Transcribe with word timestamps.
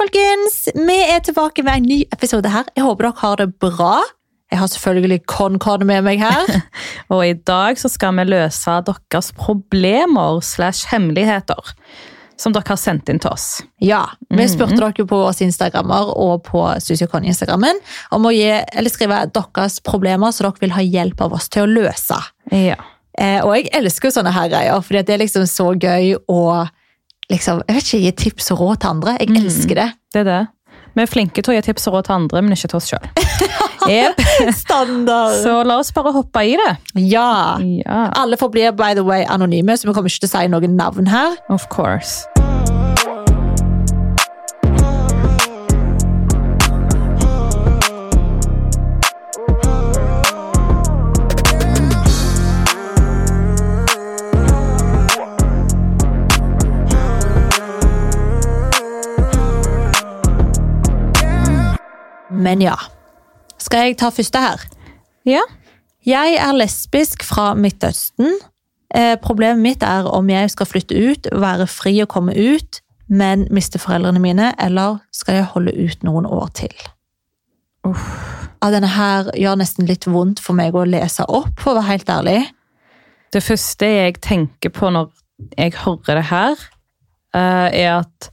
folkens! 0.00 0.68
Vi 0.74 0.96
er 1.10 1.22
tilbake 1.24 1.64
med 1.66 1.80
en 1.80 1.88
ny 1.88 2.02
episode 2.14 2.50
her. 2.50 2.66
Jeg 2.76 2.84
håper 2.86 3.08
dere 3.08 3.20
har 3.22 3.40
det 3.40 3.48
bra. 3.62 3.94
Jeg 4.52 4.60
har 4.60 4.70
selvfølgelig 4.70 5.20
Con-Con 5.30 5.84
med 5.88 6.04
meg 6.06 6.22
her. 6.22 6.50
Og 7.12 7.22
i 7.26 7.34
dag 7.34 7.78
så 7.80 7.90
skal 7.92 8.14
vi 8.18 8.26
løse 8.28 8.74
deres 8.86 9.30
problemer 9.38 10.40
slash 10.44 10.90
hemmeligheter. 10.92 11.74
Som 12.40 12.54
dere 12.54 12.66
har 12.66 12.80
sendt 12.80 13.10
inn 13.10 13.20
til 13.22 13.30
oss. 13.30 13.62
Ja, 13.82 14.04
Vi 14.30 14.46
spurte 14.50 14.78
dere 14.80 15.06
på 15.06 15.20
våre 15.20 15.34
Instagrammer 15.46 16.10
og 16.18 16.42
på 16.48 16.64
Susi 16.82 17.06
og 17.06 17.12
Conny-instagrammen 17.12 17.78
om 18.14 18.26
å 18.26 18.34
gi, 18.34 18.50
eller 18.50 18.90
skrive 18.90 19.20
deres 19.30 19.78
problemer 19.86 20.34
som 20.34 20.48
dere 20.48 20.64
vil 20.66 20.74
ha 20.74 20.82
hjelp 20.82 21.22
av 21.28 21.38
oss 21.38 21.46
til 21.48 21.66
å 21.66 21.70
løse. 21.70 22.18
Ja. 22.50 22.80
Eh, 23.14 23.38
og 23.44 23.54
jeg 23.54 23.70
elsker 23.78 24.10
jo 24.10 24.16
sånne 24.16 24.34
her 24.34 24.50
greier, 24.50 24.82
fordi 24.82 25.04
det 25.06 25.14
er 25.14 25.22
liksom 25.22 25.46
så 25.46 25.70
gøy 25.78 26.16
å 26.26 26.40
liksom, 27.32 27.62
jeg 27.68 27.76
vet 27.76 27.88
ikke, 27.88 28.02
gi 28.04 28.12
tips 28.24 28.50
og 28.54 28.60
råd 28.60 28.82
til 28.82 28.88
andre. 28.96 29.16
Jeg 29.20 29.36
elsker 29.44 29.80
det. 29.80 29.88
Det 30.14 30.24
er 30.24 30.28
det. 30.30 30.42
Vi 30.94 31.02
er 31.02 31.10
flinke 31.10 31.42
til 31.42 31.50
å 31.50 31.56
gi 31.56 31.62
tips 31.66 31.88
og 31.90 31.96
råd 31.96 32.06
til 32.06 32.14
andre, 32.20 32.42
men 32.44 32.54
ikke 32.54 32.70
til 32.74 32.80
oss 32.82 32.90
sjøl. 32.92 33.08
Yep. 33.84 34.16
Standard! 34.56 35.34
Så 35.44 35.58
la 35.68 35.74
oss 35.82 35.90
bare 35.92 36.08
hoppe 36.14 36.40
i 36.48 36.54
det. 36.56 36.70
Ja. 37.04 37.58
Ja, 37.60 37.98
Alle 38.16 38.38
forblir 38.40 38.72
by 38.72 38.94
the 38.96 39.04
way 39.04 39.26
anonyme, 39.28 39.76
så 39.76 39.90
vi 39.90 39.92
kommer 39.92 40.08
ikke 40.08 40.24
til 40.24 40.30
å 40.30 40.36
si 40.38 40.48
noen 40.48 40.78
navn 40.80 41.10
her. 41.12 41.36
of 41.52 41.68
course. 41.68 42.24
Men 62.44 62.62
ja. 62.64 62.76
Skal 63.58 63.88
jeg 63.88 63.98
ta 64.00 64.10
første 64.12 64.40
her? 64.42 64.64
Ja. 65.28 65.44
Jeg 66.04 66.36
er 66.36 66.52
lesbisk 66.52 67.24
fra 67.24 67.54
Midtøsten. 67.56 68.34
Eh, 68.94 69.14
problemet 69.22 69.62
mitt 69.64 69.84
er 69.86 70.06
om 70.06 70.28
jeg 70.30 70.50
skal 70.52 70.68
flytte 70.68 70.98
ut, 70.98 71.28
være 71.32 71.66
fri 71.70 71.96
og 72.04 72.10
komme 72.12 72.34
ut, 72.36 72.82
men 73.08 73.46
miste 73.54 73.80
foreldrene 73.80 74.20
mine, 74.22 74.52
eller 74.60 75.00
skal 75.12 75.40
jeg 75.40 75.48
holde 75.54 75.72
ut 75.74 76.04
noen 76.06 76.28
år 76.28 76.52
til? 76.60 76.74
Uff. 77.88 78.04
Ja, 78.62 78.70
denne 78.72 78.88
her 78.88 79.28
gjør 79.36 79.58
nesten 79.60 79.88
litt 79.88 80.06
vondt 80.08 80.40
for 80.40 80.56
meg 80.56 80.76
å 80.76 80.86
lese 80.88 81.26
opp, 81.28 81.58
for 81.60 81.74
å 81.74 81.80
være 81.80 81.90
helt 81.90 82.12
ærlig. 82.12 82.38
Det 83.34 83.42
første 83.44 83.88
jeg 83.90 84.20
tenker 84.24 84.72
på 84.72 84.92
når 84.94 85.10
jeg 85.58 85.74
hører 85.82 86.20
det 86.20 86.28
her, 86.30 86.62
eh, 87.34 87.68
er 87.84 87.90
at 87.98 88.30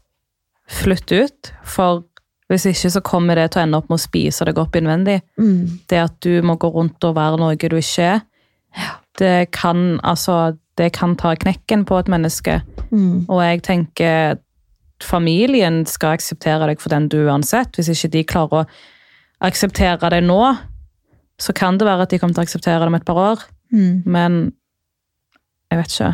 flytt 0.71 1.11
ut. 1.11 1.51
For 1.67 2.05
hvis 2.51 2.67
ikke 2.67 2.91
så 2.91 3.01
kommer 3.05 3.39
det 3.39 3.51
til 3.51 3.61
å 3.61 3.63
ende 3.65 3.79
opp 3.79 3.87
med 3.89 3.99
å 3.99 4.03
spise 4.03 4.45
deg 4.47 4.59
opp 4.59 4.75
innvendig. 4.75 5.21
Mm. 5.39 5.79
Det 5.87 6.01
at 6.01 6.17
du 6.25 6.41
må 6.43 6.57
gå 6.59 6.67
rundt 6.73 7.03
og 7.07 7.15
være 7.15 7.39
noe 7.39 7.55
du 7.55 7.77
ikke 7.79 8.07
er, 8.17 8.21
det 9.19 9.51
kan, 9.55 9.99
altså, 10.07 10.55
det 10.79 10.91
kan 10.95 11.15
ta 11.19 11.33
knekken 11.35 11.85
på 11.87 11.99
et 11.99 12.09
menneske. 12.11 12.61
Mm. 12.91 13.27
Og 13.27 13.43
jeg 13.43 13.63
tenker 13.67 14.39
familien 15.03 15.81
skal 15.89 16.17
akseptere 16.17 16.69
deg 16.69 16.81
for 16.81 16.93
den 16.93 17.09
du 17.11 17.21
uansett. 17.25 17.75
Hvis 17.75 17.91
ikke 17.93 18.11
de 18.15 18.25
klarer 18.27 18.61
å 18.61 18.67
akseptere 19.47 20.11
deg 20.13 20.25
nå, 20.27 20.41
så 21.41 21.55
kan 21.57 21.79
det 21.79 21.87
være 21.87 22.05
at 22.05 22.13
de 22.13 22.19
kommer 22.21 22.37
til 22.37 22.43
å 22.43 22.47
akseptere 22.47 22.83
det 22.83 22.91
om 22.91 22.99
et 22.99 23.07
par 23.07 23.21
år. 23.21 23.47
Mm. 23.73 24.03
Men 24.05 24.41
jeg 25.71 25.81
vet 25.81 25.95
ikke. 25.95 26.13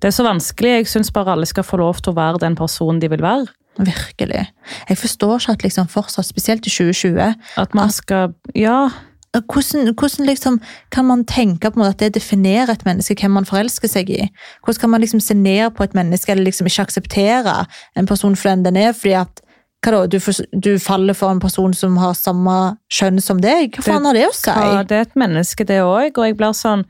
Det 0.00 0.08
er 0.08 0.16
så 0.16 0.26
vanskelig. 0.26 0.72
Jeg 0.72 0.90
syns 0.90 1.12
bare 1.12 1.34
alle 1.34 1.48
skal 1.48 1.66
få 1.66 1.80
lov 1.80 2.00
til 2.00 2.12
å 2.12 2.18
være 2.18 2.42
den 2.44 2.56
personen 2.58 3.00
de 3.02 3.10
vil 3.12 3.24
være. 3.24 3.50
Virkelig. 3.78 4.46
Jeg 4.88 4.98
forstår 4.98 5.36
ikke 5.38 5.52
at 5.52 5.66
liksom 5.66 5.88
fortsatt, 5.88 6.26
spesielt 6.26 6.66
i 6.66 6.70
2020 6.70 7.34
At 7.56 7.74
man 7.74 7.90
skal 7.90 8.34
Ja. 8.54 8.88
hvordan, 9.32 9.94
hvordan 9.94 10.26
liksom 10.26 10.60
kan 10.90 11.04
man 11.04 11.24
tenke 11.24 11.70
på 11.70 11.84
at 11.84 11.98
det 11.98 12.14
definerer 12.14 12.70
et 12.72 12.84
menneske, 12.86 13.14
hvem 13.20 13.30
man 13.30 13.44
forelsker 13.44 13.88
seg 13.88 14.10
i? 14.10 14.30
Hvordan 14.64 14.80
kan 14.80 14.90
man 14.90 15.00
liksom 15.00 15.20
se 15.20 15.34
ned 15.34 15.70
på 15.76 15.84
et 15.84 15.94
menneske, 15.94 16.32
eller 16.32 16.44
liksom 16.44 16.66
ikke 16.66 16.82
akseptere 16.82 17.66
en 17.96 18.06
person 18.06 18.36
for 18.36 18.48
den 18.48 18.64
den 18.64 18.76
er, 18.76 18.92
fordi 18.92 19.12
at 19.12 19.42
hva 19.84 19.92
da, 19.92 20.06
du, 20.10 20.18
du 20.58 20.78
faller 20.82 21.14
for 21.14 21.30
en 21.30 21.40
person 21.40 21.74
som 21.76 21.96
har 22.00 22.16
samme 22.18 22.76
kjønn 22.92 23.20
som 23.22 23.40
deg? 23.42 23.76
Hva 23.76 23.84
faen 23.84 24.08
har 24.08 24.14
det 24.16 24.24
å 24.26 24.34
si? 24.34 24.50
Ja, 24.50 24.82
det 24.82 24.96
er 24.96 25.06
et 25.06 25.18
menneske, 25.18 25.66
det 25.68 25.82
òg. 25.84 26.16
Og 26.16 26.26
jeg 26.26 26.36
blir 26.38 26.56
sånn 26.56 26.86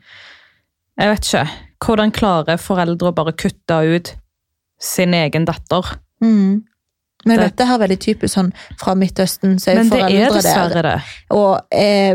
Jeg 0.96 1.10
vet 1.12 1.26
ikke. 1.26 1.42
Hvordan 1.84 2.12
klarer 2.16 2.56
foreldre 2.56 3.10
å 3.10 3.16
bare 3.16 3.34
kutte 3.36 3.76
ut 3.84 4.14
sin 4.80 5.12
egen 5.12 5.44
datter? 5.44 5.98
Mm. 6.24 6.64
Men 7.26 7.38
Det- 7.38 7.56
dette 7.56 7.66
er 7.68 7.78
veldig 7.78 7.98
typisk 7.98 8.34
sånn 8.38 8.52
fra 8.78 8.94
Midtøsten, 8.94 9.58
så 9.60 9.72
er 9.72 9.74
Men 9.82 9.88
det 9.90 10.02
er 10.02 10.30
dessverre 10.30 10.82
det. 10.82 11.02
Og, 11.30 11.60
eh, 11.72 12.14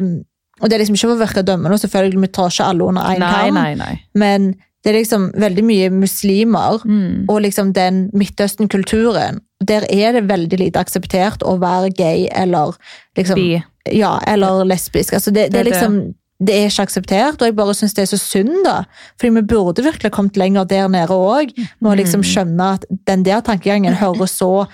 og 0.62 0.70
det 0.70 0.74
er 0.74 0.80
liksom 0.86 0.96
ikke 0.96 1.10
for 1.10 1.18
å 1.18 1.28
virke 1.28 1.44
dømmende, 1.46 1.74
og 1.74 1.80
selvfølgelig, 1.84 2.22
vi 2.22 2.28
tar 2.28 2.50
ikke 2.50 2.66
alle 2.70 2.84
under 2.88 3.02
én 3.02 3.20
kam, 3.20 3.98
men 4.16 4.56
det 4.84 4.96
er 4.96 5.00
liksom 5.04 5.32
veldig 5.34 5.64
mye 5.64 5.90
muslimer 5.92 6.80
Mm. 6.86 7.26
og 7.30 7.42
liksom 7.42 7.74
den 7.74 8.10
Midtøsten-kulturen, 8.14 9.40
der 9.66 9.84
er 9.90 10.14
det 10.14 10.28
veldig 10.28 10.60
lite 10.60 10.80
akseptert 10.80 11.44
å 11.46 11.60
være 11.60 11.92
gay 11.96 12.28
eller 12.32 12.74
liksom 13.18 13.36
Bi. 13.36 13.64
Ja, 13.92 14.20
eller 14.28 14.64
lesbisk. 14.66 15.14
Altså 15.14 15.32
det, 15.34 15.52
det, 15.52 15.54
Det 15.54 15.60
er 15.60 15.70
er 15.70 15.72
liksom 15.72 16.14
det 16.44 16.56
er 16.56 16.66
ikke 16.70 16.88
akseptert, 16.88 17.34
og 17.42 17.46
jeg 17.46 17.56
bare 17.56 17.74
syns 17.78 17.94
det 17.94 18.02
er 18.02 18.18
så 18.18 18.20
synd, 18.20 18.64
da. 18.64 18.84
Fordi 19.20 19.30
vi 19.36 19.42
burde 19.42 19.84
virkelig 19.86 20.10
kommet 20.12 20.34
lenger 20.38 20.66
der 20.68 20.88
nede 20.88 21.10
òg, 21.14 21.52
med 21.80 21.92
å 21.92 21.96
liksom 22.04 22.22
Mm. 22.22 22.32
skjønne 22.34 22.74
at 22.74 22.86
den 23.06 23.22
der 23.24 23.42
tankegangen 23.42 23.94
hører 23.94 24.26
så 24.28 24.68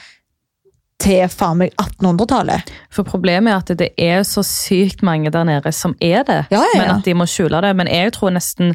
til 1.02 1.28
faen 1.30 1.60
meg 1.62 1.74
1800-tallet. 1.78 2.70
For 2.94 3.08
problemet 3.08 3.54
er 3.54 3.58
at 3.62 3.80
det 3.80 3.90
er 4.02 4.24
så 4.28 4.44
sykt 4.46 5.04
mange 5.06 5.32
der 5.34 5.46
nede 5.48 5.74
som 5.76 5.96
er 6.02 6.24
det. 6.28 6.44
Ja, 6.54 6.64
ja, 6.74 6.80
Men 6.82 6.94
at 6.98 7.06
de 7.06 7.16
må 7.18 7.28
skjule 7.30 7.62
det. 7.64 7.74
Men 7.78 7.90
jeg 7.92 8.14
tror 8.18 8.34
nesten 8.34 8.74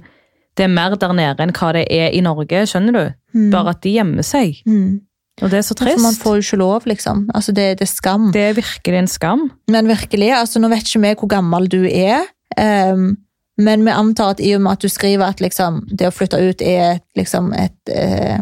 det 0.56 0.66
er 0.66 0.72
mer 0.72 0.94
der 1.00 1.14
nede 1.16 1.42
enn 1.42 1.54
hva 1.56 1.72
det 1.74 1.86
er 1.90 2.12
i 2.12 2.20
Norge. 2.20 2.66
skjønner 2.68 2.92
du? 2.92 3.04
Mm. 3.34 3.48
Bare 3.54 3.72
at 3.72 3.82
de 3.82 3.94
gjemmer 3.96 4.26
seg. 4.26 4.60
Mm. 4.68 5.00
Og 5.40 5.50
det 5.50 5.58
er 5.58 5.64
så 5.64 5.74
trist. 5.74 5.96
trist. 5.96 6.04
man 6.04 6.18
får 6.20 6.36
jo 6.36 6.44
ikke 6.44 6.60
lov, 6.60 6.86
liksom. 6.86 7.24
Altså, 7.34 7.54
det, 7.56 7.78
det 7.80 7.86
er 7.88 7.90
skam. 7.90 8.30
Det 8.34 8.42
er 8.50 8.58
virkelig 8.58 8.98
en 8.98 9.08
skam. 9.08 9.46
Men 9.72 9.88
virkelig, 9.88 10.28
altså 10.36 10.60
nå 10.60 10.68
vet 10.68 10.84
ikke 10.86 11.02
vi 11.06 11.14
hvor 11.22 11.30
gammel 11.38 11.70
du 11.72 11.82
er, 11.88 12.28
Um, 12.60 13.16
men 13.58 13.84
vi 13.84 13.90
antar 13.90 14.34
at 14.34 14.40
i 14.40 14.54
og 14.56 14.62
med 14.64 14.76
at 14.76 14.82
du 14.82 14.88
skriver 14.88 15.28
at 15.28 15.40
liksom, 15.40 15.82
det 15.92 16.08
å 16.08 16.14
flytte 16.14 16.40
ut 16.40 16.62
er 16.64 17.02
liksom 17.18 17.52
et 17.56 17.92
eh, 17.92 18.40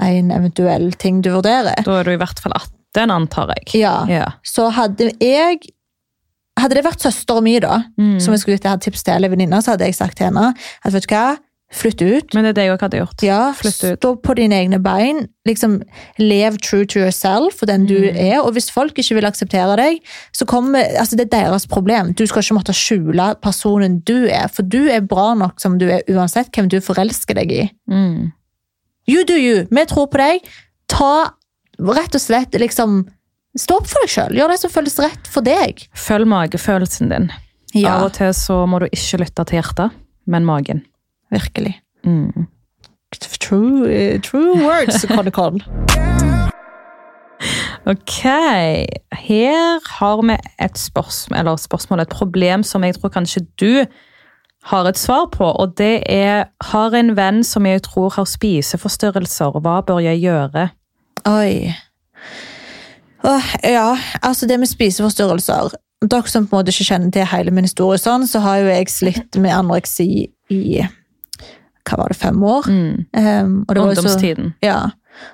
en 0.00 0.30
eventuell 0.30 0.92
ting 0.98 1.20
du 1.22 1.30
vurderer, 1.30 1.84
Da 1.84 2.00
er 2.00 2.04
du 2.04 2.10
i 2.10 2.16
hvert 2.16 2.38
fall 2.40 2.52
18, 2.54 3.10
antar 3.10 3.48
jeg. 3.56 3.80
ja, 3.80 4.04
Ja. 4.08 4.32
så 4.44 4.70
hadde 4.72 5.12
jeg 5.20 5.58
Hadde 6.56 6.76
det 6.76 6.84
vært 6.84 7.02
søstera 7.02 7.42
mi, 7.42 7.58
da, 7.58 7.82
Mm. 7.98 8.20
som 8.20 8.32
jeg 8.32 8.40
skulle 8.40 8.58
gitt 8.60 8.80
tips 8.82 9.02
til 9.02 9.14
eller 9.14 9.28
venninna 9.28 9.58
så 9.60 9.72
hadde 9.72 9.86
jeg 9.86 9.94
sagt 9.96 10.16
til 10.18 10.26
henne 10.28 10.54
at 10.84 10.92
vet 10.92 11.02
du 11.08 11.12
hva, 11.12 11.36
flytt 11.72 12.00
ut. 12.00 12.32
Men 12.32 12.44
det 12.44 12.50
er 12.50 12.52
det 12.54 12.64
jeg 12.68 12.78
hadde 12.78 12.98
gjort. 13.00 13.22
Ja, 13.26 13.52
Flytt 13.52 13.82
ut. 13.82 13.98
stå 14.00 14.22
på 14.22 14.36
dine 14.36 14.52
egne 14.54 14.78
bein. 14.80 15.26
Liksom, 15.48 15.82
lev 16.20 16.56
true 16.62 16.84
to 16.86 17.00
yourself 17.00 17.60
og 17.60 17.66
den 17.66 17.86
du 17.86 17.98
Mm. 17.98 18.16
er. 18.16 18.38
Og 18.44 18.52
hvis 18.54 18.70
folk 18.70 18.94
ikke 18.94 19.14
vil 19.16 19.24
akseptere 19.24 19.76
deg, 19.76 19.98
så 20.32 20.46
kommer 20.46 20.84
altså 20.96 21.16
Det 21.16 21.32
er 21.34 21.40
deres 21.42 21.66
problem. 21.66 22.12
Du 22.14 22.24
skal 22.24 22.40
ikke 22.42 22.54
måtte 22.62 22.72
skjule 22.72 23.34
personen 23.42 24.04
du 24.04 24.26
er, 24.28 24.46
for 24.46 24.62
du 24.62 24.88
er 24.88 25.00
bra 25.00 25.34
nok 25.34 25.58
som 25.60 25.76
du 25.76 25.88
er 25.90 26.02
uansett 26.08 26.52
hvem 26.52 26.68
du 26.68 26.78
forelsker 26.80 27.34
deg 27.34 27.50
i. 27.50 27.70
Mm. 27.90 28.32
You 29.08 29.24
do 29.28 29.36
you. 29.36 29.66
Vi 29.70 29.84
tror 29.90 30.08
på 30.12 30.20
deg. 30.20 30.46
Ta 30.88 31.34
rett 31.78 32.14
og 32.16 32.22
slett 32.22 32.56
liksom 32.60 33.04
Stå 33.54 33.76
opp 33.78 33.86
for 33.86 34.02
deg 34.02 34.10
sjøl. 34.10 34.32
Gjør 34.34 34.50
det 34.50 34.56
som 34.58 34.70
føles 34.72 34.96
rett 34.98 35.28
for 35.30 35.46
deg. 35.46 35.84
Følg 35.94 36.26
magefølelsen 36.26 37.12
din. 37.12 37.28
Av 37.86 38.08
og 38.08 38.10
til 38.16 38.32
så 38.34 38.56
må 38.66 38.80
du 38.82 38.88
ikke 38.88 39.20
lytte 39.22 39.44
til 39.46 39.60
hjertet, 39.60 39.94
men 40.26 40.42
magen. 40.48 40.82
virkelig. 41.30 41.76
Mm. 42.04 42.48
True, 43.40 43.86
eh, 43.90 44.20
true 44.20 44.58
words, 44.58 45.06
Conny 45.06 45.30
Con. 45.30 45.62
Ok, 47.86 48.22
her 49.12 49.88
har 49.98 50.22
vi 50.22 50.36
et 50.64 50.78
spørsmål, 50.78 51.38
eller 51.38 51.56
spørsmål, 51.56 52.00
et 52.00 52.08
problem 52.08 52.62
som 52.62 52.84
jeg 52.84 52.94
tror 52.96 53.12
kanskje 53.12 53.42
du 53.60 53.84
har 54.70 54.88
et 54.88 54.98
svar 54.98 55.26
på, 55.32 55.44
og 55.44 55.74
det 55.76 56.02
er, 56.10 56.46
har 56.70 56.96
en 56.96 57.12
venn 57.18 57.42
som 57.44 57.66
jeg 57.68 57.82
tror 57.84 58.14
har 58.16 58.28
spiseforstyrrelser, 58.28 59.58
hva 59.60 59.80
bør 59.84 60.00
jeg 60.04 60.22
gjøre? 60.22 60.68
Oi. 61.28 61.74
Åh, 63.24 63.50
ja, 63.64 63.90
altså 64.22 64.48
det 64.48 64.58
med 64.60 64.70
spiseforstyrrelser. 64.72 65.76
Dere 66.04 66.28
som 66.28 66.48
på 66.48 66.56
en 66.56 66.62
måte 66.62 66.72
ikke 66.72 66.88
kjenner 66.90 67.12
til 67.12 67.28
hele 67.28 67.52
min 67.54 67.68
historie, 67.68 68.00
sånn, 68.00 68.26
så 68.28 68.42
har 68.44 68.62
jo 68.62 68.72
jeg 68.72 68.92
slitt 68.92 69.40
med 69.40 69.52
anoreksi 69.56 70.08
i 70.52 70.64
hva 71.84 72.00
var 72.00 72.12
det, 72.12 72.16
fem 72.16 72.44
år. 72.48 72.68
Mm. 72.68 73.00
Um, 73.12 73.56
og 73.68 73.74
det 73.76 73.82
var 73.82 73.92
jo 73.92 74.04
så, 74.08 74.34
ja, 74.64 74.78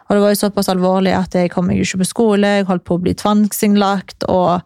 og 0.09 0.17
det 0.17 0.23
var 0.23 0.33
jo 0.33 0.41
såpass 0.41 0.71
alvorlig 0.73 1.15
at 1.17 1.35
jeg 1.39 1.51
kom 1.55 1.69
meg 1.71 1.81
ikke 1.83 2.03
på 2.03 2.09
skole, 2.09 2.57
jeg 2.59 2.69
holdt 2.69 2.87
på 2.87 2.99
å 2.99 3.03
bli 3.05 3.15
tvangsinnlagt, 3.19 4.27
og 4.29 4.61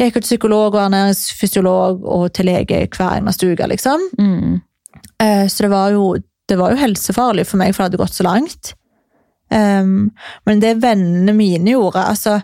jeg 0.00 0.10
gikk 0.10 0.18
til 0.20 0.28
psykolog 0.28 0.74
og 0.74 0.82
ernæringsfysiolog 0.86 2.04
og 2.08 2.26
til 2.36 2.48
lege 2.48 2.82
hver 2.96 3.16
eneste 3.18 3.52
uke, 3.52 3.68
liksom. 3.70 4.04
Mm. 4.18 4.60
Eh, 5.20 5.46
Så 5.48 5.66
det 5.66 5.70
var, 5.70 5.90
jo, 5.94 6.16
det 6.48 6.58
var 6.58 6.72
jo 6.72 6.80
helsefarlig 6.80 7.46
for 7.46 7.60
meg, 7.60 7.74
for 7.74 7.82
det 7.82 7.90
hadde 7.90 8.02
gått 8.02 8.16
så 8.16 8.26
langt. 8.26 8.74
Um, 9.50 10.12
men 10.46 10.60
det 10.62 10.76
vennene 10.78 11.32
mine 11.34 11.72
gjorde 11.72 12.04
altså, 12.06 12.36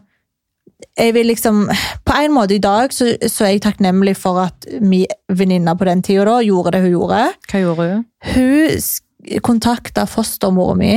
jeg 0.98 1.12
vil 1.14 1.28
liksom, 1.30 1.68
På 2.04 2.16
en 2.18 2.32
måte 2.34 2.56
i 2.56 2.58
dag 2.58 2.90
så, 2.90 3.12
så 3.30 3.44
er 3.46 3.52
jeg 3.54 3.62
takknemlig 3.62 4.16
for 4.18 4.40
at 4.42 4.66
min 4.82 5.06
venninne 5.30 5.76
på 5.78 5.86
den 5.86 6.02
tida 6.02 6.40
gjorde 6.42 6.72
det 6.74 6.82
hun 6.82 6.90
gjorde. 6.96 7.20
Hva 7.46 7.62
gjorde 7.62 7.86
hun? 7.92 8.02
Hun 8.34 9.38
kontakta 9.46 10.06
fostermora 10.06 10.74
mi 10.78 10.92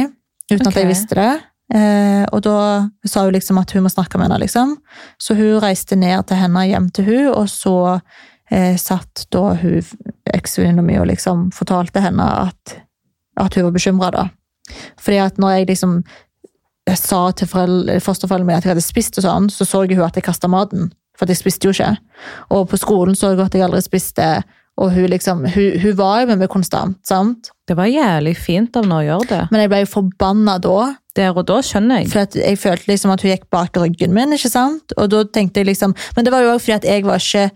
uten 0.50 0.68
at 0.68 0.76
jeg 0.82 0.90
visste 0.90 1.16
det. 1.18 1.30
Eh, 1.74 2.26
og 2.34 2.42
da 2.46 2.60
sa 3.06 3.28
hun 3.28 3.36
liksom 3.36 3.60
at 3.62 3.72
hun 3.76 3.86
må 3.86 3.92
snakke 3.94 4.18
med 4.18 4.30
henne, 4.30 4.42
liksom. 4.42 4.78
Så 5.22 5.38
hun 5.38 5.60
reiste 5.62 5.98
ned 6.00 6.26
til 6.30 6.42
henne 6.42 6.66
hjem 6.70 6.90
til 6.96 7.10
hun, 7.10 7.28
og 7.34 7.50
så 7.52 7.76
eh, 8.50 8.76
satt 8.82 9.28
da 9.34 9.54
hun 9.62 9.84
eksvenninna 10.34 10.86
mi 10.86 10.98
og 11.02 11.10
liksom 11.12 11.50
fortalte 11.56 12.02
henne 12.04 12.26
at, 12.48 12.80
at 13.40 13.58
hun 13.58 13.70
var 13.70 13.78
bekymra, 13.78 14.12
da. 14.16 14.26
Fordi 15.02 15.22
at 15.22 15.38
når 15.42 15.60
jeg 15.60 15.72
liksom 15.74 16.02
jeg 16.90 16.98
sa 16.98 17.20
til 17.38 17.50
foreldre, 17.50 18.00
fosterforeldrene 18.02 18.48
mine 18.48 18.62
at 18.62 18.66
jeg 18.66 18.74
hadde 18.74 18.86
spist, 18.86 19.20
og 19.20 19.26
sånn, 19.26 19.50
så 19.54 19.68
så 19.68 19.84
hun 19.86 20.00
at 20.06 20.18
jeg 20.18 20.26
kasta 20.26 20.50
maten. 20.50 20.90
For 21.20 21.30
jeg 21.30 21.38
spiste 21.38 21.68
jo 21.68 21.74
ikke. 21.76 21.92
Og 22.56 22.70
på 22.72 22.80
skolen 22.80 23.18
så 23.18 23.34
jeg 23.34 23.44
at 23.44 23.56
jeg 23.56 23.66
aldri 23.66 23.82
spiste. 23.84 24.28
Og 24.80 24.94
hun 24.96 25.10
liksom, 25.12 25.44
hun, 25.44 25.70
hun 25.84 25.96
var 26.00 26.22
jo 26.22 26.32
med 26.32 26.42
meg 26.44 26.52
konstant. 26.52 26.98
sant? 27.08 27.52
Det 27.68 27.76
var 27.78 27.90
jævlig 27.92 28.36
fint 28.40 28.76
av 28.80 28.86
henne 28.86 29.00
å 29.02 29.06
gjøre 29.06 29.30
det. 29.30 29.42
Men 29.52 29.64
jeg 29.64 29.72
ble 29.74 29.84
jo 29.84 29.94
forbanna 29.94 30.58
da. 30.64 30.78
Der 31.18 31.36
og 31.36 31.48
da 31.50 31.60
skjønner 31.66 32.00
jeg. 32.00 32.12
For 32.14 32.38
jeg 32.40 32.60
følte 32.62 32.92
liksom 32.92 33.12
at 33.12 33.24
hun 33.26 33.34
gikk 33.34 33.50
bak 33.52 33.76
ryggen 33.82 34.14
min. 34.16 34.36
ikke 34.36 34.52
sant? 34.52 34.96
Og 34.96 35.10
da 35.12 35.26
tenkte 35.28 35.62
jeg 35.62 35.74
liksom, 35.74 35.96
Men 36.16 36.26
det 36.26 36.32
var 36.32 36.46
jo 36.46 36.54
også 36.54 36.70
fordi 36.70 36.78
at 36.78 36.88
jeg 36.88 37.06
var 37.08 37.20
ikke 37.20 37.50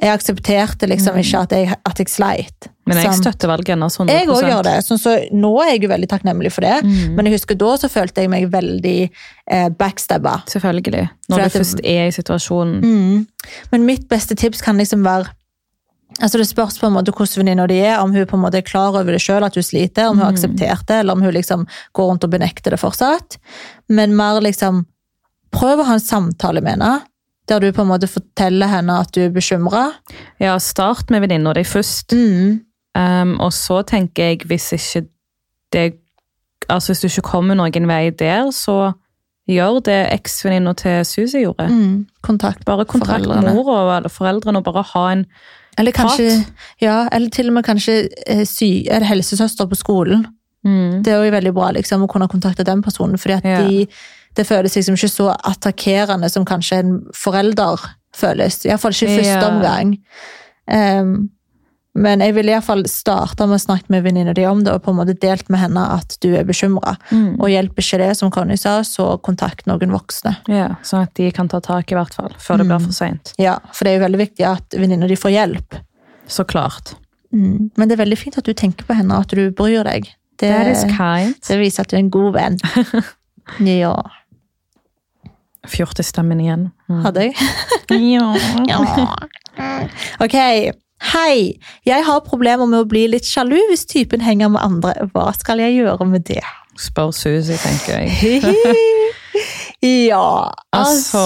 Jeg 0.00 0.12
aksepterte 0.14 0.88
liksom 0.88 1.18
ikke 1.20 1.40
at 1.44 1.50
jeg, 1.52 1.74
at 1.84 1.98
jeg 2.00 2.08
sleit. 2.08 2.70
Mm. 2.70 2.94
Men 2.94 3.00
jeg 3.04 3.18
støtter 3.18 3.50
valget 3.50 3.74
hennes 3.74 3.98
100 4.00 4.14
Jeg 4.16 4.30
òg 4.32 4.46
gjør 4.48 4.62
det. 4.64 4.76
Så, 4.86 4.96
så 4.98 5.16
nå 5.36 5.50
er 5.60 5.74
jeg 5.74 5.82
jo 5.84 5.90
veldig 5.92 6.08
takknemlig 6.08 6.54
for 6.54 6.64
det. 6.64 6.78
Mm. 6.86 7.18
Men 7.18 7.28
jeg 7.28 7.36
husker 7.36 7.58
da 7.60 7.74
så 7.82 7.90
følte 7.92 8.24
jeg 8.24 8.32
meg 8.32 8.48
veldig 8.50 8.96
eh, 9.04 9.68
backstabba. 9.76 10.38
Selvfølgelig. 10.48 11.04
Når 11.28 11.44
du 11.44 11.54
først 11.58 11.84
er 11.84 12.08
i 12.08 12.16
situasjonen. 12.16 12.80
Mm. 12.80 13.52
Men 13.74 13.86
mitt 13.86 14.08
beste 14.08 14.38
tips 14.40 14.64
kan 14.64 14.80
liksom 14.80 15.04
være 15.04 15.28
Altså 16.20 16.38
Det 16.38 16.48
spørs 16.48 16.78
på 16.80 16.88
en 16.88 16.94
måte 16.94 17.12
hvordan 17.16 17.40
venninna 17.40 17.66
di 17.70 17.78
er, 17.80 17.98
om 18.00 18.12
hun 18.12 18.26
på 18.28 18.36
en 18.36 18.44
måte 18.44 18.60
er 18.60 18.66
klar 18.66 18.92
over 18.92 19.12
det 19.14 19.22
sjøl 19.24 19.44
at 19.46 19.56
hun 19.56 19.64
sliter, 19.64 20.08
om 20.08 20.18
hun 20.18 20.26
har 20.26 20.34
akseptert 20.34 20.86
det, 20.88 21.00
eller 21.00 21.16
om 21.16 21.24
hun 21.24 21.34
liksom 21.34 21.66
går 21.96 22.10
rundt 22.10 22.26
og 22.26 22.32
benekter 22.34 22.74
det 22.74 22.80
fortsatt. 22.82 23.38
Men 23.88 24.16
mer 24.16 24.42
liksom 24.44 24.86
Prøv 25.50 25.80
å 25.82 25.84
ha 25.88 25.96
en 25.96 26.02
samtale 26.02 26.60
med 26.62 26.76
henne, 26.76 27.00
der 27.50 27.58
du 27.58 27.72
på 27.74 27.82
en 27.82 27.88
måte 27.90 28.06
forteller 28.06 28.70
henne 28.70 29.00
at 29.02 29.10
du 29.16 29.24
er 29.24 29.32
bekymra. 29.34 29.88
Ja, 30.38 30.52
start 30.62 31.10
med 31.10 31.24
venninna 31.24 31.50
di 31.56 31.64
først. 31.66 32.14
Mm. 32.14 32.60
Um, 32.94 33.32
og 33.42 33.50
så 33.50 33.80
tenker 33.82 34.30
jeg, 34.30 34.46
hvis 34.46 34.70
ikke 34.76 35.08
det 35.74 35.88
Altså, 36.70 36.92
hvis 36.92 37.00
du 37.00 37.06
ikke 37.08 37.30
kommer 37.32 37.56
noen 37.58 37.86
vei 37.88 38.12
der, 38.14 38.52
så 38.54 38.92
gjør 39.50 39.80
det 39.88 39.98
eksvenninna 40.14 40.74
til 40.78 41.00
Susi 41.08 41.40
gjorde. 41.42 41.66
Mm. 41.66 41.94
Kontakt. 42.22 42.62
Bare 42.68 42.84
kontakt 42.86 43.26
mora 43.26 43.98
og 43.98 44.10
foreldrene 44.12 44.60
og 44.60 44.68
bare 44.68 44.84
ha 44.92 45.04
en 45.16 45.24
Eller 45.78 45.92
kanskje. 45.92 46.44
Ja, 46.80 47.08
eller 47.12 47.28
til 47.30 47.48
og 47.48 47.54
med 47.54 47.64
kanskje 47.64 48.08
eh, 48.26 48.44
sy, 48.44 48.84
eller 48.90 49.06
helsesøster 49.06 49.66
på 49.70 49.76
skolen. 49.78 50.26
mm, 50.64 51.02
Det 51.02 51.12
er 51.12 51.24
jo 51.24 51.30
veldig 51.30 51.54
bra 51.54 51.70
liksom, 51.72 52.02
å 52.04 52.08
kunne 52.10 52.28
kontakte 52.28 52.64
den 52.64 52.82
personen, 52.82 53.16
fordi 53.18 53.36
at 53.38 53.44
Ja. 53.44 53.62
de, 53.68 53.86
det 54.36 54.46
føles 54.46 54.74
liksom 54.76 54.94
ikke 54.94 55.08
så 55.08 55.36
attakkerende 55.44 56.28
som 56.30 56.44
kanskje 56.44 56.78
en 56.78 57.00
forelder 57.14 57.80
føles. 58.14 58.64
Iallfall 58.66 58.92
ikke 58.92 59.08
i 59.08 59.16
første 59.18 59.40
Ja. 59.40 59.48
omgang. 59.50 59.96
Ehm, 60.68 61.30
men 61.94 62.20
jeg 62.22 62.34
ville 62.36 62.52
iallfall 62.52 62.84
starte 62.86 63.46
med 63.50 63.56
å 63.58 63.62
snakke 63.64 63.90
med 63.90 64.04
venninna 64.04 64.32
di 64.36 64.44
om 64.46 64.60
det, 64.64 64.72
og 64.72 64.82
på 64.84 64.92
en 64.92 64.96
måte 65.00 65.16
delt 65.18 65.48
med 65.50 65.58
henne 65.60 65.82
at 65.96 66.16
du 66.22 66.28
er 66.38 66.44
bekymra. 66.44 66.96
mm. 67.10 67.40
Og 67.40 67.48
hjelper 67.50 67.82
ikke 67.82 67.98
det, 67.98 68.16
som 68.16 68.30
Conny 68.30 68.56
sa, 68.56 68.80
så 68.86 69.16
kontakt 69.22 69.66
noen 69.66 69.90
voksne. 69.90 70.36
Ja, 70.48 70.76
Sånn 70.86 71.02
at 71.02 71.14
de 71.18 71.30
kan 71.34 71.48
ta 71.48 71.58
tak 71.60 71.90
i 71.90 71.96
hvert 71.98 72.14
fall, 72.14 72.30
før 72.38 72.58
det 72.58 72.66
Mm. 72.66 72.68
blir 72.76 72.86
for 72.86 72.92
seint. 72.92 73.32
Ja, 73.38 73.58
For 73.72 73.84
det 73.84 73.92
er 73.94 73.98
jo 74.00 74.06
veldig 74.06 74.20
viktig 74.28 74.46
at 74.46 74.70
venninna 74.78 75.08
di 75.08 75.16
får 75.16 75.30
hjelp. 75.34 75.80
Så 76.28 76.44
klart. 76.46 76.94
Mm. 77.34 77.70
Men 77.76 77.88
det 77.88 77.98
er 77.98 78.04
veldig 78.04 78.18
fint 78.18 78.38
at 78.38 78.44
du 78.44 78.52
tenker 78.54 78.84
på 78.86 78.94
henne, 78.94 79.12
og 79.14 79.20
at 79.22 79.28
du 79.34 79.50
bryr 79.50 79.82
deg. 79.84 80.06
Det, 80.38 80.50
det 81.48 81.58
viser 81.58 81.80
at 81.82 81.88
du 81.90 81.96
er 81.96 82.00
en 82.00 82.10
god 82.10 82.32
venn. 82.34 82.58
Ja. 83.66 83.96
Fjortestemmen 85.66 86.40
igjen. 86.40 86.70
Mm. 86.88 87.02
Hadde 87.04 87.24
jeg? 87.26 87.34
Ja. 87.90 88.34
Ja. 88.70 88.78
Ok, 90.22 90.36
hei. 91.00 91.58
Jeg 91.86 92.04
har 92.06 92.22
problemer 92.26 92.68
med 92.68 92.84
å 92.84 92.88
bli 92.88 93.06
litt 93.10 93.28
sjalu 93.28 93.58
hvis 93.70 93.86
typen 93.90 94.22
henger 94.24 94.52
med 94.52 94.62
andre. 94.62 94.94
Hva 95.14 95.30
skal 95.36 95.62
jeg 95.62 95.80
gjøre 95.80 96.06
med 96.08 96.26
det? 96.28 96.44
Spør 96.80 97.12
Susi, 97.14 97.56
tenker 97.60 98.00
jeg. 98.04 98.54
ja, 100.10 100.48
altså 100.76 101.24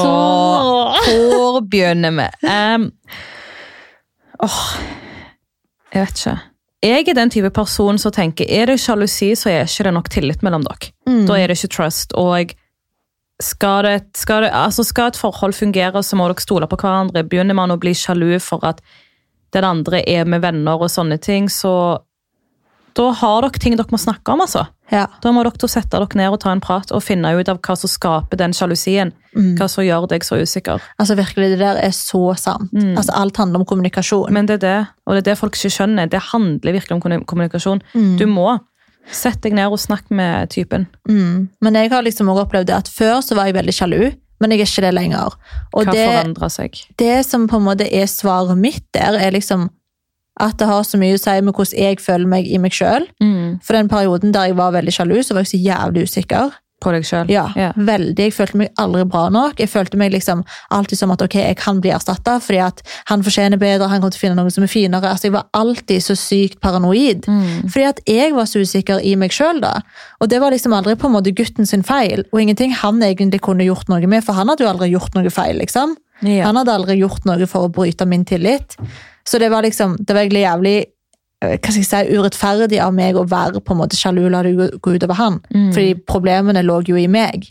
Altså, 0.95 1.15
Hvor 1.35 1.61
begynner 1.71 2.15
vi? 2.17 2.27
Um, 2.49 2.91
åh, 4.43 4.59
jeg 5.93 6.03
vet 6.03 6.19
ikke. 6.19 6.37
Jeg 6.85 7.09
er 7.09 7.17
den 7.17 7.31
type 7.33 7.49
person 7.51 7.99
som 7.99 8.13
tenker 8.13 8.45
er 8.51 8.69
det 8.69 8.81
sjalusi, 8.83 9.31
så 9.39 9.49
er 9.49 9.65
ikke 9.65 9.87
det 9.87 9.95
nok 9.97 10.11
tillit 10.13 10.43
mellom 10.45 10.67
dere. 10.67 10.93
Mm. 11.09 11.23
Da 11.29 11.39
er 11.41 11.49
det 11.49 11.57
ikke 11.57 11.77
trust. 11.79 12.13
Og 12.13 12.53
skal, 13.41 13.87
det, 13.87 14.17
skal, 14.17 14.45
det, 14.45 14.51
altså 14.53 14.85
skal 14.85 15.09
et 15.09 15.17
forhold 15.17 15.57
fungere, 15.57 16.03
så 16.03 16.17
må 16.17 16.29
dere 16.29 16.45
stole 16.45 16.69
på 16.69 16.77
hverandre. 16.83 17.25
Begynner 17.25 17.57
man 17.57 17.73
å 17.73 17.81
bli 17.81 17.95
sjalu 17.97 18.37
for 18.43 18.67
at 18.69 18.85
den 19.55 19.67
andre 19.69 20.03
er 20.09 20.27
med 20.29 20.43
venner 20.45 20.81
og 20.81 20.91
sånne 20.93 21.21
ting, 21.23 21.49
så 21.53 21.75
da 22.95 23.11
har 23.11 23.43
dere 23.43 23.59
ting 23.59 23.75
dere 23.75 23.91
må 23.91 23.99
snakke 23.99 24.31
om, 24.31 24.43
altså. 24.45 24.69
Ja. 24.93 25.07
Da 25.23 25.33
må 25.35 25.43
dere 25.43 25.69
sette 25.71 25.99
dere 25.99 26.19
ned 26.19 26.35
og 26.35 26.41
ta 26.45 26.53
en 26.55 26.63
prat 26.63 26.93
og 26.95 27.03
finne 27.03 27.33
ut 27.35 27.49
av 27.51 27.59
hva 27.65 27.75
som 27.79 27.91
skaper 27.91 28.39
den 28.39 28.55
sjalusien. 28.55 29.11
Mm. 29.35 29.55
Hva 29.59 29.67
som 29.71 29.83
gjør 29.83 30.07
deg 30.13 30.27
så 30.27 30.39
usikker. 30.39 30.83
Altså 31.03 31.17
virkelig, 31.19 31.55
det 31.55 31.63
der 31.63 31.81
er 31.83 31.95
så 31.97 32.23
sant. 32.39 32.71
Mm. 32.71 32.93
Altså 32.95 33.17
Alt 33.19 33.41
handler 33.41 33.63
om 33.63 33.67
kommunikasjon. 33.67 34.31
Men 34.35 34.47
det 34.47 34.61
er 34.61 34.63
det, 34.63 34.77
og 35.07 35.17
det 35.17 35.25
er 35.25 35.33
det 35.33 35.41
folk 35.41 35.59
ikke 35.59 35.75
skjønner. 35.75 36.11
Det 36.13 36.23
handler 36.31 36.77
virkelig 36.79 36.95
om 36.95 37.25
kommunikasjon. 37.27 37.83
Mm. 37.97 38.15
Du 38.21 38.29
må 38.31 38.53
sette 39.11 39.49
deg 39.49 39.59
ned 39.59 39.75
og 39.75 39.83
snakke 39.83 40.15
med 40.15 40.53
typen. 40.55 40.87
Mm. 41.11 41.49
Men 41.65 41.81
jeg 41.81 41.91
har 41.93 42.07
liksom 42.07 42.31
også 42.31 42.47
opplevd 42.47 42.71
det 42.71 42.79
at 42.79 42.93
før 42.93 43.19
så 43.27 43.37
var 43.37 43.51
jeg 43.51 43.59
veldig 43.59 43.75
sjalu, 43.75 44.05
men 44.41 44.53
jeg 44.53 44.65
er 44.65 44.71
ikke 44.71 44.85
det 44.87 44.95
lenger. 44.97 45.39
Og 45.73 45.87
Hva 45.87 45.95
det, 45.95 46.05
forandrer 46.11 46.53
seg? 46.53 46.83
det 47.01 47.17
som 47.27 47.49
på 47.51 47.61
en 47.61 47.67
måte 47.69 47.87
er 47.87 48.07
svaret 48.11 48.59
mitt 48.59 48.85
der, 48.97 49.19
er 49.21 49.35
liksom 49.37 49.71
at 50.43 50.57
det 50.59 50.67
har 50.67 50.83
så 50.83 50.99
mye 50.99 51.15
å 51.15 51.21
si 51.23 51.35
med 51.47 51.55
hvordan 51.55 51.79
jeg 51.79 52.01
føler 52.03 52.27
meg 52.27 52.49
i 52.51 52.59
meg 52.59 52.75
sjøl. 52.75 53.07
Mm. 53.23 53.61
For 53.63 53.79
den 53.79 53.91
perioden 53.91 54.35
der 54.35 54.51
jeg 54.51 54.59
var 54.59 54.75
veldig 54.75 54.95
sjalu, 54.97 55.21
så 55.23 55.37
var 55.37 55.45
jeg 55.47 55.53
så 55.53 55.61
jævlig 55.63 56.09
usikker. 56.09 56.57
På 56.85 56.93
deg 56.93 57.07
sjøl? 57.09 57.31
Ja, 57.33 57.47
Ja. 57.57 57.71
veldig. 57.77 58.19
Jeg 58.29 58.35
følte 58.37 58.61
meg 58.61 58.71
aldri 58.79 59.05
bra 59.09 59.29
nok. 59.33 59.59
Jeg 59.59 59.71
følte 59.73 59.97
meg 59.97 60.13
liksom 60.13 60.45
alltid 60.71 60.99
som 61.01 61.11
at 61.15 61.23
ok, 61.25 61.35
jeg 61.41 61.57
kan 61.57 61.81
bli 61.81 61.91
erstatta, 61.91 62.37
fordi 62.45 62.61
at 62.61 62.83
han 63.11 63.23
fortjener 63.25 63.59
bedre, 63.59 63.89
han 63.89 64.01
kommer 64.03 64.13
til 64.13 64.21
å 64.21 64.25
finne 64.29 64.37
noe 64.43 64.51
som 64.53 64.65
er 64.67 64.69
finere. 64.73 65.09
Altså, 65.11 65.25
Jeg 65.31 65.33
var 65.33 65.47
alltid 65.55 66.03
så 66.05 66.15
sykt 66.19 66.61
paranoid. 66.61 67.25
Mm. 67.27 67.71
Fordi 67.73 67.89
at 67.89 68.01
jeg 68.07 68.35
var 68.37 68.45
så 68.51 68.61
usikker 68.61 69.01
i 69.03 69.15
meg 69.17 69.31
sjøl, 69.33 69.61
da. 69.65 69.81
Og 70.21 70.29
det 70.29 70.41
var 70.41 70.51
liksom 70.53 70.73
aldri 70.77 70.95
på 71.01 71.07
en 71.09 71.17
måte 71.17 71.35
gutten 71.35 71.67
sin 71.67 71.83
feil, 71.83 72.25
og 72.33 72.41
ingenting 72.41 72.73
han 72.75 73.01
egentlig 73.01 73.41
kunne 73.41 73.65
gjort 73.65 73.89
noe 73.89 74.07
med, 74.07 74.23
for 74.25 74.35
han 74.35 74.49
hadde 74.49 74.65
jo 74.65 74.71
aldri 74.71 74.91
gjort 74.93 75.15
noe 75.17 75.31
feil, 75.31 75.57
liksom. 75.59 75.97
Ja. 76.23 76.45
Han 76.47 76.57
hadde 76.57 76.73
aldri 76.77 76.99
gjort 77.01 77.25
noe 77.27 77.47
for 77.47 77.67
å 77.67 77.73
bryte 77.73 78.07
min 78.07 78.25
tillit. 78.25 78.77
Så 79.27 79.39
det 79.41 79.49
var 79.51 79.63
liksom, 79.65 79.97
det 80.05 80.13
var 80.15 80.23
egentlig 80.23 80.45
jævlig 80.45 80.85
hva 81.53 81.75
skal 81.75 81.83
jeg 81.83 81.91
si, 81.91 82.17
urettferdig 82.17 82.81
av 82.83 82.95
meg 82.97 83.19
å 83.19 83.27
være 83.29 83.63
på 83.65 83.75
en 83.75 83.83
måte 83.83 83.99
sjalu, 83.99 84.25
la 84.33 84.43
det 84.47 84.55
gå 84.57 84.97
utover 84.97 85.19
han. 85.21 85.41
Mm. 85.55 85.71
Fordi 85.77 85.93
problemene 86.09 86.65
lå 86.65 86.81
jo 86.89 86.99
i 87.01 87.09
meg. 87.11 87.51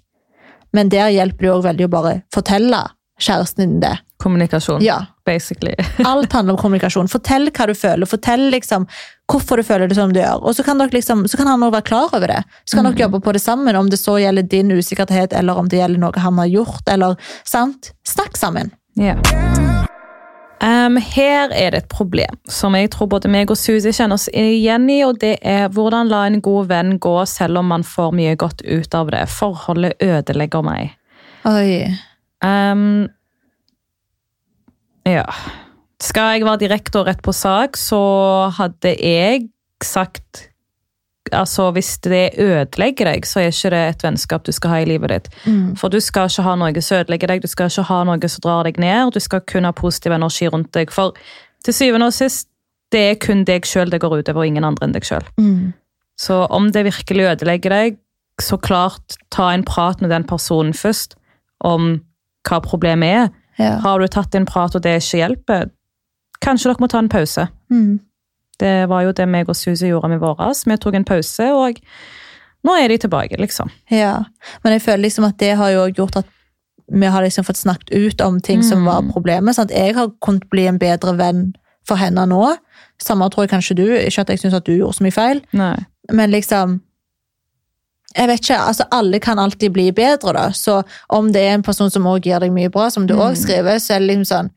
Men 0.73 0.89
der 0.89 1.13
hjelper 1.13 1.45
det 1.45 1.51
jo 1.51 1.61
veldig 1.67 1.87
å 1.87 1.93
bare 1.93 2.13
fortelle 2.33 2.81
kjæresten 3.21 3.67
din 3.67 3.79
det. 3.83 3.97
Kommunikasjon, 4.23 4.81
Ja, 4.81 5.05
basically. 5.25 5.75
Alt 6.07 6.33
handler 6.33 6.55
om 6.55 6.59
kommunikasjon. 6.61 7.09
Fortell 7.11 7.49
hva 7.51 7.67
du 7.67 7.73
føler. 7.75 8.07
Fortell 8.07 8.47
liksom 8.53 8.87
hvorfor 9.31 9.59
du 9.59 9.67
føler 9.67 9.91
det 9.91 9.97
som 9.97 10.13
du 10.15 10.21
gjør. 10.21 10.39
Og 10.41 10.55
så 10.55 10.63
kan, 10.63 10.79
liksom, 10.79 11.25
så 11.27 11.37
kan 11.37 11.51
han 11.51 11.63
òg 11.63 11.73
være 11.75 11.89
klar 11.91 12.09
over 12.15 12.31
det. 12.31 12.41
Så 12.65 12.79
kan 12.79 12.87
dere 12.87 13.05
jobbe 13.05 13.19
på 13.23 13.35
det 13.35 13.43
sammen, 13.43 13.75
om 13.75 13.89
det 13.91 13.99
så 13.99 14.17
gjelder 14.21 14.47
din 14.47 14.71
usikkerhet, 14.71 15.35
eller 15.35 15.59
om 15.59 15.69
det 15.69 15.81
gjelder 15.81 16.05
noe 16.05 16.25
han 16.25 16.39
har 16.39 16.51
gjort. 16.51 16.87
eller 16.87 17.19
sant? 17.43 17.91
Snakk 18.07 18.39
sammen. 18.39 18.71
Ja. 18.95 19.19
Em, 20.63 20.95
her 20.95 21.51
er 21.51 21.73
det 21.73 21.81
et 21.81 21.89
problem 21.91 22.37
som 22.47 22.75
jeg 22.77 22.93
tror 22.93 23.09
både 23.11 23.27
meg 23.31 23.51
og 23.51 23.59
Susi 23.59 23.91
kjenner 23.91 24.15
oss 24.15 24.29
igjen 24.31 24.85
i, 24.91 25.01
og 25.03 25.19
det 25.19 25.35
er 25.43 25.67
hvordan 25.73 26.11
la 26.11 26.21
en 26.29 26.39
god 26.43 26.69
venn 26.69 26.95
gå 27.03 27.15
selv 27.27 27.59
om 27.59 27.67
man 27.73 27.83
får 27.83 28.13
mye 28.15 28.37
godt 28.39 28.63
ut 28.63 28.95
av 28.95 29.11
det. 29.11 29.25
Forholdet 29.33 29.99
ødelegger 30.03 30.63
meg. 30.63 30.95
Oi. 31.49 31.83
Um, 32.43 33.09
ja. 35.07 35.27
Skal 36.03 36.37
jeg 36.37 36.47
være 36.47 36.63
direkte 36.63 37.01
og 37.01 37.09
rett 37.11 37.23
på 37.23 37.35
sak, 37.35 37.75
så 37.79 37.99
hadde 38.55 38.95
jeg 38.95 39.49
sagt 39.83 40.47
Altså, 41.33 41.71
hvis 41.75 41.97
det 42.05 42.35
ødelegger 42.37 43.09
deg, 43.09 43.27
så 43.27 43.41
er 43.41 43.51
ikke 43.51 43.71
det 43.73 43.81
et 43.89 44.05
vennskap 44.05 44.45
du 44.45 44.51
skal 44.55 44.73
ha 44.73 44.81
i 44.83 44.87
livet 44.89 45.13
ditt. 45.13 45.29
Mm. 45.45 45.75
For 45.79 45.93
du 45.93 45.99
skal 46.03 46.29
ikke 46.29 46.45
ha 46.45 46.55
noe 46.59 46.83
som 46.85 47.01
ødelegger 47.01 47.33
deg, 47.33 47.43
du 47.43 47.51
skal 47.51 47.71
ikke 47.71 47.87
ha 47.89 47.99
noe 48.07 48.29
som 48.29 48.45
drar 48.45 48.69
deg 48.69 48.79
ned. 48.81 49.13
Du 49.15 49.19
skal 49.23 49.43
kun 49.49 49.67
ha 49.67 49.73
positiv 49.75 50.15
energi 50.15 50.49
rundt 50.49 50.73
deg. 50.77 50.93
For 50.93 51.17
til 51.65 51.75
syvende 51.75 52.09
og 52.11 52.15
sist, 52.15 52.49
det 52.93 53.03
er 53.09 53.19
kun 53.21 53.43
deg 53.47 53.65
sjøl 53.65 53.89
det 53.89 54.01
går 54.03 54.19
utover, 54.21 54.45
ingen 54.45 54.67
andre 54.67 54.87
enn 54.87 54.95
deg 54.95 55.07
sjøl. 55.07 55.25
Mm. 55.41 55.73
Så 56.19 56.43
om 56.53 56.69
det 56.71 56.85
virkelig 56.85 57.29
ødelegger 57.31 57.73
deg, 57.73 58.01
så 58.41 58.57
klart 58.57 59.17
ta 59.33 59.51
en 59.53 59.65
prat 59.65 60.01
med 60.01 60.11
den 60.13 60.25
personen 60.29 60.73
først 60.73 61.15
om 61.63 62.01
hva 62.47 62.59
problemet 62.63 63.09
er. 63.09 63.31
Ja. 63.61 63.77
Har 63.83 64.01
du 64.01 64.07
tatt 64.09 64.35
en 64.35 64.47
prat 64.49 64.75
og 64.75 64.83
det 64.85 64.97
ikke 65.01 65.21
hjelper, 65.21 65.69
kanskje 66.43 66.71
dere 66.71 66.83
må 66.83 66.89
ta 66.91 67.01
en 67.01 67.11
pause. 67.11 67.47
Mm. 67.71 67.99
Det 68.63 68.73
var 68.89 69.03
jo 69.03 69.11
det 69.17 69.25
meg 69.27 69.49
og 69.51 69.55
Susi 69.59 69.89
gjorde 69.91 70.09
med 70.13 70.21
våres. 70.23 70.63
Vi 70.69 70.77
tok 70.79 70.95
en 70.95 71.03
pause, 71.07 71.49
og 71.51 71.79
nå 72.63 72.75
er 72.79 72.87
de 72.93 72.97
tilbake, 73.03 73.35
liksom. 73.41 73.69
ja. 73.91 74.21
Men 74.63 74.73
jeg 74.77 74.81
føler 74.85 75.03
liksom 75.03 75.25
at 75.27 75.37
det 75.41 75.55
har 75.59 75.73
jo 75.73 75.87
gjort 75.97 76.15
at 76.23 76.29
vi 76.93 77.07
har 77.11 77.23
liksom 77.23 77.43
fått 77.47 77.57
snakket 77.59 77.91
ut 77.95 78.21
om 78.21 78.39
ting 78.43 78.61
som 78.63 78.79
Mm. 78.83 78.85
var 78.85 79.01
problemet. 79.13 79.55
Sant? 79.55 79.71
Jeg 79.71 79.95
har 79.95 80.09
kunnet 80.21 80.49
bli 80.51 80.65
en 80.67 80.77
bedre 80.79 81.13
venn 81.17 81.53
for 81.87 81.95
henne 81.99 82.25
nå. 82.27 82.55
Samme 83.01 83.29
tror 83.31 83.43
jeg 83.47 83.51
kanskje 83.51 83.75
du. 83.75 83.85
Ikke 83.97 84.21
at 84.21 84.29
jeg 84.29 84.39
syns 84.39 84.53
at 84.53 84.65
du 84.65 84.73
gjorde 84.77 84.95
så 84.95 85.03
mye 85.03 85.11
feil, 85.15 85.41
Nei. 85.53 85.77
men 86.11 86.31
liksom 86.31 86.81
jeg 88.15 88.27
vet 88.29 88.39
ikke, 88.43 88.57
altså 88.59 88.85
Alle 88.91 89.19
kan 89.19 89.39
alltid 89.39 89.71
bli 89.73 89.91
bedre, 89.91 90.33
da. 90.33 90.49
Så 90.53 90.83
om 91.09 91.31
det 91.33 91.41
er 91.41 91.53
en 91.55 91.63
person 91.65 91.89
som 91.89 92.03
også 92.05 92.21
gir 92.27 92.39
deg 92.43 92.51
mye 92.53 92.69
bra, 92.69 92.89
som 92.89 93.07
du 93.07 93.13
Mm. 93.15 93.19
også 93.21 93.41
skriver, 93.47 93.75
så 93.79 93.95
er 93.95 93.99
det 93.99 94.07
liksom 94.09 94.25
sånn 94.37 94.49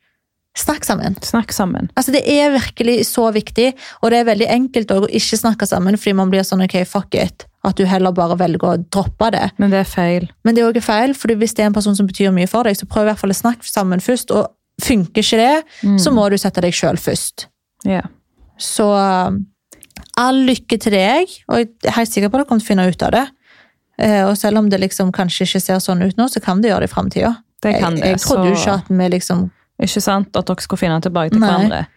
Snakk 0.57 0.85
sammen. 0.87 1.15
Snakk 1.21 1.51
sammen. 1.53 1.89
Altså 1.95 2.11
Det 2.15 2.23
er 2.33 2.49
virkelig 2.55 3.05
så 3.05 3.27
viktig, 3.35 3.73
og 4.01 4.09
det 4.11 4.19
er 4.23 4.25
veldig 4.31 4.47
enkelt 4.49 4.91
å 4.95 5.03
ikke 5.07 5.37
snakke 5.37 5.67
sammen 5.69 5.97
fordi 5.97 6.15
man 6.17 6.31
blir 6.33 6.41
sånn 6.47 6.63
ok, 6.65 6.79
fuck 6.89 7.13
it. 7.15 7.45
At 7.67 7.77
du 7.77 7.85
heller 7.85 8.11
bare 8.15 8.37
velger 8.39 8.63
å 8.71 8.77
droppe 8.89 9.29
det. 9.35 9.51
Men 9.61 9.69
det 9.73 9.83
er 9.83 9.89
feil. 9.91 10.25
Men 10.47 10.55
det 10.55 10.63
er 10.63 10.69
også 10.71 10.83
feil, 10.87 11.13
fordi 11.13 11.35
hvis 11.37 11.53
det 11.53 11.63
er 11.65 11.69
en 11.69 11.75
person 11.77 11.95
som 11.95 12.07
betyr 12.09 12.31
mye 12.33 12.47
for 12.49 12.63
deg, 12.65 12.77
så 12.79 12.87
prøv 12.89 13.05
i 13.05 13.11
hvert 13.11 13.19
fall 13.21 13.33
å 13.35 13.37
snakke 13.37 13.67
sammen 13.69 13.99
først. 14.01 14.31
Og 14.33 14.47
funker 14.81 15.21
ikke 15.23 15.37
det, 15.41 15.63
Mm. 15.83 15.97
så 15.99 16.11
må 16.13 16.29
du 16.29 16.37
sette 16.37 16.61
deg 16.61 16.73
sjøl 16.73 16.97
først. 16.97 17.47
Yeah. 17.85 18.07
Så 18.57 18.85
all 20.17 20.39
lykke 20.47 20.79
til 20.81 20.95
deg, 20.95 21.33
og 21.49 21.59
jeg 21.61 21.69
er 21.85 21.91
helt 21.97 22.13
sikker 22.13 22.29
på 22.33 22.39
at 22.39 22.45
du 22.45 22.49
kommer 22.49 22.63
til 22.63 22.67
å 22.67 22.71
finne 22.73 22.87
ut 22.89 23.03
av 23.05 23.11
det. 23.13 23.25
Eh, 23.99 24.23
Og 24.29 24.37
selv 24.37 24.57
om 24.61 24.69
det 24.69 24.79
liksom 24.81 25.11
kanskje 25.11 25.45
ikke 25.45 25.61
ser 25.61 25.79
sånn 25.83 26.01
ut 26.05 26.17
nå, 26.17 26.27
så 26.29 26.41
kan 26.43 26.61
det 26.61 26.71
gjøre 26.71 26.85
det 26.85 26.89
i 26.91 26.93
framtida. 26.93 27.35
Det 27.61 27.79
kan 27.79 27.93
Jeg, 27.97 28.01
det. 28.01 28.09
jeg 28.09 28.19
trodde 28.21 28.47
jo 28.49 28.53
ikke 28.55 28.73
at 28.77 28.87
vi 28.89 29.09
liksom 29.09 29.51
Ikke 29.81 30.01
sant? 30.01 30.35
At 30.35 30.47
dere 30.49 30.61
skulle 30.63 30.79
finne 30.79 31.01
tilbake 31.01 31.31
til 31.35 31.39
Nei. 31.43 31.49
hverandre. 31.49 31.87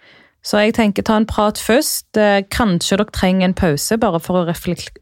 Så 0.42 0.56
jeg 0.64 0.74
tenker 0.74 1.04
ta 1.04 1.16
en 1.20 1.26
prat 1.28 1.58
først. 1.60 2.16
Kanskje 2.50 2.96
dere 2.96 3.12
trenger 3.12 3.44
en 3.44 3.54
pause 3.54 3.96
bare 4.00 4.20
for 4.20 4.40
å 4.40 4.54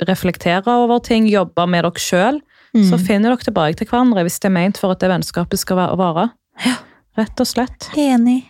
reflektere 0.08 0.66
over 0.66 0.98
ting, 0.98 1.26
jobbe 1.30 1.66
med 1.68 1.84
dere 1.84 1.92
sjøl. 2.02 2.40
Så 2.74 2.98
Mm. 2.98 3.06
finner 3.06 3.30
dere 3.30 3.44
tilbake 3.46 3.76
til 3.76 3.86
hverandre 3.86 4.22
hvis 4.26 4.38
det 4.40 4.46
er 4.50 4.54
ment 4.54 4.76
for 4.78 4.90
at 4.92 4.98
det 5.00 5.08
vennskapet 5.10 5.58
skal 5.58 5.76
vare. 5.96 6.30
Ja. 6.64 6.74
Rett 7.16 7.40
og 7.40 7.46
slett. 7.46 7.88
Enig. 7.96 8.44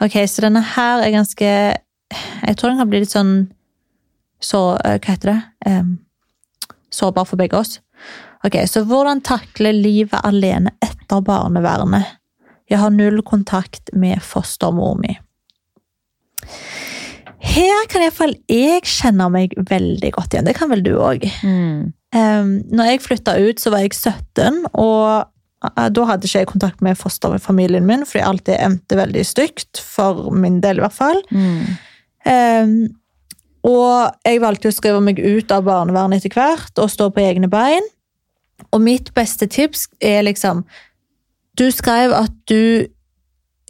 Ok, 0.00 0.12
så 0.26 0.40
denne 0.40 0.62
her 0.62 1.02
er 1.02 1.10
ganske 1.10 1.76
Jeg 2.46 2.56
tror 2.56 2.70
den 2.70 2.78
kan 2.78 2.88
bli 2.90 3.00
litt 3.00 3.10
sånn 3.12 3.50
så 4.40 4.78
eh, 4.84 4.98
Hva 4.98 5.12
heter 5.12 5.32
det? 5.34 5.42
Um, 5.66 5.98
sårbar 6.90 7.26
for 7.26 7.36
begge 7.36 7.54
oss. 7.58 7.80
Ok, 8.44 8.54
Så 8.66 8.84
hvordan 8.86 9.20
takle 9.22 9.72
livet 9.74 10.20
alene 10.24 10.70
etter 10.80 11.20
barnevernet? 11.20 12.06
Jeg 12.68 12.82
har 12.82 12.92
null 12.92 13.22
kontakt 13.26 13.92
med 13.96 14.20
fostermor 14.24 14.98
mi. 15.00 15.16
Her 17.38 17.86
kan 17.90 18.02
iallfall 18.02 18.34
jeg 18.50 18.84
kjenne 18.88 19.28
meg 19.32 19.54
veldig 19.70 20.10
godt 20.16 20.34
igjen. 20.34 20.48
Det 20.48 20.56
kan 20.58 20.70
vel 20.72 20.82
du 20.84 20.94
òg. 20.98 21.24
Mm. 21.46 21.94
Um, 22.14 22.54
når 22.72 22.92
jeg 22.92 23.02
flytta 23.04 23.36
ut, 23.38 23.60
så 23.60 23.72
var 23.72 23.84
jeg 23.84 23.94
17, 23.94 24.64
og 24.72 25.28
uh, 25.64 25.88
da 25.92 26.06
hadde 26.08 26.28
ikke 26.28 26.42
jeg 26.42 26.50
kontakt 26.50 26.84
med 26.84 26.98
fosterfamilien 26.98 27.86
min, 27.86 28.06
fordi 28.08 28.24
alt 28.24 28.46
det 28.48 28.56
endte 28.64 28.98
veldig 28.98 29.26
stygt, 29.28 29.82
for 29.82 30.32
min 30.34 30.58
del 30.64 30.80
i 30.80 30.84
hvert 30.86 30.96
fall. 30.96 31.22
Mm. 31.30 31.76
Um, 32.28 32.74
og 33.68 34.26
jeg 34.26 34.42
valgte 34.42 34.72
å 34.72 34.74
skrive 34.74 35.00
meg 35.04 35.20
ut 35.20 35.52
av 35.54 35.66
barnevernet 35.66 36.22
etter 36.22 36.34
hvert, 36.36 36.74
og 36.78 36.90
stå 36.92 37.10
på 37.14 37.22
egne 37.22 37.50
bein. 37.52 37.86
Og 38.74 38.82
mitt 38.82 39.12
beste 39.14 39.46
tips 39.46 39.86
er 40.02 40.24
liksom 40.26 40.64
Du 41.58 41.66
skrev 41.74 42.14
at 42.16 42.34
du 42.50 42.86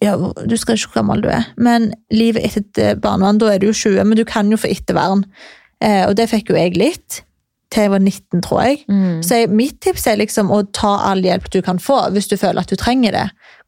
ja, 0.02 0.14
Du 0.46 0.56
skrev 0.60 0.78
ikke 0.78 0.92
hvor 0.92 1.00
gammel 1.00 1.22
du 1.24 1.30
er, 1.32 1.48
men 1.58 1.90
livet 2.14 2.44
etter 2.46 2.98
barnevern, 3.02 3.40
da 3.40 3.48
er 3.50 3.62
du 3.62 3.70
jo 3.70 3.74
20, 3.74 4.04
men 4.06 4.18
du 4.18 4.22
kan 4.28 4.50
jo 4.52 4.58
få 4.60 4.70
ettervern. 4.70 5.24
Eh, 5.82 6.04
og 6.06 6.14
det 6.18 6.28
fikk 6.30 6.52
jo 6.52 6.58
jeg 6.58 6.76
litt, 6.78 7.22
til 7.74 7.84
jeg 7.84 7.92
var 7.92 8.04
19, 8.04 8.42
tror 8.46 8.60
jeg. 8.62 8.84
Mm. 8.86 9.24
Så 9.26 9.40
jeg, 9.40 9.50
mitt 9.50 9.80
tips 9.84 10.06
er 10.06 10.20
liksom 10.20 10.52
å 10.54 10.62
ta 10.76 10.94
all 11.10 11.24
hjelp 11.26 11.50
du 11.50 11.58
kan 11.66 11.82
få, 11.82 11.98
hvis 12.14 12.30
du 12.30 12.36
føler 12.38 12.62
at 12.62 12.70
du 12.70 12.78
trenger 12.78 13.16
det. 13.16 13.24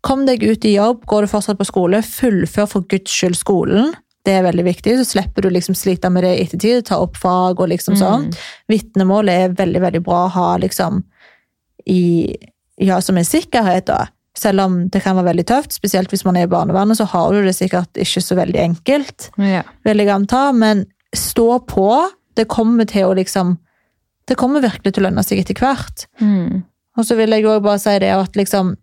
Kom 0.07 0.23
deg 0.29 0.45
ut 0.47 0.65
i 0.65 0.77
jobb, 0.77 1.03
går 1.11 1.27
du 1.27 1.33
fortsatt 1.35 1.59
på 1.59 1.67
skole, 1.69 2.01
fullfør 2.07 2.71
for 2.71 2.87
guds 2.89 3.11
skyld 3.13 3.37
skolen. 3.41 3.91
Det 4.25 4.37
er 4.37 4.45
veldig 4.45 4.65
viktig, 4.69 4.95
så 5.01 5.09
slipper 5.09 5.45
du 5.45 5.51
liksom 5.53 5.75
slite 5.77 6.11
med 6.13 6.25
det 6.27 6.33
i 6.37 6.45
ettertid, 6.45 6.85
ta 6.89 7.01
opp 7.03 7.19
fag 7.21 7.61
og 7.61 7.71
liksom 7.73 7.97
sånn. 7.99 8.29
Vitnemålet 8.71 9.47
er 9.47 9.59
veldig, 9.59 9.81
veldig 9.89 10.03
bra 10.07 10.27
å 10.27 10.33
ha 10.37 10.49
liksom 10.61 11.03
i, 11.89 12.37
ja, 12.81 13.01
som 13.05 13.19
en 13.21 13.27
sikkerhet 13.29 13.87
da. 13.91 14.07
Selv 14.39 14.63
om 14.65 14.77
det 14.89 15.03
kan 15.05 15.17
være 15.19 15.33
veldig 15.33 15.45
tøft, 15.51 15.75
spesielt 15.75 16.13
hvis 16.13 16.25
man 16.25 16.39
er 16.39 16.47
i 16.47 16.51
barnevernet, 16.51 16.97
så 16.97 17.05
har 17.13 17.33
du 17.35 17.43
det 17.45 17.55
sikkert 17.59 17.99
ikke 17.99 18.23
så 18.25 18.37
veldig 18.39 18.61
enkelt 18.63 19.31
Ja. 19.37 19.63
vil 19.85 19.99
jeg 19.99 20.09
anta, 20.15 20.53
men 20.57 20.87
stå 21.15 21.59
på. 21.67 21.89
Det 22.39 22.47
kommer 22.49 22.87
til 22.89 23.09
å 23.11 23.15
liksom 23.19 23.59
Det 24.29 24.37
kommer 24.39 24.63
virkelig 24.63 24.93
til 24.95 25.03
å 25.03 25.09
lønne 25.09 25.25
seg 25.27 25.41
etter 25.43 25.55
hvert. 25.59 26.05
Mm. 26.21 26.63
Og 26.97 27.05
så 27.05 27.17
vil 27.19 27.31
jeg 27.35 27.45
òg 27.51 27.65
bare 27.65 27.81
si 27.83 27.99
det 27.99 28.13
at 28.15 28.37
liksom 28.39 28.77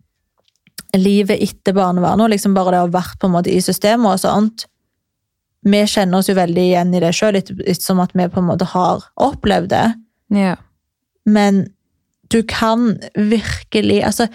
livet 0.96 1.40
etter 1.40 1.72
barnevernet, 1.72 2.24
og 2.26 2.30
liksom 2.30 2.54
bare 2.56 2.74
det 2.74 2.80
å 2.82 2.86
ha 2.86 2.92
vært 3.00 3.18
på 3.20 3.28
en 3.28 3.32
måte 3.32 3.52
i 3.52 3.60
systemet 3.64 4.12
og 4.12 4.20
sånt 4.20 4.66
Vi 5.64 5.80
kjenner 5.90 6.18
oss 6.20 6.28
jo 6.28 6.36
veldig 6.38 6.62
igjen 6.68 6.92
i 6.94 7.00
det 7.00 7.10
sjøl, 7.16 7.40
som 7.80 7.98
at 8.00 8.12
vi 8.14 8.28
på 8.28 8.38
en 8.38 8.46
måte 8.46 8.64
har 8.64 9.02
opplevd 9.16 9.68
det. 9.72 9.86
Ja. 10.30 10.52
Men 11.26 11.64
du 12.32 12.42
kan 12.42 12.98
virkelig 13.16 14.02
Altså 14.04 14.28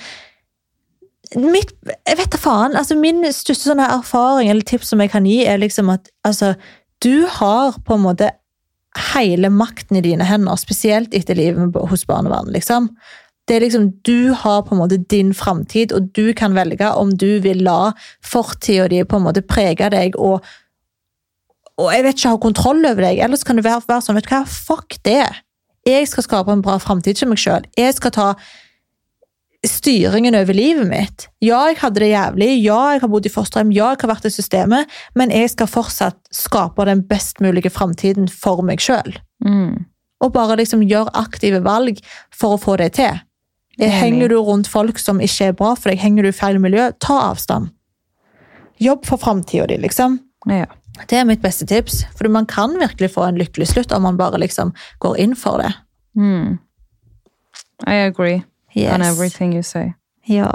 mitt, 1.35 1.73
Jeg 2.07 2.17
vet 2.17 2.31
da 2.31 2.37
faen. 2.37 2.75
altså 2.75 2.95
Min 2.99 3.23
største 3.33 3.71
sånne 3.71 3.89
erfaring 3.89 4.49
eller 4.49 4.65
tips 4.67 4.93
som 4.93 5.01
jeg 5.01 5.11
kan 5.13 5.25
gi, 5.25 5.43
er 5.45 5.61
liksom 5.61 5.89
at 5.93 6.09
altså, 6.25 6.53
du 7.03 7.25
har 7.27 7.79
på 7.85 7.97
en 7.97 8.05
måte 8.05 8.29
hele 9.15 9.49
makten 9.49 9.97
i 9.97 10.03
dine 10.05 10.25
hender, 10.25 10.55
spesielt 10.61 11.13
etter 11.17 11.35
livet 11.35 11.75
hos 11.89 12.05
barnevernet. 12.05 12.53
liksom. 12.53 12.89
Det 13.47 13.55
er 13.55 13.65
liksom, 13.65 13.91
Du 14.05 14.33
har 14.33 14.61
på 14.61 14.75
en 14.75 14.81
måte 14.81 14.97
din 14.97 15.33
framtid, 15.33 15.91
og 15.91 16.13
du 16.15 16.33
kan 16.33 16.55
velge 16.55 16.91
om 16.93 17.09
du 17.17 17.39
vil 17.39 17.63
la 17.63 17.91
fortida 18.23 18.87
di 18.87 19.03
på 19.03 19.17
en 19.17 19.23
måte 19.23 19.41
prege 19.41 19.89
deg 19.89 20.15
og, 20.15 20.43
og 21.77 21.89
jeg 21.93 22.03
vet 22.03 22.19
ikke, 22.19 22.29
ha 22.29 22.37
kontroll 22.37 22.85
over 22.85 23.01
deg. 23.01 23.17
Ellers 23.17 23.43
kan 23.43 23.57
du 23.57 23.63
være, 23.63 23.81
være 23.87 24.01
sånn 24.01 24.15
vet 24.15 24.29
du 24.29 24.35
hva, 24.35 24.45
Fuck 24.45 24.99
det! 25.03 25.25
Jeg 25.87 26.07
skal 26.07 26.25
skape 26.25 26.53
en 26.53 26.63
bra 26.63 26.77
framtid 26.79 27.19
for 27.19 27.31
meg 27.31 27.41
sjøl. 27.41 27.65
Jeg 27.77 27.97
skal 27.97 28.13
ta 28.15 28.27
styringen 29.63 30.35
over 30.35 30.55
livet 30.55 30.87
mitt. 30.87 31.27
Ja, 31.43 31.61
jeg 31.71 31.79
hadde 31.79 32.03
det 32.03 32.11
jævlig. 32.11 32.49
Ja, 32.63 32.79
jeg 32.93 33.03
har 33.03 33.11
bodd 33.11 33.27
i 33.27 33.31
fosterhjem. 33.31 33.71
Ja, 33.75 33.93
jeg 33.93 34.03
har 34.03 34.11
vært 34.11 34.27
i 34.27 34.33
systemet. 34.33 34.91
Men 35.15 35.31
jeg 35.31 35.53
skal 35.53 35.71
fortsatt 35.71 36.19
skape 36.35 36.87
den 36.87 37.03
best 37.07 37.39
mulige 37.43 37.71
framtiden 37.71 38.27
for 38.31 38.63
meg 38.65 38.83
sjøl. 38.83 39.15
Mm. 39.45 39.85
Og 40.23 40.33
bare 40.35 40.59
liksom 40.59 40.83
gjøre 40.87 41.13
aktive 41.19 41.63
valg 41.63 41.99
for 42.31 42.55
å 42.55 42.61
få 42.61 42.77
det 42.79 42.93
til. 42.99 43.23
Enig. 43.79 43.93
Henger 43.97 44.29
du 44.29 44.37
rundt 44.37 44.69
folk 44.69 44.99
som 45.01 45.21
ikke 45.23 45.49
er 45.49 45.55
bra 45.57 45.73
for 45.75 45.89
deg, 45.89 46.01
henger 46.03 46.27
du 46.27 46.29
i 46.29 46.35
feil 46.35 46.59
miljø, 46.61 46.91
ta 47.01 47.15
avstand. 47.31 47.71
Jobb 48.83 49.07
for 49.07 49.21
framtida 49.21 49.65
di, 49.71 49.79
liksom. 49.81 50.19
Ja. 50.51 50.67
Det 51.09 51.17
er 51.17 51.25
mitt 51.25 51.41
beste 51.41 51.65
tips. 51.65 52.03
For 52.17 52.29
man 52.29 52.45
kan 52.45 52.75
virkelig 52.79 53.11
få 53.15 53.23
en 53.27 53.37
lykkelig 53.41 53.67
slutt 53.71 53.91
om 53.95 54.01
man 54.05 54.17
bare 54.17 54.37
liksom 54.41 54.73
går 54.99 55.17
inn 55.19 55.35
for 55.35 55.57
det. 55.63 55.73
Mm. 56.15 56.59
I 57.87 57.95
agree 58.05 58.43
Yes. 58.75 58.93
on 58.93 59.01
everything 59.01 59.53
you 59.53 59.61
say. 59.63 59.93
Ja. 60.27 60.49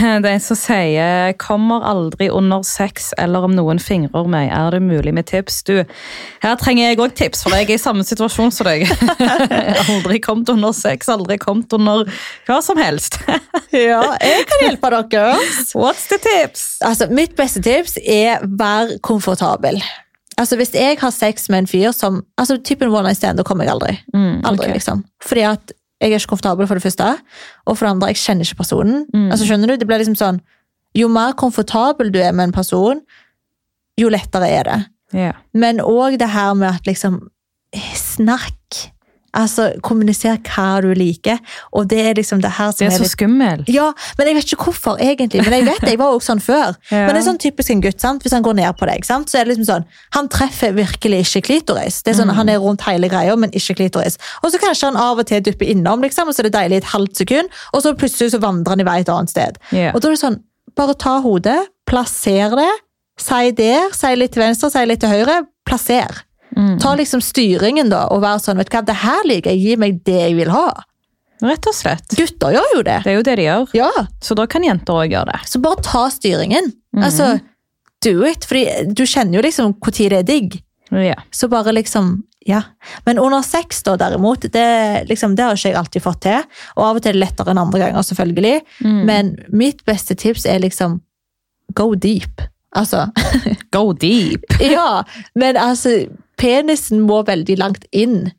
Det 0.00 0.28
er 0.28 0.34
en 0.34 0.40
som 0.40 0.56
sier 0.56 1.32
'kommer 1.36 1.84
aldri 1.84 2.30
under 2.32 2.62
sex', 2.64 3.12
eller 3.18 3.44
om 3.44 3.54
noen 3.54 3.78
fingrer 3.78 4.28
meg. 4.28 4.50
Er 4.50 4.70
det 4.70 4.82
mulig 4.82 5.12
med 5.14 5.26
tips? 5.26 5.62
Du, 5.62 5.84
her 6.42 6.56
trenger 6.56 6.88
jeg 6.88 6.98
òg 6.98 7.14
tips, 7.14 7.42
for 7.42 7.50
jeg 7.54 7.68
er 7.68 7.74
i 7.74 7.78
samme 7.78 8.04
situasjon 8.04 8.52
som 8.52 8.66
deg. 8.66 8.88
aldri 9.90 10.20
kommet 10.20 10.48
under 10.48 10.72
sex, 10.72 11.08
aldri 11.08 11.38
kommet 11.38 11.72
under 11.72 12.08
hva 12.48 12.60
som 12.62 12.80
helst. 12.80 13.20
ja, 13.72 14.02
jeg 14.20 14.46
kan 14.48 14.66
hjelpe 14.66 14.90
dere. 14.90 15.36
What's 15.74 16.08
the 16.08 16.18
tips? 16.18 16.78
Altså, 16.80 17.10
mitt 17.10 17.36
beste 17.36 17.62
tips 17.62 17.98
er 18.00 18.40
vær 18.42 18.96
komfortabel. 19.02 19.82
Altså, 20.40 20.56
Hvis 20.56 20.72
jeg 20.74 20.96
har 21.00 21.10
sex 21.10 21.48
med 21.52 21.58
en 21.58 21.66
fyr 21.66 21.90
som 21.92 22.22
altså 22.38 22.56
typen 22.64 22.88
one 22.88 23.02
night 23.02 23.16
stand, 23.16 23.36
da 23.36 23.44
kommer 23.44 23.64
jeg 23.64 23.74
aldri. 23.74 23.98
Mm, 24.14 24.40
Aldri, 24.48 24.72
liksom. 24.72 25.04
Fordi 25.26 25.40
at 25.40 25.72
jeg 26.00 26.12
er 26.12 26.16
ikke 26.16 26.32
komfortabel, 26.32 26.66
for 26.66 26.78
det 26.78 26.82
første. 26.82 27.08
Og 27.66 27.76
for 27.76 27.86
det 27.86 27.90
andre, 27.94 28.08
jeg 28.12 28.22
kjenner 28.22 28.48
ikke 28.48 28.62
personen. 28.62 29.02
Mm. 29.12 29.26
Altså, 29.30 29.46
skjønner 29.46 29.68
du? 29.68 29.76
Det 29.76 29.88
blir 29.88 30.00
liksom 30.02 30.18
sånn, 30.18 30.40
Jo 30.98 31.06
mer 31.06 31.36
komfortabel 31.38 32.08
du 32.10 32.18
er 32.18 32.32
med 32.34 32.48
en 32.48 32.52
person, 32.52 32.98
jo 34.00 34.08
lettere 34.10 34.48
er 34.50 34.64
det. 34.66 34.78
Yeah. 35.14 35.36
Men 35.54 35.78
òg 35.78 36.16
det 36.18 36.32
her 36.32 36.54
med 36.58 36.80
at 36.80 36.88
liksom 36.88 37.28
Snakk. 37.94 38.90
Altså, 39.36 39.68
kommuniser 39.86 40.38
hva 40.48 40.80
du 40.82 40.88
liker. 40.96 41.38
Og 41.76 41.86
det 41.90 42.00
er 42.02 42.14
liksom 42.18 42.40
det 42.42 42.50
her 42.56 42.72
som 42.72 42.84
Det 42.84 42.88
er 42.92 42.96
så 42.96 43.04
litt 43.04 43.12
skummel. 43.12 43.64
ja, 43.70 43.92
men 44.18 44.26
jeg 44.26 44.36
vet 44.36 44.52
ikke 44.52 44.64
hvorfor, 44.64 44.98
egentlig. 44.98 45.44
Men 45.44 45.52
jeg 45.58 45.66
vet 45.68 45.86
jeg 45.90 45.98
var 46.00 46.16
også 46.16 46.32
sånn 46.32 46.42
før. 46.44 46.74
Ja. 46.90 47.04
Men 47.06 47.14
det 47.14 47.20
er 47.20 47.26
sånn 47.28 47.38
typisk 47.38 47.70
en 47.70 47.80
gutt, 47.84 48.00
sant? 48.02 48.22
hvis 48.24 48.32
han 48.34 48.42
går 48.42 48.56
ned 48.58 48.76
på 48.78 48.86
deg, 48.88 49.04
sant? 49.06 49.30
så 49.30 49.38
er 49.38 49.44
det 49.46 49.52
liksom 49.54 49.68
sånn 49.68 49.84
Han 50.16 50.28
treffer 50.32 50.72
virkelig 50.74 51.20
ikke 51.28 51.42
klitoris. 51.46 52.00
Det 52.02 52.12
er 52.12 52.18
sånn, 52.18 52.32
Han 52.34 52.48
er 52.50 52.58
rundt 52.58 52.82
hele 52.88 53.08
greia, 53.08 53.36
men 53.38 53.50
ikke 53.54 53.76
klitoris. 53.78 54.18
Og 54.42 54.50
så 54.50 54.58
kanskje 54.58 54.90
han 54.90 54.96
av 54.98 55.18
og 55.22 55.26
til 55.30 55.40
dupper 55.46 55.70
innom, 55.70 56.02
liksom, 56.02 56.28
og 56.28 56.34
så 56.34 56.42
er 56.42 56.48
det 56.50 56.54
deilig 56.58 56.80
et 56.82 56.90
halvt 56.92 57.22
sekund, 57.22 57.48
og 57.72 57.82
så 57.84 57.94
plutselig 57.94 58.32
så 58.34 58.40
vandrer 58.42 58.74
han 58.74 58.82
i 58.82 58.88
vei 58.88 58.98
et 59.04 59.08
annet 59.12 59.30
sted. 59.30 59.60
Yeah. 59.70 59.94
Og 59.94 60.00
da 60.02 60.08
er 60.10 60.16
det 60.16 60.22
sånn, 60.24 60.40
bare 60.76 60.94
ta 60.98 61.18
hodet, 61.22 61.60
plasser 61.86 62.56
det, 62.58 62.70
si 63.20 63.52
der, 63.58 63.94
si 63.94 64.10
litt 64.16 64.32
til 64.34 64.42
venstre, 64.42 64.70
si 64.72 64.84
litt 64.88 65.00
til 65.02 65.12
høyre, 65.12 65.42
plasser. 65.68 66.24
Mm. 66.60 66.76
Ta 66.82 66.92
liksom 66.98 67.22
styringen 67.24 67.90
da, 67.92 68.04
og 68.12 68.22
være 68.24 68.42
sånn, 68.44 68.60
vet 68.60 68.68
du 68.70 68.76
hva, 68.76 68.84
det 68.84 68.98
her 69.00 69.26
liker 69.28 69.54
jeg, 69.54 69.64
gi 69.64 69.76
meg 69.80 70.00
det 70.06 70.18
jeg 70.18 70.38
vil 70.38 70.52
ha. 70.52 70.68
Rett 71.40 71.68
og 71.70 71.76
slett. 71.76 72.16
Gutter 72.18 72.52
gjør 72.52 72.74
jo 72.76 72.80
det. 72.84 72.98
Det 73.04 73.12
er 73.12 73.16
jo 73.16 73.24
det 73.24 73.36
de 73.40 73.46
gjør. 73.46 73.70
Ja. 73.78 73.90
Så 74.20 74.36
da 74.36 74.44
kan 74.50 74.64
jenter 74.66 74.98
òg 75.00 75.14
gjøre 75.14 75.32
det. 75.32 75.38
Så 75.48 75.60
bare 75.64 75.80
ta 75.84 76.02
styringen. 76.12 76.72
Mhm. 76.92 77.04
Altså, 77.06 77.30
do 78.04 78.26
it. 78.28 78.44
Fordi 78.48 78.92
du 78.92 79.06
kjenner 79.06 79.40
jo 79.40 79.46
liksom 79.46 79.72
når 79.72 79.96
det 80.12 80.18
er 80.18 80.28
digg. 80.28 80.58
Ja. 80.90 81.16
Så 81.32 81.48
bare 81.48 81.72
liksom, 81.72 82.24
ja. 82.44 82.62
Men 83.06 83.18
under 83.18 83.42
sex 83.46 83.82
da, 83.86 83.96
derimot, 83.96 84.44
det, 84.52 85.08
liksom, 85.08 85.36
det 85.36 85.46
har 85.46 85.56
ikke 85.56 85.72
jeg 85.72 85.80
alltid 85.80 86.04
fått 86.04 86.22
til. 86.26 86.44
Og 86.76 86.84
av 86.84 87.00
og 87.00 87.02
til 87.02 87.16
er 87.16 87.22
lettere 87.24 87.54
enn 87.54 87.62
andre 87.62 87.84
ganger, 87.86 88.04
selvfølgelig. 88.04 88.56
Mm. 88.84 89.02
Men 89.08 89.36
mitt 89.48 89.84
beste 89.88 90.16
tips 90.18 90.44
er 90.44 90.60
liksom, 90.60 91.00
go 91.72 91.94
deep. 91.94 92.42
Altså, 92.76 93.08
Go 93.74 93.92
deep. 93.92 94.44
ja. 94.60 95.02
Men 95.34 95.56
altså, 95.56 96.04
penisen 96.40 97.04
må 97.06 97.22
veldig 97.28 97.56
langt 97.60 97.86
inn. 97.92 98.30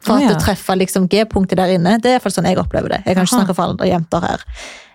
For 0.00 0.16
at 0.16 0.24
Å, 0.24 0.30
ja. 0.30 0.36
å 0.36 0.40
treffer 0.40 0.78
liksom 0.80 1.10
G-punktet 1.12 1.60
der 1.60 1.74
inne. 1.74 1.98
Det 2.00 2.08
er 2.08 2.14
i 2.14 2.18
hvert 2.18 2.28
fall 2.28 2.38
sånn 2.38 2.48
jeg 2.48 2.60
opplever 2.60 2.94
det. 2.94 3.02
Jeg 3.04 3.18
kan 3.18 3.26
ikke 3.26 3.36
snakke 3.36 3.56
for 3.56 3.74
andre 3.74 3.90
jenter 3.90 4.24
her. 4.24 4.44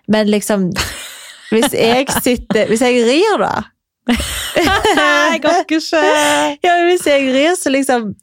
Men 0.10 0.30
liksom, 0.34 0.72
hvis 1.54 1.74
jeg 1.78 2.10
sitter, 2.26 2.70
hvis 2.72 2.86
jeg 2.86 3.06
rir 3.06 3.42
da, 3.42 3.54
jeg 4.06 5.42
orker 5.42 5.80
ikke. 5.80 6.02
Ja, 6.66 6.76
hvis 6.86 7.08
jeg 7.10 7.26
rir, 7.34 7.56
så 7.58 7.72
liksom 7.74 8.14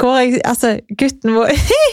går 0.00 0.18
jeg 0.18 0.40
Altså, 0.48 0.74
gutten 0.98 1.34
må, 1.36 1.46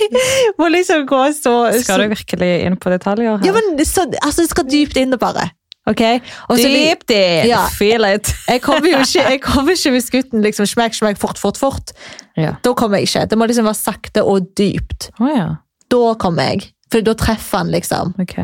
må 0.59 0.67
liksom 0.71 1.05
gå 1.07 1.21
så 1.35 1.53
Skal 1.79 2.03
du 2.03 2.13
virkelig 2.15 2.51
inn 2.65 2.77
på 2.79 2.91
detaljer 2.93 3.37
her? 3.37 3.47
Ja, 3.47 3.55
men 3.55 3.85
så, 3.85 4.07
altså, 4.21 4.43
det 4.43 4.51
skal 4.51 4.67
dypt 4.69 4.99
inn, 4.99 5.15
bare. 5.19 5.49
Ok? 5.89 6.03
Også 6.49 6.67
Deep, 6.69 7.05
deep. 7.09 7.47
Ja. 7.49 7.63
Feel 7.73 8.05
it. 8.05 8.29
Jeg 8.53 8.61
kommer 8.65 8.89
jo 8.91 9.01
ikke, 9.05 9.25
jeg 9.25 9.41
kommer 9.41 9.75
ikke 9.75 9.93
hvis 9.95 10.11
gutten 10.13 10.45
liksom 10.45 10.67
smekk, 10.69 10.97
smekk, 10.97 11.19
fort, 11.21 11.41
fort, 11.41 11.57
fort. 11.57 11.93
Ja. 12.37 12.55
Da 12.63 12.73
kommer 12.77 12.99
jeg 12.99 13.09
ikke. 13.09 13.25
Det 13.31 13.37
må 13.37 13.47
liksom 13.49 13.67
være 13.67 13.79
sakte 13.79 14.23
og 14.23 14.51
dypt. 14.57 15.09
Oh, 15.19 15.27
ja. 15.31 15.49
Da 15.91 16.13
kommer 16.21 16.53
jeg. 16.53 16.69
For 16.93 17.05
da 17.05 17.13
treffer 17.17 17.63
han, 17.63 17.71
liksom. 17.73 18.13
Ok. 18.21 18.37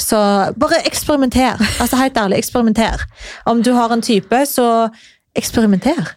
Så 0.00 0.18
bare 0.58 0.80
eksperimenter. 0.88 1.60
Altså 1.82 1.98
Helt 2.00 2.16
ærlig, 2.18 2.38
eksperimenter. 2.42 3.04
Om 3.46 3.62
du 3.62 3.72
har 3.76 3.92
en 3.94 4.02
type, 4.02 4.46
så 4.46 4.88
eksperimenter. 5.38 6.14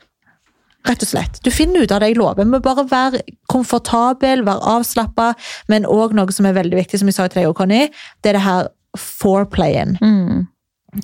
Rett 0.87 1.03
og 1.03 1.09
slett. 1.09 1.39
Du 1.43 1.51
finner 1.51 1.83
ut 1.83 1.91
av 1.91 2.01
det 2.01 2.13
jeg 2.13 2.19
lover. 2.21 2.47
Men 2.47 2.63
bare 2.63 2.85
vær 2.89 3.17
komfortabel, 3.51 4.45
vær 4.47 4.61
avslappa. 4.77 5.33
Men 5.69 5.85
òg 5.89 6.15
noe 6.17 6.33
som 6.33 6.47
er 6.47 6.55
veldig 6.57 6.79
viktig, 6.79 7.01
som 7.01 7.09
jeg 7.11 7.17
sa 7.17 7.27
til 7.27 7.43
deg, 7.43 7.49
og 7.51 7.57
Conny, 7.59 7.87
det 8.23 8.31
er 8.31 8.39
det 8.39 8.45
her 8.45 8.69
foreplayen. 8.97 9.97
Mm. 10.01 10.45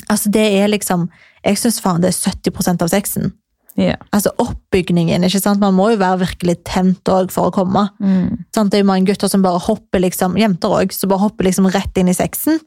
Altså 0.07 0.31
Det 0.31 0.43
er 0.61 0.69
liksom 0.71 1.09
Jeg 1.43 1.59
syns 1.59 1.81
faen 1.83 2.01
det 2.01 2.13
er 2.13 2.31
70% 2.31 2.85
av 2.85 2.91
sexen. 2.91 3.33
Yeah. 3.75 3.97
Altså 4.13 4.31
oppbygningen. 4.37 5.23
ikke 5.25 5.41
sant? 5.41 5.59
Man 5.59 5.73
må 5.73 5.89
jo 5.91 5.97
være 6.01 6.21
virkelig 6.27 6.59
tent 6.69 7.09
for 7.33 7.49
å 7.49 7.53
komme. 7.53 7.87
Mm. 7.99 8.45
Sant? 8.53 8.71
Det 8.71 8.79
er 8.79 8.83
jo 8.83 8.89
mange 8.91 9.09
gutter 9.09 9.31
som 9.31 9.43
bare 9.43 9.61
hopper 9.65 10.03
liksom, 10.03 10.37
jenter 10.37 10.69
også, 10.77 11.01
som 11.01 11.11
bare 11.11 11.25
hopper 11.25 11.49
liksom 11.49 11.67
rett 11.73 11.97
inn 11.97 12.11
i 12.11 12.15
sexen. 12.15 12.61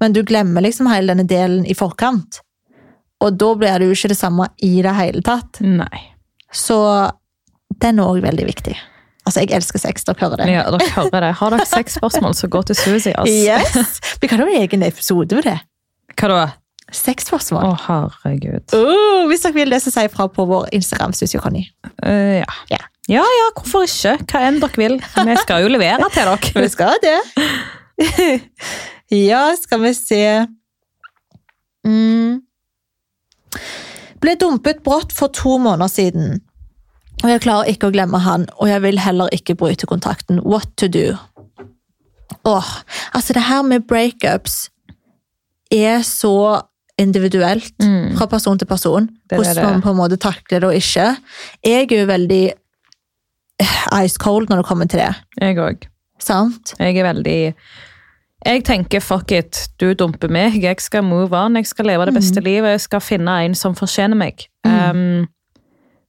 Men 0.00 0.14
du 0.14 0.22
glemmer 0.22 0.62
liksom 0.64 0.88
hele 0.88 1.12
denne 1.12 1.26
delen 1.28 1.66
i 1.66 1.74
forkant. 1.76 2.40
Og 3.24 3.36
da 3.40 3.50
blir 3.58 3.82
det 3.82 3.90
jo 3.90 3.98
ikke 3.98 4.12
det 4.14 4.20
samme 4.20 4.48
i 4.62 4.76
det 4.84 4.94
hele 4.94 5.22
tatt. 5.26 5.60
Nei. 5.60 6.02
Så 6.54 6.78
den 7.82 7.98
er 7.98 8.08
òg 8.08 8.22
veldig 8.24 8.46
viktig. 8.46 8.76
Altså, 9.24 9.40
jeg 9.40 9.54
elsker 9.56 9.80
sex, 9.80 10.04
dere 10.04 10.20
hører 10.20 10.42
det. 10.42 10.48
Ja, 10.52 10.64
dere 10.70 10.90
hører 10.94 11.24
det. 11.24 11.30
Har 11.40 11.54
dere 11.54 11.66
seks 11.66 11.96
spørsmål, 11.98 12.34
så 12.36 12.50
gå 12.52 12.60
til 12.68 12.76
Suzy. 12.76 13.14
Yes! 13.26 13.98
Vi 14.20 14.28
kan 14.28 14.42
ha 14.42 14.46
en 14.46 14.60
egen 14.62 14.84
episode 14.86 15.38
med 15.38 15.48
det. 15.48 15.58
Hva 16.18 16.30
da? 16.30 16.44
Sexforsvar. 16.94 17.64
Å, 17.66 17.76
herregud. 17.86 18.74
Uh, 18.74 19.24
hvis 19.30 19.44
dere 19.44 19.56
vil 19.56 19.72
det, 19.72 19.80
så 19.82 19.92
si 19.92 20.04
ifra 20.06 20.28
på 20.30 20.46
vår 20.46 20.68
Instagram. 20.76 21.14
synes. 21.16 21.34
Eh, 22.04 22.40
ja. 22.40 22.56
Ja. 22.70 22.80
ja, 23.08 23.24
ja, 23.24 23.46
hvorfor 23.56 23.86
ikke? 23.88 24.16
Hva 24.30 24.44
enn 24.48 24.60
dere 24.62 24.78
vil. 24.78 24.98
Vi 25.00 25.36
skal 25.42 25.64
jo 25.64 25.72
levere 25.72 26.10
til 26.14 26.22
dere. 26.22 26.36
Vi 26.64 26.70
skal 26.72 27.00
det. 27.02 27.18
ja, 29.14 29.44
skal 29.54 29.78
vi 29.84 29.92
se 29.94 30.24
mm. 31.86 32.40
Ble 34.18 34.34
dumpet 34.40 34.80
brått 34.82 35.14
for 35.14 35.30
to 35.30 35.60
måneder 35.62 35.92
siden. 35.92 36.40
Og 37.22 37.30
jeg 37.30 37.44
klarer 37.44 37.70
ikke 37.70 37.88
å 37.88 37.94
glemme 37.94 38.18
han, 38.24 38.48
og 38.58 38.66
jeg 38.68 38.82
vil 38.82 38.98
heller 38.98 39.30
ikke 39.32 39.54
bryte 39.56 39.86
kontakten. 39.86 40.42
What 40.42 40.74
to 40.80 40.88
do? 40.90 41.14
Åh, 42.44 42.70
altså 43.14 43.36
det 43.36 43.46
her 43.46 43.62
med 43.62 43.86
breakups 43.88 44.73
er 45.72 46.02
så 46.06 46.62
individuelt 46.98 47.72
Mm. 47.82 48.16
fra 48.16 48.26
person 48.30 48.58
til 48.58 48.66
person. 48.66 49.06
Det 49.28 49.32
er 49.32 49.36
Hvordan 49.36 49.54
det. 49.56 49.64
man 49.72 49.82
på 49.82 49.90
en 49.90 49.96
måte 49.96 50.16
takler 50.16 50.60
det 50.60 50.64
og 50.68 50.74
ikke. 50.74 51.16
Jeg 51.64 51.92
er 51.92 52.00
jo 52.00 52.06
veldig 52.06 52.52
eh, 53.60 54.04
ice 54.04 54.18
cold 54.18 54.48
når 54.50 54.56
det 54.62 54.66
kommer 54.66 54.86
til 54.88 55.00
det. 55.00 55.14
Jeg 55.40 55.56
òg. 55.58 55.86
Sant? 56.20 56.74
Jeg 56.78 56.96
er 56.96 57.12
veldig 57.12 57.54
Jeg 58.46 58.64
tenker 58.64 59.00
fuck 59.00 59.32
it, 59.32 59.68
du 59.80 59.94
dumper 59.94 60.28
meg, 60.28 60.58
jeg 60.62 60.76
skal 60.80 61.02
move 61.02 61.32
on, 61.32 61.56
jeg 61.56 61.64
skal 61.66 61.86
leve 61.86 62.04
det 62.04 62.12
beste 62.14 62.42
livet, 62.44 62.68
jeg 62.74 62.80
skal 62.80 63.00
finne 63.00 63.38
en 63.46 63.54
som 63.54 63.74
fortjener 63.74 64.14
meg. 64.20 64.44
Mm. 64.66 64.90
Um, 64.90 65.28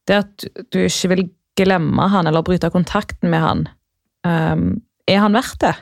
det 0.05 0.15
at 0.17 0.45
du 0.73 0.79
ikke 0.83 1.09
vil 1.13 1.29
glemme 1.55 2.09
han 2.11 2.27
eller 2.27 2.43
bryte 2.43 2.67
kontakten 2.69 3.29
med 3.31 3.39
han, 3.39 3.63
um, 4.27 4.81
er 5.07 5.19
han 5.23 5.31
verdt 5.33 5.61
det? 5.61 5.75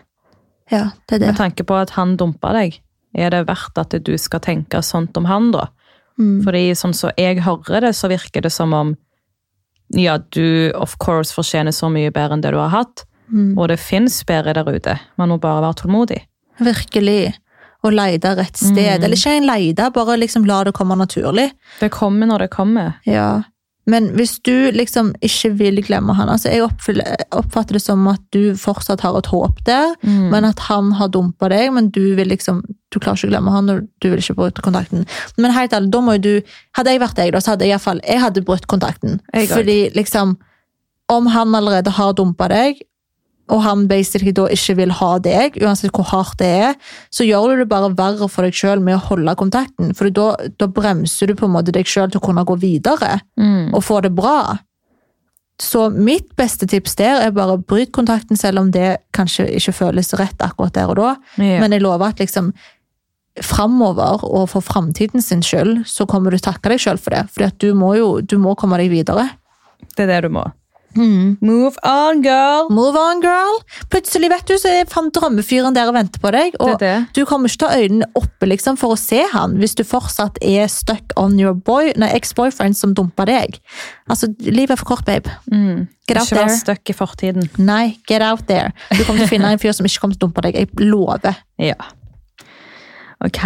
Ja, 0.71 0.91
det 1.09 1.15
er 1.15 1.19
det. 1.25 1.27
Med 1.31 1.37
tanke 1.41 1.63
på 1.65 1.73
at 1.81 1.89
han 1.97 2.15
dumpa 2.17 2.53
deg, 2.53 2.77
er 3.15 3.29
det 3.29 3.45
verdt 3.47 3.77
at 3.77 3.95
du 4.03 4.17
skal 4.17 4.39
tenke 4.39 4.81
sånt 4.83 5.17
om 5.17 5.25
han 5.25 5.51
da? 5.51 5.67
Mm. 6.19 6.43
Fordi 6.45 6.63
sånn 6.77 6.93
som 6.93 7.11
jeg 7.17 7.41
hører 7.41 7.81
det, 7.87 7.93
så 7.95 8.09
virker 8.11 8.41
det 8.41 8.51
som 8.51 8.73
om 8.73 8.95
ja, 9.93 10.17
du 10.17 10.71
of 10.75 10.95
course 10.97 11.33
fortjener 11.33 11.71
så 11.75 11.89
mye 11.91 12.11
bedre 12.13 12.33
enn 12.37 12.41
det 12.41 12.51
du 12.55 12.57
har 12.61 12.69
hatt, 12.73 13.05
Mm. 13.31 13.57
og 13.57 13.67
det 13.69 13.79
fins 13.79 14.23
bedre 14.27 14.53
der 14.53 14.65
ute. 14.75 14.99
Man 15.17 15.29
må 15.29 15.39
bare 15.39 15.61
være 15.63 15.75
tålmodig. 15.81 16.19
Virkelig. 16.59 17.33
Å 17.83 17.89
leide 17.91 18.35
rett 18.37 18.55
sted. 18.57 18.99
Mm. 18.99 19.03
Eller 19.03 19.15
ikke 19.17 19.31
en 19.37 19.47
leide, 19.47 19.87
bare 19.93 20.17
liksom 20.19 20.45
la 20.45 20.63
det 20.63 20.73
komme 20.73 20.95
naturlig. 20.95 21.49
Det 21.79 21.89
kommer 21.91 22.27
når 22.27 22.39
det 22.45 22.49
kommer. 22.51 22.93
Ja. 23.05 23.41
Men 23.87 24.11
hvis 24.15 24.37
du 24.43 24.71
liksom 24.71 25.13
ikke 25.21 25.51
vil 25.57 25.81
glemme 25.83 26.13
han 26.15 26.29
altså 26.29 26.49
Jeg 26.51 26.61
oppfatter 27.31 27.73
det 27.73 27.81
som 27.81 28.07
at 28.07 28.21
du 28.31 28.53
fortsatt 28.55 29.01
har 29.01 29.17
et 29.17 29.25
håp 29.27 29.63
der, 29.65 29.95
Mm. 30.03 30.29
men 30.29 30.45
at 30.45 30.59
han 30.59 30.91
har 30.93 31.07
dumpa 31.09 31.49
deg, 31.49 31.73
men 31.73 31.89
du 31.89 32.15
vil 32.15 32.27
liksom 32.29 32.61
Du 32.93 32.99
klarer 33.01 33.17
ikke 33.17 33.27
å 33.31 33.33
glemme 33.33 33.51
han, 33.55 33.69
og 33.73 33.87
du 34.03 34.09
vil 34.11 34.21
ikke 34.21 34.35
bryte 34.37 34.61
kontakten. 34.63 35.03
Men 35.41 35.51
helt 35.55 35.73
ærlig, 35.73 35.89
da 35.91 36.01
må 36.05 36.15
jo 36.19 36.23
du 36.27 36.55
Hadde 36.77 36.93
jeg 36.93 37.01
vært 37.01 37.17
deg, 37.19 37.33
da, 37.33 37.41
så 37.41 37.53
hadde 37.55 37.65
jeg 37.65 37.73
iallfall 37.73 37.99
Jeg 38.05 38.21
hadde 38.21 38.43
brutt 38.45 38.67
kontakten. 38.69 39.19
Jeg 39.33 39.49
Fordi 39.49 39.59
Fordi 39.59 39.77
liksom 39.97 40.37
Om 41.09 41.27
han 41.33 41.55
allerede 41.57 41.91
har 41.97 42.13
dumpa 42.17 42.47
deg, 42.53 42.81
og 43.51 43.59
han 43.65 43.87
basically 43.89 44.31
da 44.31 44.45
ikke 44.55 44.73
vil 44.79 44.91
ha 44.95 45.09
deg, 45.19 45.57
uansett 45.61 45.91
hvor 45.91 46.05
hardt 46.07 46.37
det 46.39 46.47
er, 46.47 46.77
så 47.11 47.25
gjør 47.27 47.51
du 47.51 47.59
det 47.59 47.67
bare 47.69 47.89
verre 47.97 48.29
for 48.31 48.47
deg 48.47 48.55
sjøl 48.55 48.79
med 48.81 48.95
å 48.95 49.01
holde 49.09 49.33
kontakten. 49.35 49.91
For 49.99 50.07
da, 50.15 50.29
da 50.57 50.69
bremser 50.71 51.27
du 51.27 51.35
på 51.35 51.49
en 51.49 51.51
måte 51.57 51.73
deg 51.75 51.85
sjøl 51.85 52.07
til 52.09 52.21
å 52.21 52.23
kunne 52.23 52.45
gå 52.47 52.55
videre 52.61 53.17
Mm. 53.37 53.73
og 53.75 53.83
få 53.83 53.99
det 54.01 54.13
bra. 54.15 54.57
Så 55.61 55.89
mitt 55.91 56.31
beste 56.39 56.65
tips 56.71 56.95
der 56.95 57.19
er 57.27 57.31
bare 57.35 57.57
bryt 57.59 57.91
kontakten, 57.93 58.37
selv 58.39 58.59
om 58.63 58.71
det 58.71 58.97
kanskje 59.13 59.45
ikke 59.59 59.75
føles 59.75 60.13
rett 60.17 60.39
akkurat 60.41 60.73
der 60.73 60.89
og 60.89 60.95
da. 60.97 61.11
Ja. 61.37 61.59
Men 61.61 61.75
jeg 61.75 61.83
lover 61.83 62.07
at 62.09 62.19
liksom 62.23 62.53
framover 63.41 64.21
og 64.27 64.49
for 64.51 64.61
framtiden 64.61 65.21
sin 65.23 65.41
skyld, 65.45 65.85
så 65.89 66.05
kommer 66.09 66.31
du 66.33 66.37
takke 66.37 66.69
deg 66.73 66.81
sjøl 66.83 66.99
for 67.01 67.15
det. 67.15 67.23
Fordi 67.33 67.51
du 67.69 67.73
må 67.77 67.95
jo 67.97 68.19
du 68.21 68.37
må 68.41 68.53
komme 68.59 68.77
deg 68.81 68.91
videre. 68.93 69.29
Det 69.97 70.05
er 70.05 70.13
det 70.15 70.21
du 70.29 70.35
må. 70.37 70.43
Move 70.93 71.73
on, 71.83 72.19
girl! 72.21 72.67
Move 72.69 72.93
on, 73.01 73.17
girl! 73.23 73.55
Plutselig 73.89 74.27
vet 74.29 74.45
du, 74.45 74.53
så 74.61 74.69
er 74.69 74.85
faen 74.85 75.07
drømmefyren 75.09 75.73
der 75.73 75.89
og 75.89 75.95
venter 75.95 76.21
på 76.21 76.29
deg. 76.35 76.53
Og 76.61 76.75
Det 76.75 76.83
det. 76.83 77.07
du 77.17 77.23
kommer 77.25 77.49
ikke 77.49 77.63
til 77.63 77.65
å 77.65 77.71
ha 77.71 77.79
øynene 77.81 78.09
oppe 78.19 78.49
liksom, 78.51 78.77
for 78.77 78.93
å 78.93 78.99
se 79.01 79.23
han 79.31 79.55
hvis 79.57 79.73
du 79.79 79.81
fortsatt 79.89 80.37
er 80.45 80.69
stuck 80.69 81.15
on 81.17 81.39
your 81.41 81.55
boy, 81.57 81.89
nei, 81.97 82.11
ex-boyfriend 82.13 82.77
som 82.77 82.93
dumpa 82.93 83.25
deg. 83.25 83.57
Altså, 84.05 84.29
Livet 84.45 84.75
er 84.77 84.81
for 84.83 84.91
kort, 84.93 85.05
babe. 85.09 85.33
Mm. 85.49 85.87
Get 86.05 86.19
out 86.21 86.29
Ikke 86.29 86.43
there. 86.43 86.57
stuck 86.59 86.93
i 86.93 86.93
fortiden. 86.93 87.49
Nei, 87.57 87.97
get 88.05 88.21
out 88.21 88.45
there. 88.45 88.69
Du 88.93 89.01
kommer 89.03 89.23
til 89.23 89.31
å 89.31 89.33
finne 89.33 89.49
en 89.55 89.61
fyr 89.65 89.73
som 89.73 89.89
ikke 89.89 90.03
kommer 90.05 90.13
til 90.19 90.27
å 90.27 90.27
dumpe 90.29 90.45
deg. 90.45 90.61
Jeg 90.61 90.69
lover. 90.93 91.41
Ja. 91.73 91.79
Ok. 93.23 93.43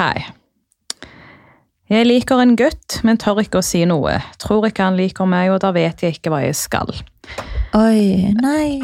Jeg 1.88 2.04
liker 2.04 2.42
en 2.44 2.58
gutt, 2.60 2.98
men 3.08 3.20
tør 3.22 3.40
ikke 3.44 3.62
å 3.62 3.66
si 3.66 3.86
noe. 3.88 4.18
Tror 4.42 4.66
ikke 4.68 4.90
han 4.90 4.98
liker 5.00 5.30
meg, 5.30 5.54
og 5.54 5.62
da 5.64 5.72
vet 5.76 6.04
jeg 6.04 6.18
ikke 6.18 6.34
hva 6.34 6.42
jeg 6.44 6.58
skal. 6.60 6.92
Oi, 7.78 8.34
nei. 8.36 8.82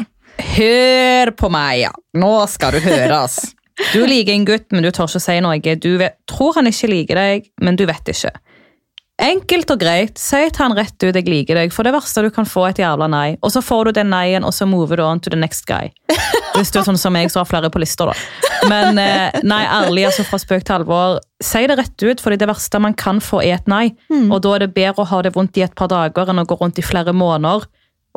Hør 0.54 1.34
på 1.36 1.50
meg, 1.52 1.82
ja. 1.84 1.92
Nå 2.16 2.32
skal 2.50 2.78
du 2.78 2.82
høres. 2.86 3.42
Du 3.90 4.04
liker 4.06 4.30
en 4.30 4.44
gutt, 4.46 4.68
men 4.70 4.84
du 4.86 4.92
tør 4.94 5.08
ikke 5.08 5.18
å 5.18 5.22
si 5.24 5.34
noe. 5.42 5.58
Du 5.82 5.96
vet, 5.98 6.14
tror 6.30 6.52
han 6.60 6.68
ikke 6.70 6.86
liker 6.92 7.18
deg, 7.18 7.48
men 7.58 7.74
du 7.74 7.82
vet 7.90 8.06
ikke. 8.12 8.30
Enkelt 9.22 9.70
og 9.70 9.78
greit, 9.78 10.18
si 10.18 10.40
til 10.50 10.58
han 10.64 10.72
rett 10.74 10.96
ut 10.98 11.14
'jeg 11.14 11.28
liker 11.28 11.54
deg', 11.54 11.72
for 11.72 11.86
det 11.86 11.92
verste 11.94 12.22
du 12.22 12.30
kan 12.30 12.44
få, 12.44 12.68
et 12.68 12.78
jævla 12.82 13.06
nei. 13.08 13.36
Og 13.42 13.52
så 13.52 13.62
får 13.62 13.84
du 13.84 13.92
den 13.92 14.10
nei-en, 14.10 14.42
og 14.42 14.50
så 14.52 14.66
mover 14.66 14.96
du 14.96 15.04
on 15.04 15.20
to 15.20 15.30
the 15.30 15.36
next 15.36 15.66
guy. 15.66 15.92
Hvis 16.56 16.72
du 16.72 16.80
er 16.80 16.84
sånn 16.84 16.98
som 16.98 17.12
meg, 17.12 17.30
så 17.30 17.38
har 17.38 17.46
flere 17.46 17.70
på 17.70 17.78
lista, 17.78 18.06
da. 18.06 18.14
Men 18.68 18.98
eh, 18.98 19.30
nei, 19.44 19.62
ærlig, 19.66 20.06
altså 20.06 20.24
fra 20.26 20.38
spøk 20.38 20.64
til 20.64 20.74
alvor, 20.80 21.20
si 21.40 21.62
det 21.66 21.78
rett 21.78 22.02
ut, 22.02 22.20
fordi 22.20 22.38
det 22.38 22.48
verste 22.48 22.80
man 22.80 22.94
kan 22.94 23.20
få, 23.20 23.40
er 23.42 23.54
et 23.54 23.68
nei. 23.68 23.94
Og 24.30 24.42
da 24.42 24.54
er 24.56 24.58
det 24.66 24.74
bedre 24.74 25.02
å 25.02 25.10
ha 25.10 25.22
det 25.22 25.34
vondt 25.34 25.56
i 25.58 25.62
et 25.62 25.74
par 25.74 25.88
dager 25.88 26.30
enn 26.30 26.42
å 26.42 26.46
gå 26.46 26.58
rundt 26.60 26.78
i 26.78 26.82
flere 26.82 27.12
måneder 27.14 27.66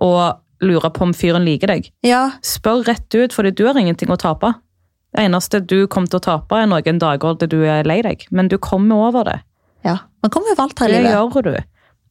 og 0.01 0.37
lure 0.61 0.89
på 0.89 1.03
om 1.03 1.13
fyren 1.13 1.45
liker 1.45 1.67
deg. 1.67 1.91
Ja, 2.03 2.31
Spør 2.41 2.81
rett 2.87 3.13
ut, 3.13 3.33
fordi 3.33 3.51
du 3.53 3.67
har 3.67 3.77
ingenting 3.77 4.09
å 4.09 4.17
tape. 4.17 4.55
Det 5.13 5.25
eneste 5.25 5.61
du 5.61 5.85
kommer 5.87 6.09
til 6.09 6.17
å 6.17 6.25
tape, 6.25 6.55
er 6.57 6.65
noen 6.65 6.99
dager 6.99 7.37
der 7.37 7.47
du 7.47 7.61
er 7.65 7.83
lei 7.85 8.01
deg, 8.01 8.25
men 8.31 8.47
du 8.47 8.57
kommer 8.57 8.95
over 9.09 9.23
det. 9.23 9.39
ja. 9.83 9.97
Man 10.27 10.33
kommer 10.33 10.53
overalt 10.57 10.83
her 10.83 10.91
i 10.91 10.99
Det 10.99 11.13
gjør 11.13 11.47
du. 11.47 11.55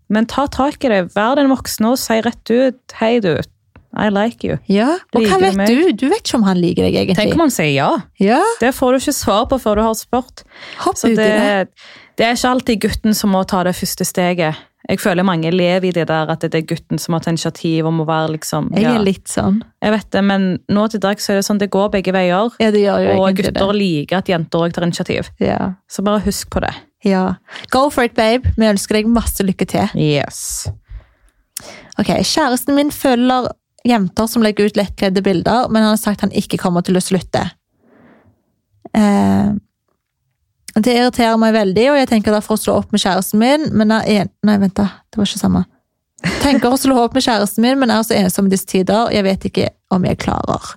Men 0.09 0.27
ta 0.31 0.47
tak 0.47 0.85
i 0.87 0.89
det. 0.93 1.03
Vær 1.17 1.37
den 1.37 1.51
voksne 1.51 1.93
og 1.93 2.01
si 2.01 2.17
rett 2.23 2.51
ut 2.55 2.97
'hei, 2.97 3.21
du, 3.21 3.37
I 3.97 4.09
like 4.13 4.45
you'. 4.45 4.59
Ja, 4.69 4.99
og 5.15 5.23
hva 5.25 5.39
vet 5.41 5.57
meg. 5.57 5.69
du? 5.69 5.93
Du 5.93 6.09
vet 6.11 6.21
ikke 6.21 6.37
om 6.37 6.45
han 6.45 6.59
liker 6.61 6.85
deg 6.85 6.95
egentlig. 6.95 7.17
Tenk 7.17 7.35
om 7.35 7.47
han 7.47 7.51
sier 7.55 7.73
ja. 7.73 7.91
Ja, 8.21 8.43
Det 8.61 8.75
får 8.77 8.93
du 8.93 8.99
ikke 9.01 9.17
svar 9.17 9.47
på 9.49 9.59
før 9.61 9.77
du 9.77 9.83
har 9.83 9.95
spurt. 9.95 10.45
hopp 10.85 10.97
Så 10.97 11.09
ut 11.09 11.13
i 11.13 11.17
det. 11.17 11.29
det, 11.29 11.69
det 12.17 12.27
er 12.27 12.37
ikke 12.37 12.51
alltid 12.51 12.81
gutten 12.81 13.15
som 13.15 13.31
må 13.33 13.45
ta 13.49 13.63
det 13.65 13.75
første 13.75 14.05
steget. 14.05 14.55
Jeg 14.89 15.01
føler 15.01 15.25
mange 15.27 15.51
lever 15.51 15.89
i 15.89 15.91
det 15.91 16.07
der 16.07 16.31
at 16.31 16.41
det 16.41 16.55
er 16.55 16.63
gutten 16.63 16.99
som 16.99 17.13
må 17.17 17.19
ta 17.23 17.33
initiativ 17.33 17.87
om 17.89 18.01
å 18.01 18.07
være 18.07 18.37
liksom 18.37 18.69
Jeg 18.77 18.85
er 18.85 19.03
litt 19.03 19.27
sånn. 19.27 19.63
Jeg 19.83 19.91
vet 19.97 20.11
det, 20.13 20.23
men 20.23 20.59
nå 20.71 20.89
til 20.93 21.01
dags 21.01 21.29
er 21.31 21.41
det 21.41 21.45
sånn 21.49 21.59
det 21.59 21.71
går 21.71 21.91
begge 21.91 22.13
veier. 22.15 22.53
Ja, 22.61 22.71
det 22.71 22.85
gjør 22.85 23.01
jo 23.03 23.17
Og 23.23 23.35
gutter 23.35 23.53
det. 23.73 23.75
liker 23.81 24.19
at 24.19 24.29
jenter 24.31 24.59
òg 24.63 24.73
tar 24.77 24.87
initiativ. 24.87 25.31
Ja. 25.41 25.73
Så 25.91 26.05
bare 26.07 26.21
husk 26.21 26.51
på 26.51 26.61
det. 26.63 26.71
Ja. 27.07 27.27
Go 27.75 27.87
for 27.91 28.07
it, 28.07 28.17
babe. 28.19 28.51
Vi 28.59 28.69
ønsker 28.69 28.99
deg 28.99 29.11
masse 29.11 29.45
lykke 29.47 29.69
til. 29.71 29.95
Yes. 29.95 30.67
Ok, 31.97 32.11
Kjæresten 32.27 32.77
min 32.77 32.91
følger 32.93 33.51
jenter 33.87 34.27
som 34.29 34.43
legger 34.45 34.69
ut 34.69 34.79
lettkledde 34.79 35.23
bilder, 35.25 35.71
men 35.71 35.85
han 35.85 35.95
har 35.95 36.01
sagt 36.01 36.25
han 36.25 36.35
ikke 36.35 36.59
kommer 36.61 36.85
til 36.85 36.99
å 36.99 37.05
slutte. 37.05 37.45
Eh, 38.97 39.55
det 40.77 40.93
irriterer 40.93 41.39
meg 41.41 41.55
veldig, 41.57 41.87
og 41.93 42.01
jeg 42.03 42.11
tenker 42.11 42.35
derfor 42.35 42.59
å 42.59 42.61
slå 42.61 42.77
opp 42.83 42.93
med 42.93 43.01
kjæresten 43.01 43.41
min, 43.41 43.71
men 43.73 43.95
er 43.97 44.27
en... 44.27 44.33
Nei, 44.45 44.59
vent 44.61 44.77
da, 44.77 44.91
det 45.09 45.21
var 45.21 45.29
ikke 45.31 45.41
samme. 45.41 45.65
Tenker 46.43 46.73
å 46.73 46.81
slå 46.81 46.99
opp 47.01 47.17
med 47.17 47.25
kjæresten 47.25 47.65
min, 47.65 47.79
men 47.81 47.93
er 47.93 48.05
så 48.05 48.17
ensom 48.19 48.49
i 48.49 48.53
disse 48.53 48.69
tider, 48.69 49.13
jeg 49.15 49.25
vet 49.25 49.47
ikke 49.49 49.71
om 49.95 50.05
jeg 50.05 50.19
klarer. 50.21 50.75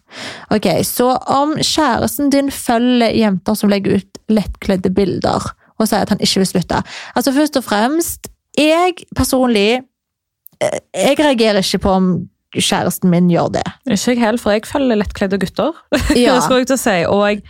Ok, 0.56 0.70
så 0.88 1.12
om 1.34 1.56
kjæresten 1.58 2.32
din 2.32 2.52
følger 2.54 3.16
jenter 3.18 3.58
som 3.60 3.72
legger 3.72 4.00
ut 4.00 4.22
lettkledde 4.32 4.92
bilder, 4.96 5.52
og 5.80 5.88
sier 5.90 6.04
at 6.06 6.12
han 6.14 6.20
ikke 6.24 6.42
vil 6.44 6.50
slutte. 6.50 6.82
Altså 7.16 7.34
først 7.36 7.58
og 7.60 7.64
fremst, 7.64 8.28
jeg 8.58 8.94
personlig 9.16 9.80
eh, 10.62 10.80
jeg 10.96 11.20
reagerer 11.20 11.62
ikke 11.64 11.82
på 11.86 11.96
om 11.96 12.12
kjæresten 12.56 13.12
min 13.14 13.28
gjør 13.30 13.52
det. 13.60 13.66
Ikke 13.86 14.12
jeg 14.16 14.20
heller, 14.24 14.42
for 14.42 14.52
jeg 14.56 14.66
følger 14.66 14.98
lettkledde 14.98 15.38
gutter. 15.40 15.76
Ja. 16.18 16.34
det 16.36 16.44
skulle 16.44 16.64
jeg 16.64 16.72
til 16.72 16.80
å 16.80 16.82
si. 16.82 16.98
Og 17.08 17.22
jeg, 17.30 17.44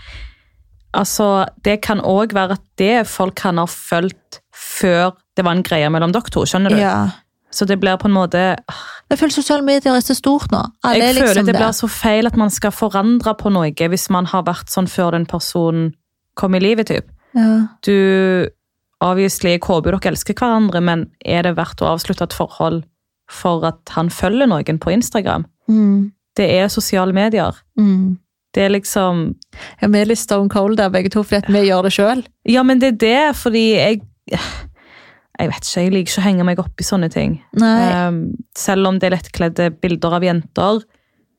altså, 0.93 1.45
det 1.65 1.79
kan 1.85 2.01
òg 2.03 2.33
være 2.35 2.57
at 2.59 2.65
det 2.81 3.07
folk 3.07 3.37
kan 3.39 3.57
ha 3.61 3.65
fulgt 3.69 4.41
før 4.55 5.13
det 5.37 5.45
var 5.47 5.55
en 5.55 5.63
greie 5.63 5.87
mellom 5.89 6.11
dere 6.11 6.31
to. 6.33 6.43
skjønner 6.45 6.75
du? 6.75 6.81
Ja. 6.81 6.97
Så 7.51 7.65
det 7.65 7.79
blir 7.81 7.95
på 7.97 8.05
en 8.05 8.13
måte 8.13 8.37
Jeg 9.09 9.17
føler 9.17 9.33
sosiale 9.33 9.65
medier 9.65 9.95
er 9.95 10.03
så 10.05 10.13
stort 10.13 10.51
nå. 10.53 10.59
Alle 10.85 10.99
Jeg 10.99 11.09
er 11.09 11.13
liksom 11.17 11.27
føler 11.29 11.45
det 11.47 11.53
det. 11.55 11.61
blir 11.63 11.71
så 11.73 11.87
feil 11.89 12.27
at 12.29 12.35
man 12.37 12.51
skal 12.53 12.71
forandre 12.75 13.33
på 13.39 13.49
noe 13.49 13.71
hvis 13.89 14.09
man 14.13 14.27
har 14.29 14.43
vært 14.45 14.69
sånn 14.69 14.85
før 14.91 15.15
den 15.17 15.25
personen 15.25 15.93
kom 16.37 16.53
i 16.55 16.59
livet. 16.61 16.87
typ. 16.91 17.07
Ja. 17.39 17.51
Du, 17.85 18.49
obviously, 19.05 19.55
håper 19.63 19.95
dere 19.95 20.13
elsker 20.13 20.37
hverandre, 20.37 20.81
men 20.83 21.07
er 21.25 21.47
det 21.47 21.55
verdt 21.59 21.83
å 21.83 21.93
avslutte 21.95 22.27
et 22.27 22.35
forhold 22.35 22.83
for 23.29 23.65
at 23.67 23.93
han 23.95 24.09
følger 24.13 24.49
noen 24.49 24.81
på 24.81 24.93
Instagram? 24.93 25.45
Mm. 25.69 26.09
Det 26.37 26.47
er 26.59 26.71
sosiale 26.71 27.15
medier. 27.15 27.55
Mm. 27.79 28.17
Det 28.55 28.65
er 28.65 28.71
liksom 28.73 29.35
Ja, 29.81 29.87
vi 29.87 29.99
er 29.99 30.09
litt 30.09 30.21
stone 30.21 30.49
cold 30.49 30.79
der 30.79 30.89
begge 30.93 31.11
to, 31.13 31.23
fordi 31.23 31.53
vi 31.53 31.67
gjør 31.67 31.85
det 31.85 31.93
sjøl. 31.93 32.23
Ja, 32.49 32.63
men 32.65 32.81
det 32.81 32.95
er 32.95 33.01
det, 33.03 33.35
fordi 33.37 33.65
jeg 33.77 34.01
Jeg 35.39 35.47
vet 35.47 35.63
ikke, 35.63 35.81
jeg 35.81 35.91
liker 35.93 36.11
ikke 36.11 36.19
å 36.19 36.25
henge 36.25 36.45
meg 36.49 36.59
opp 36.59 36.81
i 36.81 36.83
sånne 36.83 37.07
ting. 37.13 37.37
Um, 37.55 38.17
selv 38.59 38.89
om 38.89 38.97
det 38.99 39.07
er 39.07 39.13
lettkledde 39.13 39.69
bilder 39.79 40.17
av 40.17 40.25
jenter, 40.25 40.81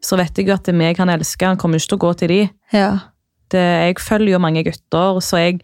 så 0.01 0.17
vet 0.17 0.39
jeg 0.41 0.49
jo 0.49 0.55
at 0.55 0.65
det 0.65 0.73
er 0.73 0.79
meg 0.81 0.97
han 0.97 1.13
elsker. 1.13 1.51
Han 1.51 1.61
kommer 1.61 1.77
ikke 1.77 1.91
til 1.91 1.99
å 1.99 2.05
gå 2.07 2.13
til 2.17 2.33
de. 2.33 2.39
Ja. 2.73 2.89
Det, 3.53 3.61
jeg 3.61 3.99
følger 4.01 4.33
jo 4.33 4.41
mange 4.41 4.63
gutter, 4.65 5.21
så 5.21 5.43
jeg, 5.43 5.61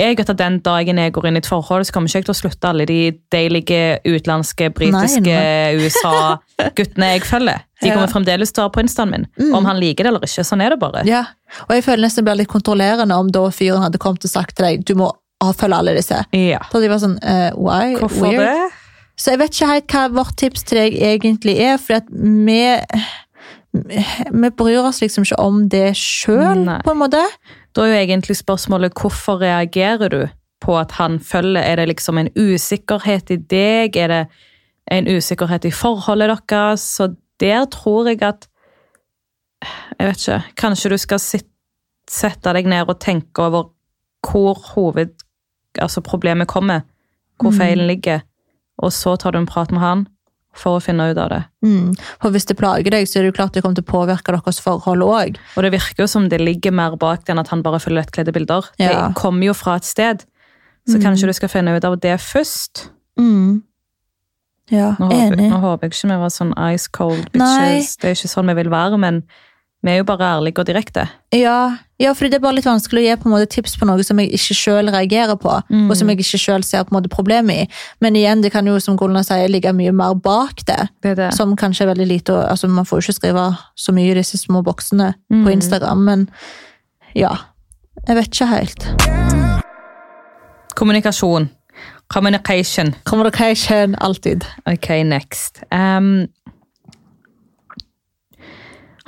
jeg 0.00 0.18
at 0.24 0.30
den 0.40 0.58
dagen 0.64 0.98
jeg 0.98 1.12
går 1.14 1.26
inn 1.30 1.36
i 1.38 1.42
et 1.42 1.48
forhold, 1.48 1.84
så 1.86 1.92
kommer 1.94 2.08
ikke 2.10 2.18
jeg 2.22 2.26
til 2.28 2.34
å 2.34 2.38
slutte 2.40 2.68
alle 2.70 2.86
de 2.88 2.98
deilige 3.32 3.80
utenlandske, 4.08 4.70
britiske, 4.76 5.36
USA-guttene 5.84 7.12
jeg 7.14 7.22
følger. 7.28 7.62
De 7.80 7.88
Ja. 7.88 7.94
kommer 7.96 8.10
fremdeles 8.12 8.52
til 8.52 8.62
å 8.64 8.66
ha 8.68 8.72
på 8.74 8.82
instaen 8.84 9.10
min. 9.14 9.26
Mm. 9.40 9.54
Om 9.56 9.64
han 9.70 9.78
liker 9.80 10.04
det 10.04 10.10
eller 10.12 10.26
ikke. 10.26 10.44
Sånn 10.44 10.60
er 10.64 10.74
det 10.74 10.80
bare. 10.82 11.04
ja. 11.08 11.24
Og 11.68 11.72
jeg 11.74 11.82
føler 11.84 12.04
nesten 12.04 12.22
det 12.24 12.28
blir 12.30 12.38
litt 12.44 12.50
kontrollerende 12.52 13.16
om 13.18 13.30
da 13.34 13.40
fyren 13.50 13.82
hadde 13.82 13.98
kommet 13.98 14.22
og 14.24 14.30
sagt 14.30 14.54
til 14.56 14.66
deg 14.68 14.84
du 14.86 14.94
må 14.94 15.08
avfølge 15.42 15.78
alle 15.80 15.94
disse. 15.96 16.18
Ja. 16.36 16.60
Da 16.70 16.78
de 16.82 16.88
var 16.92 17.00
sånn 17.02 17.16
uh, 17.24 17.50
why? 17.56 17.96
Hvorfor 17.98 18.28
Weird. 18.28 18.44
det? 18.44 18.68
Så 19.18 19.32
jeg 19.34 19.40
vet 19.40 19.56
ikke 19.56 19.70
helt 19.72 19.94
hva 19.96 20.04
vårt 20.14 20.36
tips 20.38 20.62
til 20.68 20.78
deg 20.78 20.94
egentlig 21.02 21.56
er, 21.60 21.76
for 21.82 21.98
at 21.98 22.06
vi 22.12 22.60
vi 23.72 24.50
bryr 24.58 24.80
oss 24.82 24.98
liksom 25.02 25.22
ikke 25.26 25.38
om 25.42 25.60
det 25.70 25.92
sjøl, 25.98 26.64
på 26.84 26.90
en 26.94 26.98
måte. 26.98 27.20
Da 27.76 27.84
er 27.84 27.92
jo 27.92 28.00
egentlig 28.02 28.36
spørsmålet 28.36 28.96
hvorfor 28.98 29.40
reagerer 29.40 30.08
du 30.08 30.20
på 30.60 30.76
at 30.78 30.92
han 30.98 31.20
følger? 31.20 31.62
Er 31.62 31.76
det 31.76 31.88
liksom 31.88 32.18
en 32.18 32.30
usikkerhet 32.36 33.30
i 33.30 33.36
deg? 33.36 33.96
Er 33.96 34.08
det 34.08 34.22
en 34.90 35.08
usikkerhet 35.08 35.64
i 35.64 35.70
forholdet 35.70 36.38
deres? 36.50 36.80
Så 36.80 37.14
der 37.40 37.64
tror 37.70 38.08
jeg 38.08 38.22
at 38.22 38.48
Jeg 39.98 40.06
vet 40.08 40.28
ikke. 40.28 40.42
Kanskje 40.56 40.90
du 40.90 40.96
skal 40.96 41.18
sitte, 41.20 41.48
sette 42.08 42.52
deg 42.56 42.66
ned 42.66 42.88
og 42.88 43.00
tenke 43.00 43.42
over 43.44 43.68
hvor 44.24 44.54
hoved... 44.74 45.12
Altså 45.78 46.00
problemet 46.00 46.48
kommer. 46.48 46.80
Hvor 47.40 47.50
Mm. 47.50 47.58
feilen 47.58 47.86
ligger. 47.86 48.20
Og 48.78 48.92
så 48.92 49.16
tar 49.16 49.30
du 49.30 49.38
en 49.38 49.46
prat 49.46 49.70
med 49.70 49.80
han 49.80 50.06
for 50.60 50.76
å 50.78 50.82
finne 50.84 51.08
ut 51.10 51.18
av 51.18 51.30
det. 51.32 51.40
Mm. 51.64 51.94
For 52.22 52.30
hvis 52.34 52.46
det 52.50 52.56
plager 52.60 52.90
deg, 52.94 53.08
så 53.08 53.18
er 53.18 53.24
det 53.26 53.32
jo 53.32 53.36
klart 53.40 53.56
det 53.56 53.62
kommer 53.64 53.80
til 53.80 53.86
å 53.86 53.92
påvirke 53.92 54.34
deres 54.36 54.60
forhold 54.62 55.02
òg. 55.06 55.40
Og 55.56 55.62
det 55.66 55.72
virker 55.74 56.04
jo 56.04 56.10
som 56.12 56.28
det 56.28 56.40
ligger 56.40 56.72
mer 56.76 56.96
bak 57.00 57.24
det 57.24 57.32
enn 57.34 57.40
at 57.42 57.48
han 57.52 57.62
bare 57.64 57.80
følger 57.82 58.02
lettkledde 58.02 58.32
bilder. 58.36 58.68
Ja. 58.78 59.08
Det 59.08 59.16
kommer 59.20 59.50
jo 59.50 59.56
fra 59.56 59.76
et 59.80 59.88
sted. 59.88 60.24
Så 60.88 60.96
Mm. 60.98 61.02
kanskje 61.04 61.26
du 61.28 61.32
skal 61.36 61.48
finne 61.52 61.76
ut 61.76 61.84
av 61.84 61.98
det 62.00 62.16
først. 62.20 62.88
Mm. 63.18 63.62
Ja, 64.70 64.94
Nå 65.00 65.08
håper, 65.10 65.34
enig. 65.34 65.50
nå 65.50 65.58
håper 65.60 65.88
jeg 65.88 65.92
ikke 65.92 66.08
vi 66.12 66.16
var 66.22 66.28
sånn 66.30 66.52
ice 66.74 66.88
cold 66.94 67.26
Nei. 67.34 67.80
Det 67.82 68.04
er 68.04 68.14
ikke 68.14 68.30
sånn 68.30 68.46
vi 68.46 68.54
vil 68.62 68.70
være, 68.70 68.98
men 69.02 69.22
vi 69.82 69.90
er 69.90 69.96
jo 69.98 70.04
bare 70.04 70.28
ærlige 70.38 70.60
og 70.62 70.66
direkte. 70.66 71.08
Ja, 71.34 71.76
ja, 72.00 72.12
fordi 72.16 72.30
det 72.32 72.38
er 72.38 72.44
bare 72.46 72.56
litt 72.56 72.64
vanskelig 72.68 73.02
å 73.02 73.04
gi 73.04 73.16
på 73.20 73.28
en 73.28 73.34
måte 73.34 73.48
tips 73.52 73.74
på 73.76 73.86
noe 73.88 74.02
som 74.06 74.18
jeg 74.22 74.30
ikke 74.32 74.56
sjøl 74.56 74.88
reagerer 74.94 75.36
på, 75.36 75.52
Mm. 75.70 75.90
og 75.90 75.96
som 76.00 76.08
jeg 76.08 76.18
ikke 76.18 76.40
sjøl 76.40 76.64
ser 76.64 76.84
på 76.88 76.94
en 76.94 76.98
måte 77.02 77.12
problemet 77.12 77.56
i. 77.66 77.68
Men 78.00 78.16
igjen, 78.16 78.40
det 78.42 78.52
kan 78.52 78.66
jo, 78.66 78.78
som 78.80 78.96
Golna 78.96 79.22
sier, 79.22 79.48
ligge 79.52 79.72
mye 79.76 79.92
mer 79.92 80.14
bak 80.14 80.64
det. 80.66 80.88
Det 81.02 81.16
det. 81.16 81.32
Som 81.36 81.54
kanskje 81.56 81.82
er 81.84 81.92
veldig 81.94 82.08
lite 82.08 82.32
altså 82.48 82.68
Man 82.68 82.84
får 82.88 83.00
jo 83.02 83.04
ikke 83.12 83.18
skrive 83.20 83.44
så 83.76 83.92
mye 83.92 84.10
i 84.10 84.14
disse 84.22 84.38
små 84.40 84.62
boksene 84.64 85.14
Mm. 85.30 85.44
på 85.44 85.52
Instagram, 85.52 86.04
men 86.04 86.28
ja. 87.14 87.36
Jeg 88.08 88.16
vet 88.16 88.30
ikke 88.30 88.46
helt. 88.48 88.86
Kommunikasjon. 90.74 91.50
Communication. 92.08 92.94
Communication, 93.04 93.94
alltid. 94.00 94.44
Ok, 94.66 94.88
next. 95.04 95.60
Um, 95.72 96.26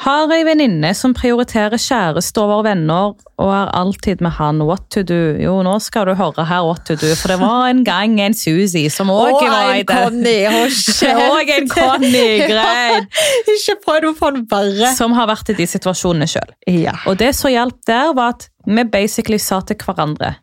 har 0.02 0.32
ei 0.34 0.42
venninne 0.46 0.90
som 0.98 1.12
prioriterer 1.14 1.78
kjæreste 1.78 2.42
over 2.42 2.64
venner 2.66 3.12
og 3.42 3.50
er 3.54 3.70
alltid 3.78 4.22
med 4.24 4.34
han. 4.38 4.62
What 4.66 4.88
to 4.94 5.04
do? 5.06 5.18
Jo, 5.38 5.60
nå 5.66 5.76
skal 5.82 6.08
du 6.10 6.14
høre 6.18 6.46
her 6.48 6.64
what 6.66 6.84
to 6.88 6.96
do, 6.98 7.12
for 7.18 7.32
det 7.32 7.38
var 7.42 7.68
en 7.70 7.84
gang 7.86 8.18
en 8.22 8.34
Susie 8.36 8.90
som 8.90 9.12
òg 9.14 9.38
var 9.40 9.74
i 9.76 9.84
det. 9.86 10.38
Og 11.32 11.52
en 11.56 11.68
Conny, 11.70 12.26
greit. 12.50 13.20
Ikke 13.54 13.78
prøv 13.84 14.08
å 14.10 14.14
få 14.18 14.32
den 14.36 14.46
verre. 14.50 14.92
Som 14.98 15.14
har 15.18 15.30
vært 15.30 15.54
i 15.54 15.58
de 15.58 15.66
situasjonene 15.70 16.28
sjøl. 16.30 16.54
Ja. 16.70 16.96
Og 17.10 17.18
det 17.22 17.32
som 17.38 17.52
hjalp 17.52 17.78
der, 17.88 18.12
var 18.16 18.36
at 18.36 18.48
vi 18.66 18.84
basically 18.86 19.38
sa 19.42 19.60
til 19.66 19.78
hverandre 19.82 20.36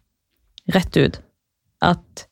rett 0.76 0.98
ut 1.00 1.20
at 1.86 2.26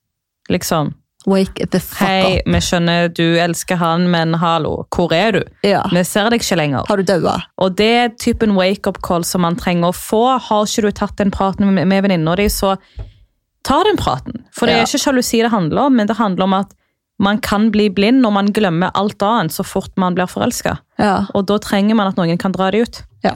liksom 0.51 0.93
Wake 1.27 1.65
the 1.73 1.79
fuck 1.83 2.07
Hei, 2.07 2.37
up. 2.39 2.47
vi 2.53 2.59
skjønner 2.63 3.09
du 3.11 3.23
elsker 3.43 3.75
han, 3.81 4.05
men 4.13 4.33
hallo, 4.39 4.85
hvor 4.95 5.11
er 5.11 5.31
du? 5.35 5.41
Ja. 5.67 5.81
Vi 5.91 6.03
ser 6.07 6.29
deg 6.31 6.39
ikke 6.39 6.55
lenger. 6.55 6.85
Har 6.87 6.97
du 6.97 7.03
daua? 7.03 7.33
Og 7.59 7.75
det 7.75 7.89
er 7.99 8.13
typen 8.15 8.55
wake-up 8.55 9.01
call 9.03 9.25
som 9.27 9.43
man 9.43 9.57
trenger 9.59 9.89
å 9.91 9.95
få. 9.97 10.21
Har 10.39 10.63
ikke 10.69 10.85
du 10.87 10.91
tatt 10.95 11.17
den 11.19 11.31
praten 11.35 11.67
med, 11.75 11.87
med 11.91 12.03
venninna 12.07 12.35
di, 12.39 12.47
så 12.47 12.77
ta 13.67 13.81
den 13.83 13.99
praten. 13.99 14.45
For 14.55 14.65
det 14.71 14.77
Ja. 14.77 14.81
er 14.81 14.87
ikke 14.87 15.03
sjalusi 15.03 15.41
det 15.43 15.51
handler 15.51 15.87
om, 15.89 15.95
men 15.99 16.07
det 16.07 16.15
handler 16.17 16.43
om 16.47 16.53
at 16.61 16.71
man 17.19 17.39
kan 17.41 17.71
bli 17.73 17.89
blind 17.89 18.21
når 18.21 18.31
man 18.31 18.53
glemmer 18.53 18.91
alt 18.95 19.19
annet 19.25 19.51
så 19.51 19.65
fort 19.65 19.91
man 19.97 20.15
blir 20.15 20.27
forelska. 20.31 20.77
Ja. 21.01 21.25
Og 21.33 21.47
da 21.49 21.57
trenger 21.57 21.95
man 21.97 22.07
at 22.07 22.15
noen 22.15 22.37
kan 22.37 22.51
dra 22.55 22.71
det 22.71 22.81
ut. 22.87 23.03
ja. 23.23 23.33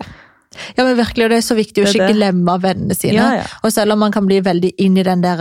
Ja, 0.76 0.84
men 0.84 0.98
virkelig, 0.98 1.24
og 1.24 1.30
Det 1.32 1.38
er 1.38 1.46
så 1.48 1.56
viktig 1.56 1.84
å 1.86 1.88
ikke 1.88 2.10
glemme 2.12 2.58
vennene 2.60 2.94
sine. 2.94 3.14
Ja, 3.16 3.28
ja. 3.40 3.44
Og 3.64 3.72
selv 3.72 3.94
om 3.94 4.00
man 4.00 4.12
kan 4.12 4.26
bli 4.28 4.42
veldig 4.44 4.74
inn 4.84 4.98
i 5.00 5.04
den 5.08 5.22
der 5.24 5.38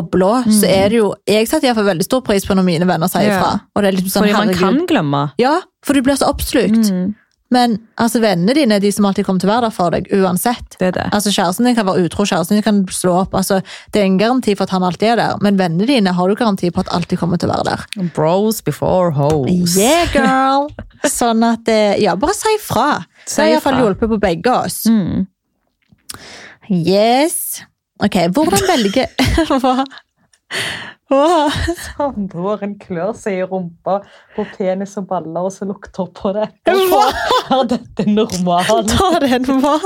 eh, 0.00 0.46
mm. 0.48 0.54
så 0.60 0.70
er 0.70 0.88
det 0.92 1.00
jo 1.00 1.10
Jeg 1.28 1.48
setter 1.48 1.68
i 1.68 1.70
hvert 1.70 1.80
fall 1.80 1.90
veldig 1.92 2.06
stor 2.06 2.22
pris 2.26 2.46
på 2.46 2.56
når 2.56 2.66
mine 2.66 2.88
venner 2.88 3.10
sier 3.10 3.30
ifra. 3.30 3.58
Ja. 3.60 3.90
Liksom 3.90 4.10
sånn, 4.10 4.24
Fordi 4.24 4.32
man 4.38 4.48
herregud. 4.48 4.64
kan 4.64 4.88
glemme. 4.90 5.26
Ja, 5.40 5.58
for 5.84 5.94
du 5.94 6.02
blir 6.02 6.16
så 6.18 6.30
oppslukt. 6.32 6.90
Mm, 6.90 7.14
Men 7.54 7.74
altså, 8.00 8.18
vennene 8.18 8.54
dine 8.56 8.78
er 8.78 8.82
de 8.82 8.90
som 8.90 9.04
alltid 9.06 9.26
kommer 9.26 9.38
til 9.42 9.50
å 9.50 9.52
være 9.52 9.68
der 9.68 9.74
for 9.76 9.94
deg, 9.94 10.08
uansett. 10.16 10.78
det 10.80 10.94
det. 10.96 11.04
Altså, 11.14 11.30
Kjæresten 11.30 11.68
din 11.68 11.76
kan 11.76 11.86
være 11.86 12.06
utro, 12.08 12.24
kjæresten 12.26 12.56
din 12.56 12.64
kan 12.66 12.80
slå 12.90 13.12
opp. 13.20 13.34
altså, 13.34 13.60
Det 13.92 14.00
er 14.00 14.06
ingen 14.08 14.18
garanti 14.18 14.56
for 14.56 14.64
at 14.64 14.70
han 14.74 14.82
alltid 14.82 15.12
er 15.12 15.16
der, 15.20 15.36
men 15.44 15.60
vennene 15.60 15.86
dine 15.86 16.14
har 16.16 16.28
du 16.28 16.34
garanti 16.34 16.70
på 16.70 16.80
at 16.80 16.90
alltid 16.90 17.20
kommer 17.20 17.38
til 17.38 17.52
å 17.52 17.54
være 17.54 17.68
der. 17.68 18.08
Bros 18.16 18.60
before 18.60 19.12
hoes. 19.12 19.76
Yeah, 19.76 20.08
girl! 20.16 20.72
Sånn 21.20 21.44
at, 21.46 21.68
eh, 21.68 22.00
ja, 22.02 22.16
bare 22.16 22.34
si 22.34 22.56
ifra. 22.56 23.04
Det 23.28 23.38
har 23.38 23.52
iallfall 23.52 23.78
hjulpet 23.84 24.10
på 24.16 24.20
begge 24.24 24.50
oss. 24.50 24.82
Mm. 24.90 25.28
Yes. 26.70 27.62
Ok, 28.02 28.16
hvordan 28.34 28.64
velger 28.66 29.06
Hva? 29.62 29.84
Hva? 31.10 31.50
Samboeren 31.78 32.74
klør 32.80 33.12
seg 33.18 33.38
i 33.38 33.46
rumpa 33.46 34.00
på 34.34 34.44
penis 34.56 34.96
og 34.98 35.06
baller, 35.10 35.46
og 35.46 35.52
så 35.54 35.66
lukter 35.68 36.08
på 36.16 36.32
det. 36.34 36.48
Hva? 36.66 37.04
Er 37.54 37.68
dette 37.70 38.06
normalt? 38.10 38.90
Ta 38.90 39.10
den, 39.22 39.46
hva? 39.62 39.76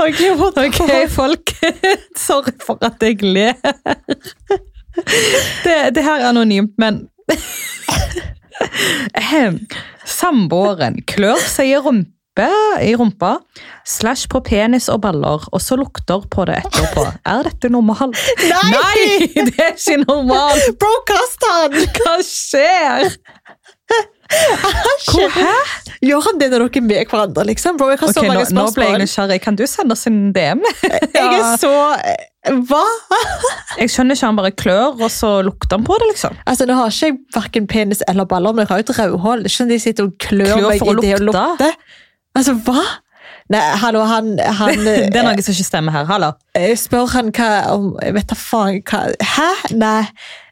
Ok, 0.00 0.20
Ok, 0.60 0.92
folk. 1.10 1.54
Sorry 2.26 2.52
for 2.62 2.78
at 2.86 3.02
jeg 3.02 3.22
ler. 3.24 3.56
Det, 5.64 5.76
det 5.96 6.04
her 6.04 6.20
er 6.20 6.28
anonymt, 6.30 6.76
men 6.78 7.06
Samboeren 10.20 11.00
klør 11.08 11.40
seg 11.40 11.70
i 11.72 11.76
rumpe 12.40 12.82
i 12.82 12.94
rumpa, 12.96 13.38
slash 13.84 14.28
på 14.28 14.40
penis 14.40 14.88
og 14.88 15.00
baller, 15.02 15.44
og 15.52 15.60
så 15.60 15.76
lukter 15.76 16.24
på 16.30 16.44
det 16.48 16.60
etterpå. 16.64 17.06
Er 17.26 17.42
dette 17.48 17.68
normalt? 17.68 18.16
Nei! 18.48 19.28
det 19.34 19.58
er 19.58 19.76
ikke 19.76 20.00
normalt! 20.06 20.70
Bro, 20.80 20.94
kast 21.08 21.44
han! 21.48 21.76
Hva 22.00 22.16
skjer? 22.24 23.10
Hvor, 25.10 25.28
hæ? 25.34 25.54
Gjør 26.06 26.22
han 26.28 26.38
det 26.40 26.48
når 26.52 26.62
dere 26.62 26.78
er 26.78 26.84
med 26.86 27.10
hverandre, 27.10 27.44
liksom? 27.48 27.78
Bro, 27.80 27.88
jeg 27.90 27.98
har 28.00 28.12
så 28.14 28.22
mange 28.22 28.44
nå, 28.46 28.60
nå 28.60 28.66
ble 28.76 28.86
jeg 28.86 29.00
nysgjerrig. 29.02 29.38
Kan 29.42 29.58
du 29.58 29.64
sende 29.68 29.96
oss 29.96 30.06
en 30.08 30.20
DM? 30.36 30.62
Jeg 31.16 31.40
er 31.40 31.56
så 31.60 31.72
Hva? 32.70 32.84
Jeg 33.80 33.90
skjønner 33.92 34.16
ikke, 34.16 34.28
han 34.30 34.38
bare 34.38 34.52
klør, 34.54 34.94
og 34.94 35.10
så 35.12 35.32
lukter 35.44 35.76
han 35.76 35.84
på 35.88 35.98
det, 36.00 36.12
liksom. 36.12 36.38
Altså, 36.46 36.68
Nå 36.70 36.78
har 36.78 36.94
ikke 36.94 37.10
jeg 37.10 37.18
hverken 37.34 37.66
penis 37.70 38.04
eller 38.08 38.28
baller, 38.30 38.54
men 38.54 38.64
jeg 38.64 38.70
har 38.70 38.80
jo 38.80 38.86
et 38.86 38.94
rødhål. 39.00 39.44
Er 39.44 39.52
sånn 39.56 39.72
de 39.72 39.80
sitter 39.82 40.08
og 40.08 40.14
klør, 40.22 40.54
Klør 40.54 40.70
meg 40.70 40.86
i 40.86 40.96
det 41.02 41.12
å 41.18 41.20
lukte? 41.26 41.72
Altså, 42.38 42.54
hva? 42.66 42.82
Nei, 43.50 43.60
hallo, 43.82 44.04
han, 44.06 44.36
han 44.38 44.78
Det 44.86 45.16
er 45.18 45.24
noe 45.26 45.42
som 45.42 45.54
ikke 45.56 45.66
stemmer 45.66 45.94
her. 45.94 46.04
Hallo. 46.06 46.28
Jeg 46.54 46.76
spør 46.78 47.08
han 47.16 47.32
hva 47.34 47.48
om 47.74 47.88
Jeg 47.98 48.14
vet 48.14 48.28
da 48.30 48.36
faen 48.38 48.78
hva 48.86 49.00
Hæ? 49.32 49.48
Nei. 49.74 50.04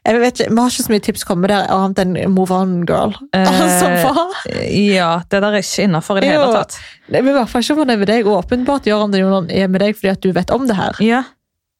Jeg 0.03 0.19
vet 0.19 0.41
ikke, 0.41 0.49
Vi 0.51 0.59
har 0.59 0.73
ikke 0.73 0.83
så 0.83 0.91
mye 0.91 1.05
tips 1.05 1.23
kommet 1.27 1.53
der 1.53 1.69
annet 1.71 2.01
enn 2.03 2.13
move 2.33 2.51
on, 2.55 2.81
girl. 2.89 3.15
altså, 3.39 3.87
hva? 4.03 4.25
Ja, 4.67 5.11
det 5.31 5.43
der 5.45 5.47
er 5.55 5.63
ikke 5.63 5.87
innafor 5.87 6.19
i 6.19 6.25
det 6.25 6.33
Jo. 6.33 6.41
hele 6.41 6.59
tatt. 6.59 6.79
Vil 7.07 7.31
i 7.31 7.35
hvert 7.37 7.51
fall 7.51 7.63
ikke 7.63 7.77
om 7.77 7.83
han 7.85 7.95
er 7.95 8.01
med 8.03 8.11
deg. 8.11 8.27
Åpenbart 8.35 8.89
gjør 8.89 9.05
han 9.05 9.15
det 9.15 9.23
jo 9.23 9.29
når 9.31 9.37
han 9.45 9.51
er 9.63 9.71
med 9.71 9.85
deg 9.85 9.95
fordi 9.99 10.11
at 10.17 10.23
du 10.25 10.31
vet 10.35 10.51
om 10.55 10.67
det 10.67 10.75
her. 10.79 10.99
Ja. 11.05 11.23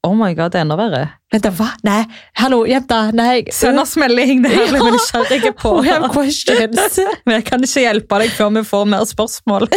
Oh 0.07 0.13
my 0.15 0.31
god, 0.31 0.53
det 0.53 0.62
er 0.62 0.63
enda 0.63 0.77
verre. 0.79 1.01
Vent 1.33 1.47
hva? 1.57 1.73
Nei, 1.83 2.05
hallo, 2.39 2.62
jenta. 2.69 3.09
Nei. 3.15 3.43
Send 3.51 3.81
oss 3.81 3.97
melding, 3.99 4.45
det 4.45 4.53
her 4.53 4.69
blir 4.71 4.85
vi 4.85 4.93
nysgjerrige 4.95 5.51
på. 5.59 5.73
We 5.83 5.91
have 5.91 6.07
questions. 6.13 6.99
Men 7.27 7.41
jeg 7.41 7.47
kan 7.49 7.65
ikke 7.67 7.83
hjelpe 7.83 8.19
deg 8.23 8.31
før 8.38 8.53
vi 8.55 8.63
får 8.69 8.85
mer 8.93 9.03
spørsmål. 9.09 9.67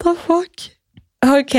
The 0.00 0.14
fuck? 0.24 0.64
Ok. 1.28 1.56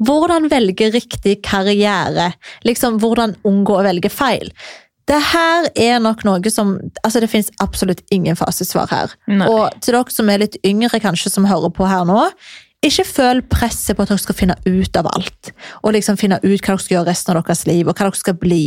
Hvordan 0.00 0.48
velge 0.50 0.88
riktig 0.96 1.36
karriere? 1.44 2.32
Liksom, 2.64 2.96
hvordan 3.04 3.36
unngå 3.46 3.78
å 3.82 3.84
velge 3.84 4.08
feil? 4.10 4.48
Det 5.10 5.18
her 5.32 5.68
er 5.76 6.00
nok 6.00 6.22
noe 6.24 6.50
som 6.54 6.76
altså 7.02 7.20
Det 7.20 7.28
finnes 7.28 7.50
absolutt 7.60 8.00
ingen 8.14 8.38
fasesvar 8.38 8.88
her. 8.94 9.14
Nei. 9.28 9.44
Og 9.50 9.74
til 9.82 9.98
dere 9.98 10.14
som 10.14 10.30
er 10.32 10.46
litt 10.46 10.56
yngre, 10.64 11.02
kanskje, 11.02 11.30
som 11.34 11.44
hører 11.48 11.74
på 11.74 11.84
her 11.90 12.06
nå, 12.08 12.30
ikke 12.82 13.04
føl 13.06 13.42
presset 13.46 13.96
på 13.96 14.02
at 14.02 14.10
dere 14.12 14.18
skal 14.18 14.34
finne 14.38 14.56
ut 14.66 14.96
av 14.98 15.06
alt. 15.12 15.52
Og 15.82 15.92
liksom 15.94 16.18
finne 16.20 16.40
ut 16.42 16.58
hva 16.60 16.72
dere 16.74 16.82
skal 16.82 16.96
gjøre 16.98 17.08
resten 17.12 17.36
av 17.36 17.44
deres 17.46 17.64
liv, 17.68 17.86
og 17.88 17.94
hva 17.94 18.08
dere 18.08 18.18
skal 18.18 18.34
bli. 18.42 18.62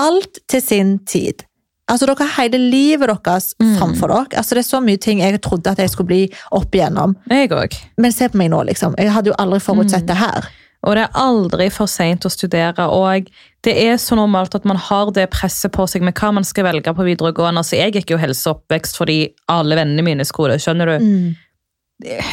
Alt 0.00 0.40
til 0.48 0.62
sin 0.64 0.98
tid. 1.04 1.44
Altså, 1.90 2.06
Dere 2.06 2.22
har 2.22 2.44
hele 2.44 2.58
livet 2.70 3.10
deres 3.24 3.52
framfor 3.58 4.08
dere. 4.12 4.38
Altså, 4.38 4.54
Det 4.54 4.64
er 4.64 4.68
så 4.68 4.80
mye 4.80 4.96
ting 4.96 5.18
jeg 5.20 5.40
trodde 5.42 5.70
at 5.72 5.78
jeg 5.78 5.90
skulle 5.90 6.06
bli 6.06 6.30
opp 6.52 6.70
igjennom. 6.70 7.16
Jeg 7.28 7.50
også. 7.50 7.80
Men 7.98 8.12
se 8.12 8.28
på 8.28 8.38
meg 8.38 8.50
nå, 8.52 8.62
liksom. 8.68 8.94
Jeg 8.96 9.10
hadde 9.10 9.32
jo 9.32 9.38
aldri 9.38 9.58
forutsett 9.60 10.02
Mm. 10.04 10.06
det 10.06 10.16
her. 10.16 10.48
Og 10.86 10.94
det 10.94 11.02
er 11.02 11.18
aldri 11.18 11.68
for 11.70 11.86
seint 11.86 12.24
å 12.24 12.30
studere. 12.30 12.86
Og 12.88 13.26
det 13.62 13.76
er 13.76 13.96
så 13.96 14.14
normalt 14.16 14.54
at 14.54 14.64
man 14.64 14.76
har 14.76 15.10
det 15.10 15.28
presset 15.30 15.72
på 15.72 15.86
seg 15.88 16.00
med 16.02 16.14
hva 16.14 16.32
man 16.32 16.44
skal 16.44 16.64
velge 16.64 16.94
på 16.94 17.04
videregående. 17.04 17.58
Altså, 17.58 17.76
jeg 17.76 17.92
gikk 17.92 18.10
jo 18.10 18.16
helse 18.16 18.46
og 18.48 18.62
oppvekst 18.62 18.96
fordi 18.96 19.34
alle 19.48 19.76
vennene 19.76 20.02
mine 20.06 20.24
skulle 20.24 20.54
det. 20.56 20.62
Skjønner 20.62 20.86
du? 20.98 21.04
Mm. 21.04 21.36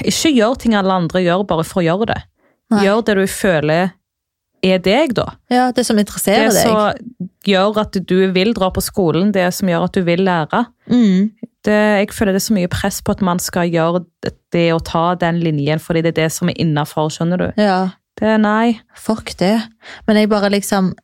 Ikke 0.08 0.32
gjør 0.34 0.58
ting 0.62 0.76
alle 0.78 0.94
andre 0.94 1.22
gjør 1.26 1.46
bare 1.48 1.64
for 1.68 1.82
å 1.82 1.86
gjøre 1.86 2.08
det. 2.14 2.20
Nei. 2.72 2.84
Gjør 2.86 3.06
det 3.08 3.16
du 3.20 3.26
føler 3.32 3.92
er 4.68 4.80
deg, 4.84 5.14
da. 5.16 5.28
Ja, 5.54 5.72
Det 5.72 5.86
som 5.86 6.00
interesserer 6.02 6.50
deg. 6.50 6.64
som 6.66 7.30
gjør 7.46 7.78
at 7.84 8.00
du 8.10 8.16
vil 8.34 8.54
dra 8.58 8.72
på 8.74 8.82
skolen, 8.84 9.32
det 9.32 9.46
som 9.54 9.70
gjør 9.70 9.86
at 9.86 9.94
du 9.94 10.02
vil 10.04 10.24
lære. 10.26 10.64
Mm. 10.90 11.30
Det, 11.64 11.78
jeg 12.02 12.10
føler 12.16 12.34
det 12.34 12.42
er 12.42 12.48
så 12.48 12.56
mye 12.58 12.72
press 12.72 13.02
på 13.06 13.12
at 13.12 13.22
man 13.22 13.40
skal 13.44 13.70
gjøre 13.70 14.02
det, 14.24 14.34
det 14.56 14.66
å 14.74 14.80
ta 14.84 15.16
den 15.16 15.40
linjen, 15.44 15.80
fordi 15.84 16.02
det 16.02 16.14
er 16.18 16.24
det 16.24 16.32
som 16.34 16.50
er 16.50 16.58
innafor, 16.64 17.10
skjønner 17.14 17.38
du. 17.38 17.48
Ja, 17.62 17.90
Det 18.18 18.28
er 18.28 18.38
nei. 18.42 18.80
fuck 18.96 19.36
det. 19.38 19.62
Men 20.08 20.16
jeg 20.18 20.30
bare 20.30 20.50
liksom 20.50 20.96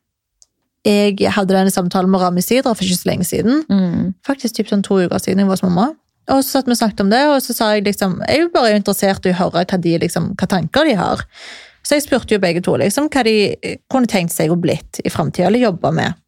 Jeg 0.84 1.16
hadde 1.32 1.54
denne 1.54 1.70
samtalen 1.72 2.10
med 2.10 2.20
Rami 2.20 2.42
Sidra 2.44 2.74
for 2.74 2.84
ikke 2.84 2.98
så 2.98 3.08
lenge 3.08 3.24
siden. 3.24 3.62
Mm. 3.70 4.14
Faktisk 4.26 4.56
typ 4.58 4.68
sånn 4.68 4.82
to 4.84 4.98
uker 5.00 5.16
siden 5.22 5.38
jeg 5.40 5.46
var 5.48 5.56
hos 5.56 5.62
mamma. 5.62 5.94
Og 6.32 6.40
så 6.40 6.56
satt 6.56 6.68
vi 6.68 6.72
og 6.72 6.80
snakket 6.80 7.04
om 7.04 7.12
det, 7.12 7.22
og 7.28 7.38
så 7.44 7.52
sa 7.56 7.70
jeg 7.74 7.84
liksom 7.84 8.16
Jeg 8.24 8.38
er 8.38 8.42
jo 8.46 8.52
bare 8.54 8.74
interessert 8.78 9.26
i 9.26 9.34
å 9.34 9.38
høre 9.38 9.64
hva, 9.64 9.78
de, 9.78 9.94
liksom, 10.00 10.32
hva 10.40 10.48
tanker 10.48 10.88
de 10.88 10.96
har. 10.98 11.24
Så 11.84 11.98
jeg 11.98 12.06
spurte 12.06 12.36
jo 12.36 12.40
begge 12.40 12.62
to 12.64 12.76
liksom, 12.80 13.10
hva 13.12 13.24
de 13.26 13.36
kunne 13.92 14.08
tenkt 14.08 14.32
seg 14.32 14.52
å 14.52 14.56
blitt 14.56 15.02
i 15.04 15.12
framtida, 15.12 15.50
eller 15.50 15.66
jobbe 15.66 15.92
med. 15.92 16.20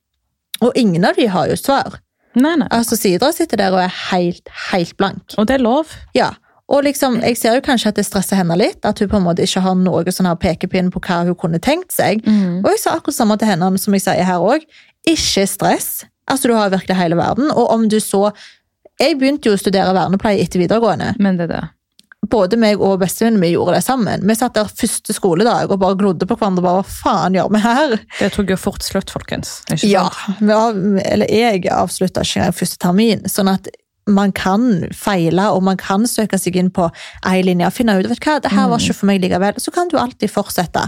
Og 0.64 0.76
ingen 0.76 1.04
av 1.08 1.16
de 1.16 1.28
har 1.32 1.48
jo 1.48 1.56
svar. 1.56 2.00
Nei, 2.36 2.52
nei. 2.60 2.68
Altså, 2.74 2.98
Sidra 3.00 3.30
sitter 3.32 3.62
der 3.62 3.72
og 3.72 3.80
er 3.80 3.94
helt, 4.10 4.50
helt 4.70 4.92
blank. 5.00 5.24
Og 5.40 5.48
det 5.48 5.56
er 5.56 5.64
lov. 5.64 5.94
Ja, 6.16 6.34
og 6.72 6.82
liksom, 6.82 7.20
jeg 7.22 7.38
ser 7.38 7.54
jo 7.56 7.62
kanskje 7.64 7.92
at 7.92 7.98
det 8.00 8.04
stresser 8.08 8.40
henne 8.40 8.56
litt, 8.58 8.80
at 8.84 8.98
hun 8.98 9.08
på 9.10 9.20
en 9.20 9.26
måte 9.28 9.44
ikke 9.46 9.62
har 9.62 9.76
noe 9.78 10.12
sånn 10.12 10.26
her 10.26 10.38
pekepinn 10.42 10.90
på 10.90 11.02
hva 11.04 11.20
hun 11.28 11.38
kunne 11.38 11.60
tenkt 11.62 11.94
seg. 11.94 12.24
Og 12.26 12.68
jeg 12.72 12.82
sa 12.82 12.96
akkurat 12.96 13.16
samme 13.20 13.36
til 13.38 13.52
henne 13.52 13.70
som 13.78 13.94
jeg 13.94 14.02
sier 14.04 14.26
her 14.26 14.42
òg. 14.42 14.66
Ikke 15.06 15.46
stress. 15.46 16.04
Altså, 16.26 16.50
du 16.50 16.56
har 16.58 16.72
virkelig 16.74 16.98
hele 16.98 17.18
verden. 17.18 17.52
Og 17.54 17.70
om 17.70 17.86
du 17.88 18.00
så 18.02 18.32
Jeg 19.00 19.18
begynte 19.20 19.50
jo 19.50 19.56
å 19.56 19.60
studere 19.60 19.94
vernepleie 19.96 20.40
etter 20.44 20.62
videregående. 20.62 21.14
Men 21.22 21.38
det 21.40 21.48
er 21.48 21.52
det. 21.54 21.64
Både 22.26 22.58
meg 22.58 22.80
og 22.82 22.96
bestevennen 23.02 23.38
min 23.38 23.52
gjorde 23.52 23.76
det 23.76 23.84
sammen. 23.86 24.24
Vi 24.26 24.34
satt 24.34 24.56
der 24.56 24.70
første 24.72 25.14
skoledag 25.14 25.70
og 25.70 25.78
bare 25.82 25.98
glodde 26.00 26.26
på 26.26 26.34
hverandre. 26.38 26.64
bare, 26.64 26.82
Hva 26.82 26.96
faen 27.04 27.36
gjør 27.36 27.52
vi 27.54 27.60
her? 27.62 27.96
Det 28.18 28.30
tok 28.34 28.50
jo 28.50 28.58
fort 28.58 28.82
slutt, 28.82 29.12
folkens. 29.14 29.60
Ja, 29.84 30.08
eller 30.40 31.30
jeg 31.30 31.68
avslutta 31.70 32.24
ikke 32.26 32.48
første 32.56 32.80
termin. 32.82 33.28
Sånn 33.30 33.52
at 33.52 33.68
man 34.06 34.30
kan 34.32 34.86
feile, 34.94 35.48
og 35.50 35.64
man 35.66 35.78
kan 35.80 36.06
søke 36.06 36.38
seg 36.38 36.56
inn 36.60 36.68
på 36.74 36.86
ei 37.26 37.40
linje 37.42 37.66
og 37.66 37.74
finne 37.74 37.96
ut 37.98 38.06
vet 38.06 38.22
hva, 38.22 38.36
det 38.42 38.52
her 38.54 38.68
var 38.70 38.82
ikke 38.82 38.94
for 39.00 39.10
meg 39.10 39.20
likevel. 39.24 39.58
Så 39.62 39.72
kan 39.74 39.90
du 39.90 39.96
alltid 39.98 40.30
fortsette. 40.30 40.84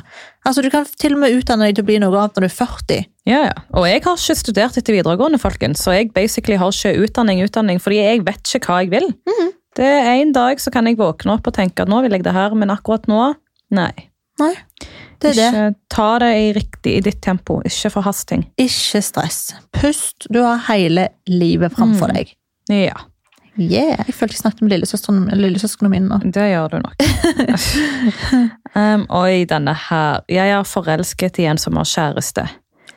Altså, 0.47 0.63
Du 0.63 0.71
kan 0.71 0.87
til 0.99 1.17
og 1.17 1.23
med 1.25 1.35
utdanne 1.35 1.67
deg 1.67 1.79
til 1.79 1.85
å 1.85 1.89
bli 1.91 1.99
noe 2.03 2.15
annet 2.15 2.39
når 2.39 2.47
du 2.47 2.49
er 2.49 2.57
40. 2.57 3.01
Ja, 3.29 3.41
ja. 3.51 3.57
Og 3.75 3.89
jeg 3.89 4.05
har 4.05 4.17
ikke 4.17 4.39
studert 4.39 4.79
etter 4.79 4.95
videregående, 4.95 5.41
folkens, 5.43 5.83
så 5.83 5.97
jeg 5.97 6.13
basically 6.15 6.57
har 6.61 6.71
ikke 6.73 6.95
utdanning, 7.05 7.43
utdanning, 7.45 7.83
fordi 7.83 7.99
jeg 8.01 8.23
vet 8.27 8.55
ikke 8.55 8.71
hva 8.71 8.79
jeg 8.85 8.95
vil. 8.95 9.11
Det 9.79 9.87
er 9.87 10.15
En 10.19 10.33
dag 10.33 10.59
så 10.63 10.73
kan 10.75 10.87
jeg 10.87 10.99
våkne 10.99 11.37
opp 11.37 11.47
og 11.47 11.55
tenke 11.55 11.83
at 11.85 11.91
nå 11.91 12.01
vil 12.03 12.17
jeg 12.17 12.25
det 12.25 12.33
her, 12.35 12.55
men 12.55 12.71
akkurat 12.75 13.07
nå, 13.11 13.35
nei. 13.75 13.93
Nei, 14.39 14.55
det 15.19 15.33
er 15.33 15.35
det. 15.35 15.47
Ikke 15.51 15.69
ta 15.91 16.09
det 16.23 16.31
i, 16.39 16.51
riktig, 16.55 16.93
i 16.95 17.03
ditt 17.03 17.21
tempo, 17.23 17.59
ikke 17.67 17.91
forhasting. 17.91 18.45
Ikke 18.59 19.03
stress. 19.03 19.41
Pust. 19.75 20.29
Du 20.31 20.39
har 20.45 20.63
hele 20.71 21.09
livet 21.27 21.75
framfor 21.75 22.15
deg. 22.15 22.38
Ja, 22.69 22.95
Yeah, 23.59 24.05
Jeg 24.07 24.15
følte 24.15 24.37
jeg 24.37 24.39
snakket 24.45 24.61
med 24.63 24.71
lillesøsteren- 24.71 25.35
lillesøsknene 25.35 25.91
mine 25.91 26.07
nå. 26.13 26.19
det 26.37 26.45
gjør 26.53 26.69
du 26.71 26.79
nok. 26.79 27.01
um, 28.79 29.07
oi, 29.19 29.45
denne 29.51 29.75
her. 29.89 30.21
Jeg 30.31 30.53
er 30.55 30.63
forelsket 30.69 31.41
i 31.43 31.47
en 31.51 31.59
som 31.59 31.75
har 31.81 31.89
kjæreste. 31.89 32.45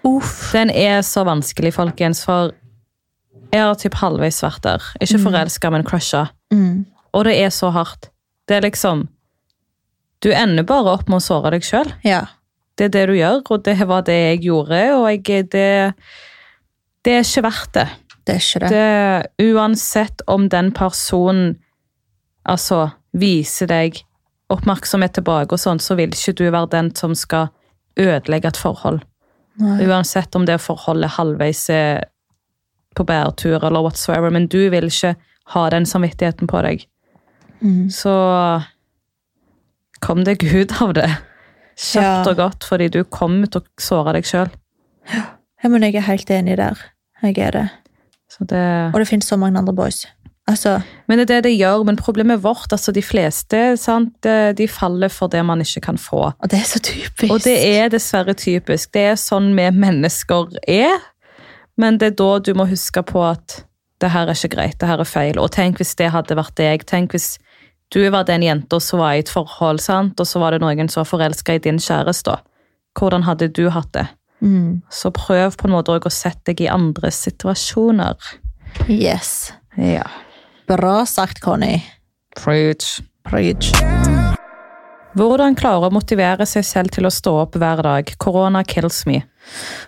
Uff. 0.05 0.51
Den 0.53 0.69
er 0.69 1.01
så 1.05 1.23
vanskelig, 1.25 1.73
folkens, 1.73 2.21
for 2.25 2.51
jeg 3.51 3.61
har 3.65 3.75
typ 3.81 3.97
halvveis 3.99 4.37
vært 4.45 4.61
der. 4.65 4.85
Ikke 5.01 5.19
forelska, 5.23 5.71
men 5.73 5.83
crusha. 5.87 6.27
Mm. 6.53 6.85
Og 7.17 7.25
det 7.25 7.35
er 7.41 7.49
så 7.49 7.71
hardt. 7.73 8.11
Det 8.47 8.59
er 8.59 8.67
liksom 8.69 9.07
Du 10.21 10.29
ender 10.29 10.61
bare 10.69 10.91
opp 10.93 11.07
med 11.09 11.17
å 11.17 11.25
såre 11.25 11.49
deg 11.55 11.65
sjøl. 11.65 11.89
Ja. 12.05 12.27
det 12.77 12.85
er 12.85 12.89
det 12.93 13.07
du 13.09 13.13
gjør, 13.17 13.41
og 13.49 13.63
det 13.65 13.87
var 13.89 14.03
det 14.05 14.13
jeg 14.13 14.43
gjorde, 14.45 14.77
og 14.93 15.07
jeg, 15.09 15.49
det, 15.49 15.93
det 17.03 17.13
er 17.17 17.25
ikke 17.25 17.43
verdt 17.47 17.73
det. 17.73 17.87
Det 18.27 18.35
er 18.35 18.41
ikke 18.43 18.59
det. 18.63 18.69
det. 18.69 19.51
Uansett 19.51 20.21
om 20.27 20.47
den 20.49 20.71
personen 20.77 21.55
altså, 22.43 22.91
viser 23.17 23.69
deg 23.71 24.01
oppmerksomhet 24.51 25.15
tilbake, 25.15 25.55
og 25.55 25.61
sånn, 25.61 25.79
så 25.79 25.95
vil 25.99 26.11
ikke 26.13 26.35
du 26.37 26.45
være 26.51 26.69
den 26.73 26.91
som 26.95 27.15
skal 27.15 27.49
ødelegge 27.99 28.51
et 28.51 28.59
forhold. 28.59 29.01
Nei. 29.61 29.79
Uansett 29.87 30.35
om 30.35 30.45
det 30.47 30.59
forholdet 30.63 31.15
halvveis 31.17 31.65
er 31.73 32.05
på 32.95 33.05
bæretur 33.07 33.63
eller 33.63 33.83
whatsoever, 33.85 34.31
men 34.33 34.47
du 34.51 34.69
vil 34.73 34.89
ikke 34.91 35.15
ha 35.55 35.65
den 35.71 35.87
samvittigheten 35.87 36.49
på 36.51 36.61
deg. 36.65 36.85
Mm. 37.61 37.89
Så 37.93 38.13
kom 40.01 40.23
deg 40.27 40.43
ut 40.43 40.73
av 40.81 40.95
det. 40.97 41.09
Kjapt 41.81 42.27
Ja. 42.27 42.31
og 42.31 42.35
godt, 42.37 42.63
fordi 42.67 42.89
du 42.89 43.03
kom 43.03 43.41
til 43.47 43.61
å 43.61 43.65
såre 43.79 44.13
deg 44.13 44.27
sjøl. 44.27 44.51
Ja, 45.63 45.69
men 45.69 45.81
jeg 45.83 45.95
er 45.95 46.07
helt 46.09 46.29
enig 46.29 46.57
der. 46.57 46.77
Jeg 47.21 47.37
er 47.37 47.51
det. 47.51 47.69
Det... 48.39 48.65
Og 48.93 48.99
det 48.99 49.07
finnes 49.07 49.27
så 49.27 49.37
mange 49.37 49.59
andre 49.59 49.73
boys. 49.75 50.05
Altså, 50.47 50.81
Men 51.07 51.19
det 51.19 51.29
er 51.29 51.35
det 51.35 51.43
det 51.43 51.57
gjør. 51.57 51.83
Men 51.85 51.95
problemet 51.99 52.43
vårt, 52.43 52.71
altså 52.71 52.91
de 52.91 53.01
fleste, 53.01 53.77
sant, 53.77 54.23
de- 54.23 54.67
faller 54.67 55.09
for 55.09 55.27
det 55.27 55.45
man 55.45 55.61
ikke 55.61 55.81
kan 55.81 55.97
få. 55.97 56.31
og 56.39 56.51
det 56.51 56.59
er 56.59 56.67
så 56.67 56.79
typisk. 56.79 57.31
Og 57.31 57.43
det 57.43 57.57
er 57.77 57.89
dessverre 57.89 58.33
typisk. 58.33 58.93
Det 58.93 59.01
er 59.01 59.15
sånn 59.15 59.55
vi 59.55 59.69
mennesker 59.71 60.49
er. 60.67 60.97
Men 61.77 61.97
det 61.97 62.11
er 62.11 62.17
da 62.19 62.39
du 62.39 62.53
må 62.53 62.65
huske 62.65 63.03
på 63.03 63.23
at 63.23 63.63
det 64.01 64.09
her 64.11 64.27
er 64.27 64.33
ikke 64.35 64.55
greit, 64.55 64.79
det 64.79 64.87
her 64.89 64.99
er 64.99 65.07
feil. 65.07 65.39
Og 65.39 65.51
tenk 65.51 65.77
hvis 65.77 65.95
det 65.95 66.11
hadde 66.11 66.35
vært 66.35 66.55
deg. 66.57 66.85
Tenk 66.89 67.13
hvis 67.13 67.37
du 67.93 68.01
var 68.09 68.25
den 68.25 68.41
jenta 68.41 68.79
som 68.79 68.99
var 68.99 69.13
i 69.13 69.19
et 69.19 69.29
forhold, 69.29 69.79
sant? 69.79 70.19
og 70.19 70.27
så 70.27 70.39
var 70.39 70.51
det 70.51 70.61
noen 70.61 70.89
som 70.89 71.03
var 71.03 71.09
forelska 71.11 71.55
i 71.55 71.59
din 71.63 71.79
kjæreste. 71.79 72.39
Hvordan 72.97 73.23
hadde 73.23 73.47
du 73.47 73.69
hatt 73.69 73.91
det? 73.93 74.07
Mm. 74.41 74.81
Så 74.89 75.13
prøv 75.15 75.57
på 75.57 75.69
en 75.69 75.75
måte 75.75 75.97
å 75.97 76.13
sette 76.13 76.51
deg 76.51 76.65
i 76.65 76.71
andre 76.71 77.11
situasjoner. 77.13 78.17
Yes. 78.87 79.53
Ja. 79.77 80.07
Bra 80.67 81.01
sagt, 81.05 81.41
Conny. 81.43 81.81
Preach. 82.39 82.99
Preach. 83.27 83.71
Hvordan 85.17 85.57
klare 85.59 85.89
å 85.89 85.93
motivere 85.93 86.45
seg 86.47 86.63
selv 86.63 86.93
til 86.95 87.07
å 87.07 87.11
stå 87.11 87.33
opp 87.43 87.57
hver 87.59 87.81
dag? 87.83 88.13
Korona 88.21 88.63
kills 88.63 89.03
me. 89.09 89.25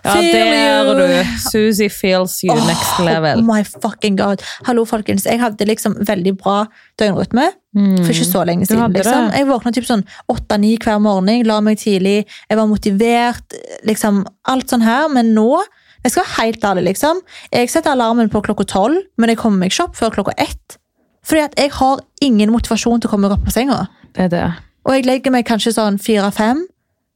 Ja, 0.04 0.14
der 0.20 0.94
du. 0.98 1.38
Susie 1.50 1.88
feels 1.88 2.42
you 2.44 2.54
next 2.66 2.98
level. 3.00 3.40
Oh 3.40 3.46
my 3.46 3.62
fucking 3.64 4.16
god. 4.18 4.42
Hallo, 4.66 4.84
folkens. 4.84 5.24
Jeg 5.24 5.40
hadde 5.40 5.64
liksom 5.64 5.96
veldig 6.06 6.36
bra 6.38 6.64
døgnrytme 7.00 7.50
for 7.74 8.12
ikke 8.12 8.26
så 8.28 8.44
lenge 8.46 8.64
Mm. 8.64 8.70
Siden. 8.70 8.92
Liksom. 8.92 9.30
Jeg 9.32 9.46
våkna 9.46 9.72
typ 9.74 9.86
sånn 9.88 10.04
åtte-ni 10.30 10.76
hver 10.78 11.00
morgen, 11.02 11.42
la 11.46 11.60
meg 11.60 11.78
tidlig, 11.78 12.24
jeg 12.48 12.58
var 12.58 12.66
motivert, 12.70 13.56
liksom 13.84 14.24
alt 14.46 14.70
sånn 14.70 14.82
her. 14.82 15.08
Men 15.08 15.34
nå, 15.34 15.62
jeg 16.04 16.12
skal 16.12 16.22
være 16.24 16.44
helt 16.44 16.64
ærlig, 16.64 16.84
liksom. 16.92 17.20
Jeg 17.52 17.70
setter 17.70 17.90
alarmen 17.90 18.30
på 18.30 18.42
klokka 18.44 18.64
tolv, 18.64 19.02
men 19.18 19.28
jeg 19.28 19.38
kommer 19.38 19.58
meg 19.58 19.72
ikke 19.72 19.88
opp 19.88 19.96
før 19.96 20.10
klokka 20.14 20.34
ett. 20.38 20.78
Fordi 21.24 21.42
at 21.42 21.54
jeg 21.58 21.70
har 21.72 22.00
ingen 22.22 22.52
motivasjon 22.52 23.00
til 23.00 23.08
å 23.08 23.10
komme 23.10 23.28
meg 23.28 23.38
opp 23.38 23.46
på 23.46 23.52
senga. 23.52 23.88
Det 24.14 24.30
det. 24.30 24.44
Og 24.84 24.94
jeg 24.94 25.06
legger 25.08 25.32
meg 25.32 25.46
kanskje 25.48 25.72
sånn 25.74 25.98
fire-fem. 25.98 26.66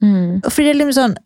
Mm. 0.03 0.41
Fordi 0.49 0.65
det 0.65 0.75
er 0.75 0.79
liksom 0.81 0.97
sånn 0.97 1.17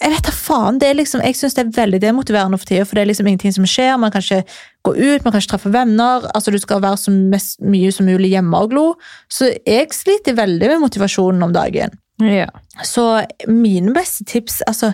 Jeg 0.00 0.12
vet 0.12 0.26
da 0.26 0.32
faen. 0.34 0.78
det 0.78 0.88
er 0.88 0.94
liksom, 0.98 1.22
Jeg 1.24 1.36
syns 1.36 1.54
det 1.54 1.64
er 1.64 1.74
veldig 1.76 2.00
demotiverende 2.02 2.58
for 2.58 2.68
tida, 2.68 2.84
for 2.84 2.94
det 2.98 3.02
er 3.02 3.10
liksom 3.10 3.26
ingenting 3.26 3.54
som 3.56 3.66
skjer. 3.68 3.96
Man 3.98 4.10
kan 4.12 4.22
ikke 4.22 4.42
gå 4.84 4.94
ut, 4.94 5.24
man 5.24 5.32
kan 5.32 5.40
ikke 5.40 5.52
treffe 5.54 5.72
venner. 5.72 6.26
altså 6.34 6.50
Du 6.50 6.58
skal 6.58 6.82
være 6.82 6.96
så 6.96 7.10
mest, 7.14 7.60
mye 7.60 7.92
som 7.92 8.06
mulig 8.06 8.30
hjemme 8.34 8.56
og 8.56 8.70
glo. 8.70 8.86
Så 9.28 9.52
jeg 9.66 9.92
sliter 9.92 10.36
veldig 10.36 10.68
med 10.68 10.82
motivasjonen 10.84 11.42
om 11.42 11.52
dagen. 11.52 11.96
Ja. 12.20 12.46
Så 12.84 13.26
mine 13.48 13.92
beste 13.92 14.24
tips 14.24 14.62
altså, 14.66 14.92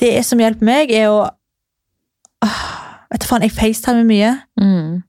Det 0.00 0.24
som 0.26 0.40
hjelper 0.42 0.66
meg, 0.66 0.90
er 0.90 1.06
å 1.12 1.20
åh, 2.42 2.62
Vet 3.12 3.22
du 3.22 3.26
faen, 3.30 3.44
jeg 3.46 3.54
facetimer 3.54 4.06
mye. 4.08 4.30
Mm. 4.58 5.02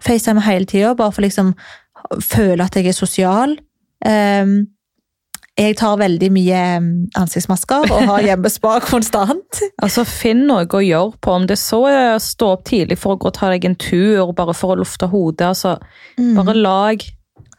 Facetimer 0.00 0.46
hele 0.46 0.64
tida, 0.64 0.94
bare 0.96 1.12
for 1.12 1.20
liksom 1.20 1.50
føle 2.24 2.64
at 2.64 2.76
jeg 2.78 2.88
er 2.88 2.96
sosial. 2.96 3.58
Ehm, 4.06 4.70
jeg 5.58 5.76
tar 5.76 5.96
veldig 6.00 6.28
mye 6.32 6.60
ansiktsmasker 7.18 7.90
og 7.90 8.04
har 8.08 8.22
hjemmespa 8.24 8.78
konstant. 8.86 9.60
Altså, 9.84 10.04
Finn 10.08 10.46
noe 10.48 10.64
å 10.68 10.80
gjøre 10.84 11.18
på. 11.20 11.34
Om 11.34 11.46
det 11.50 11.58
så 11.60 11.82
er 11.90 12.14
å 12.14 12.22
stå 12.22 12.52
opp 12.54 12.64
tidlig 12.68 12.98
for 13.00 13.16
å 13.16 13.20
gå 13.20 13.28
og 13.30 13.36
ta 13.36 13.50
deg 13.52 13.66
en 13.68 13.76
tur, 13.80 14.30
bare 14.36 14.54
for 14.56 14.74
å 14.74 14.80
lufte 14.80 15.08
hodet. 15.10 15.50
altså, 15.50 15.76
Bare 16.36 16.54
lag 16.56 17.04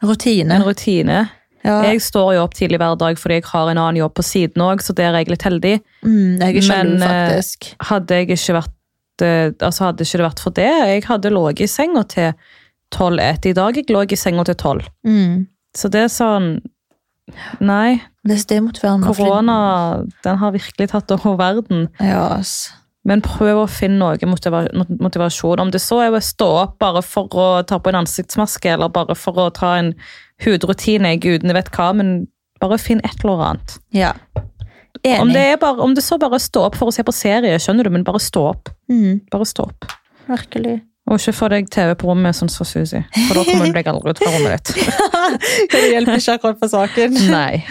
Rutine. 0.02 0.54
en 0.56 0.64
rutine. 0.66 1.20
Ja, 1.62 1.82
Jeg 1.86 2.00
står 2.02 2.34
jo 2.34 2.42
opp 2.42 2.56
tidlig 2.58 2.80
hver 2.82 2.96
dag 2.98 3.18
fordi 3.20 3.36
jeg 3.38 3.44
har 3.52 3.68
en 3.70 3.78
annen 3.78 4.00
jobb 4.00 4.16
på 4.18 4.24
siden 4.26 4.64
òg, 4.64 4.82
så 4.82 4.94
der 4.98 5.12
er 5.12 5.20
jeg 5.22 5.30
litt 5.30 5.44
heldig. 5.46 5.76
mm, 6.02 6.40
jeg 6.40 6.64
men, 6.66 6.96
eh, 7.02 7.06
faktisk. 7.06 7.74
Hadde 7.86 8.18
jeg 8.18 8.30
ikke 8.34 8.56
vært 8.58 9.22
eh, 9.22 9.52
altså 9.62 9.84
hadde 9.84 10.02
ikke 10.02 10.18
det 10.18 10.26
vært 10.26 10.42
for 10.42 10.50
det, 10.50 10.72
jeg 10.90 11.04
hadde 11.06 11.30
ligget 11.30 11.60
i 11.60 11.70
senga 11.70 12.02
til 12.02 12.32
12-1. 12.90 13.46
I 13.46 13.52
dag 13.52 13.76
jeg 13.78 13.90
lå 13.94 14.02
i 14.02 14.16
senga 14.18 14.44
til 14.44 14.54
12. 14.58 14.88
Mm. 15.06 15.46
Så 15.76 15.88
det 15.88 16.02
er 16.02 16.10
sånn 16.12 16.48
Nei, 17.60 18.02
Det 18.26 18.38
korona 19.16 20.04
den 20.24 20.38
har 20.38 20.52
virkelig 20.52 20.88
tatt 20.90 21.10
over 21.14 21.36
verden. 21.38 21.88
Ja, 22.00 22.28
ass. 22.38 22.72
Men 23.04 23.22
prøv 23.22 23.64
å 23.64 23.68
finne 23.70 23.98
noe 23.98 24.28
motiva 24.30 24.60
motivasjon. 25.02 25.58
Om 25.62 25.70
det 25.74 25.80
så 25.82 25.98
er 26.04 26.14
å 26.14 26.20
stå 26.22 26.48
opp 26.60 26.76
bare 26.78 27.02
for 27.02 27.26
å 27.34 27.46
ta 27.66 27.80
på 27.82 27.90
en 27.90 27.98
ansiktsmaske, 28.04 28.70
eller 28.76 28.92
bare 28.94 29.16
for 29.18 29.38
å 29.42 29.48
ta 29.54 29.74
en 29.80 29.94
hudrutine, 30.44 31.16
gudene 31.18 31.56
vet 31.56 31.70
hva, 31.74 31.90
men 31.98 32.28
bare 32.62 32.78
finn 32.78 33.02
et 33.02 33.24
eller 33.24 33.42
annet. 33.48 33.78
Ja. 33.90 34.12
Enig. 35.02 35.20
Om 35.20 35.32
det, 35.34 35.46
bare, 35.60 35.82
om 35.82 35.94
det 35.98 36.04
så 36.06 36.18
bare 36.20 36.36
er 36.36 36.42
å 36.42 36.46
stå 36.46 36.62
opp 36.68 36.76
for 36.78 36.90
å 36.90 36.94
se 36.94 37.02
på 37.02 37.14
serie, 37.16 37.58
skjønner 37.58 37.88
du, 37.88 37.90
men 37.90 38.04
bare 38.06 38.20
stå 38.22 38.44
opp. 38.52 38.70
mm, 38.90 39.26
Bare 39.32 39.46
stå 39.48 39.66
opp. 39.66 39.88
virkelig. 40.28 40.82
Og 41.10 41.18
ikke 41.18 41.34
få 41.34 41.48
deg 41.50 41.68
TV 41.72 41.94
på 41.98 42.08
rommet 42.12 42.36
sånn 42.38 42.50
som 42.52 42.66
Susi, 42.66 43.00
for 43.26 43.34
da 43.38 43.42
kommer 43.48 43.66
du 43.66 43.74
deg 43.74 43.88
aldri 43.90 44.14
ut 44.14 44.22
fra 44.22 44.30
rommet 44.36 44.70
ditt. 44.70 44.90
det 45.72 45.82
hjelper 45.90 46.20
ikke 46.20 46.36
akkurat 46.38 46.60
på 46.62 46.70
saken. 46.70 47.18
Nei. 47.36 47.64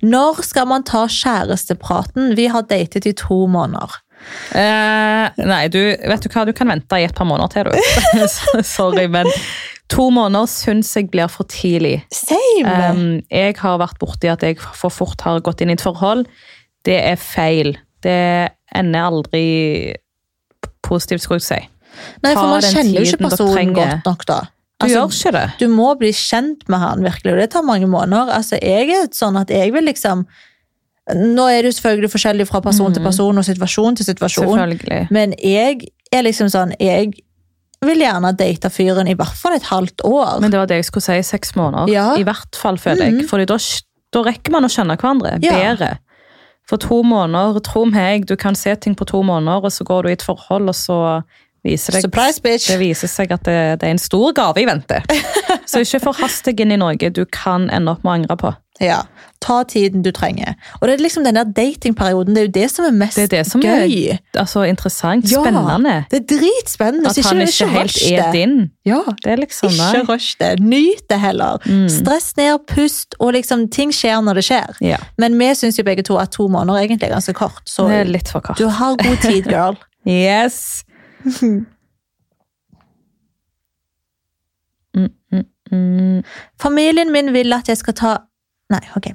Når 0.00 0.40
skal 0.48 0.68
man 0.70 0.86
ta 0.88 1.04
kjærestepraten? 1.12 2.32
Vi 2.38 2.48
har 2.48 2.64
datet 2.70 3.06
i 3.06 3.12
to 3.12 3.44
måneder. 3.52 4.00
Eh, 4.52 5.44
nei, 5.48 5.64
du, 5.72 5.80
vet 5.80 6.24
du 6.24 6.28
hva, 6.32 6.44
du 6.48 6.52
kan 6.56 6.68
vente 6.72 6.98
i 7.00 7.06
et 7.06 7.16
par 7.16 7.28
måneder 7.28 7.52
til, 7.52 7.68
du. 7.68 8.24
Sorry, 8.76 9.06
men 9.12 9.28
to 9.92 10.08
måneder 10.14 10.48
syns 10.50 10.92
jeg 10.96 11.10
blir 11.12 11.30
for 11.32 11.48
tidlig. 11.50 12.00
Same! 12.14 12.70
Um, 12.70 13.04
jeg 13.32 13.56
har 13.60 13.80
vært 13.82 14.00
borti 14.00 14.30
at 14.32 14.44
jeg 14.46 14.60
for 14.60 14.92
fort 14.92 15.20
har 15.26 15.42
gått 15.44 15.60
inn 15.64 15.72
i 15.72 15.76
et 15.76 15.84
forhold. 15.84 16.26
Det 16.86 16.96
er 16.96 17.18
feil. 17.20 17.74
Det 18.02 18.16
ender 18.76 19.10
aldri 19.10 19.44
positivt, 20.86 21.24
skulle 21.24 21.40
jeg 21.42 21.48
si. 21.48 21.60
Nei, 22.24 22.32
for 22.36 22.48
man 22.48 22.64
kjenner 22.64 23.00
jo 23.00 23.08
ikke 23.08 23.24
personen 23.28 23.74
godt 23.76 24.06
nok, 24.08 24.26
da. 24.28 24.40
Du 24.80 24.86
Altså, 24.86 24.96
gjør 24.96 25.10
ikke 25.12 25.32
det. 25.36 25.48
Du 25.60 25.66
må 25.68 25.88
bli 26.00 26.10
kjent 26.16 26.62
med 26.72 26.80
han, 26.80 27.02
virkelig, 27.04 27.34
og 27.34 27.40
det 27.42 27.50
tar 27.52 27.66
mange 27.68 27.88
måneder. 27.90 28.30
Altså, 28.32 28.56
jeg 28.62 28.88
er 28.96 29.10
sånn 29.12 29.36
at 29.40 29.52
jeg 29.52 29.74
vil 29.76 29.84
liksom 29.90 30.24
Nå 31.10 31.42
er 31.50 31.64
det 31.64 31.72
jo 31.72 31.74
selvfølgelig 31.80 32.10
forskjellig 32.12 32.44
fra 32.46 32.60
person 32.62 32.92
til 32.94 33.02
person 33.02 33.40
og 33.40 33.42
situasjon 33.42 33.96
til 33.98 34.06
situasjon, 34.06 35.08
men 35.10 35.32
jeg 35.42 35.88
er 36.12 36.22
liksom 36.22 36.46
sånn 36.52 36.74
Jeg 36.78 37.10
vil 37.82 38.04
gjerne 38.04 38.30
date 38.36 38.70
fyren 38.70 39.08
i 39.08 39.16
hvert 39.18 39.34
fall 39.40 39.56
et 39.56 39.66
halvt 39.72 40.04
år. 40.06 40.38
Men 40.44 40.52
det 40.52 40.60
var 40.60 40.68
det 40.70 40.76
jeg 40.82 40.84
skulle 40.90 41.06
si. 41.08 41.16
Seks 41.26 41.56
måneder. 41.56 41.88
Ja. 41.90 42.12
I 42.20 42.22
hvert 42.28 42.54
fall, 42.54 42.78
føler 42.78 43.08
jeg. 43.08 43.14
Mm. 43.22 43.28
For 43.30 43.42
da, 43.48 43.56
da 44.12 44.22
rekker 44.28 44.52
man 44.54 44.68
å 44.68 44.70
kjenne 44.70 44.96
hverandre 45.00 45.38
Ja. 45.42 45.56
bedre. 45.56 45.90
For 46.70 46.78
to 46.78 47.02
måneder, 47.02 47.58
tro 47.66 47.82
meg, 47.90 48.28
du 48.30 48.36
kan 48.38 48.54
se 48.54 48.76
ting 48.78 48.94
på 48.94 49.06
to 49.10 49.24
måneder, 49.26 49.64
og 49.66 49.72
så 49.74 49.84
går 49.84 50.06
du 50.06 50.10
i 50.12 50.14
et 50.14 50.22
forhold, 50.22 50.70
og 50.70 50.76
så 50.78 50.98
viser 51.66 51.96
det, 51.96 52.04
Surprise, 52.06 52.70
det 52.70 52.78
viser 52.78 53.10
seg 53.10 53.34
at 53.34 53.42
det, 53.48 53.58
det 53.82 53.88
er 53.88 53.96
en 53.96 54.00
stor 54.00 54.30
gave 54.36 54.62
i 54.62 54.68
vente. 54.68 55.02
Så 55.70 55.82
ikke 55.82 56.00
forhast 56.06 56.46
deg 56.46 56.62
inn 56.62 56.72
i 56.74 56.78
noe 56.80 57.10
du 57.14 57.24
kan 57.30 57.68
ende 57.74 57.92
opp 57.92 58.06
med 58.06 58.10
å 58.10 58.14
angre 58.20 58.36
på. 58.38 58.52
Ja, 58.80 59.00
Ta 59.40 59.62
tiden 59.64 60.02
du 60.04 60.10
trenger. 60.12 60.52
Og 60.80 60.88
det 60.88 60.94
er 60.94 61.02
liksom 61.02 61.24
den 61.24 61.34
der 61.34 61.44
datingperioden, 61.56 62.34
det 62.36 62.42
er 62.42 62.46
jo 62.46 62.50
det 62.52 62.70
som 62.70 62.84
er 62.84 62.90
mest 62.92 63.16
gøy. 63.16 63.22
Det 63.22 63.32
er 63.32 63.36
det 63.42 63.46
som 63.50 63.62
er 63.64 63.86
gøy. 63.86 64.18
altså, 64.34 64.62
interessant, 64.68 65.30
Ja. 65.32 65.38
Det 66.10 66.18
er 66.20 66.36
dritspennende. 66.36 67.08
At 67.08 67.24
han 67.24 67.40
ikke, 67.40 67.52
ikke 67.52 67.68
helt 67.78 67.96
er 68.12 68.32
din. 68.32 68.70
Ja, 68.84 69.00
Det 69.24 69.32
er 69.32 69.36
liksom 69.36 69.70
Ikke 69.70 69.92
nei. 69.92 70.14
rush 70.14 70.36
det. 70.40 70.60
Nyt 70.60 71.08
det 71.10 71.20
heller. 71.20 71.56
Mm. 71.66 71.88
Stress 71.88 72.36
ned, 72.36 72.58
pust, 72.68 73.14
og 73.18 73.32
liksom 73.32 73.68
ting 73.70 73.92
skjer 73.94 74.20
når 74.20 74.34
det 74.34 74.44
skjer. 74.44 74.76
Ja, 74.80 74.96
Men 75.18 75.38
vi 75.38 75.54
syns 75.54 75.78
jo 75.78 75.84
begge 75.84 76.02
to 76.02 76.16
at 76.18 76.30
to 76.30 76.48
måneder 76.48 76.78
egentlig 76.78 77.08
er 77.08 77.14
ganske 77.14 77.32
kort, 77.32 77.62
så 77.66 77.88
det 77.88 77.96
er 77.96 78.04
litt 78.04 78.28
for 78.28 78.40
kort. 78.40 78.58
du 78.58 78.68
har 78.68 78.96
god 78.96 79.16
tid, 79.22 79.44
girl. 79.48 79.76
Yes. 80.06 80.84
Mm, 84.94 85.08
mm, 85.32 85.44
mm. 85.72 86.22
Familien 86.60 87.12
min 87.12 87.32
vil 87.32 87.52
at 87.52 87.68
jeg 87.68 87.76
skal 87.76 87.94
ta 87.94 88.16
Nei, 88.70 88.82
ok. 88.96 89.10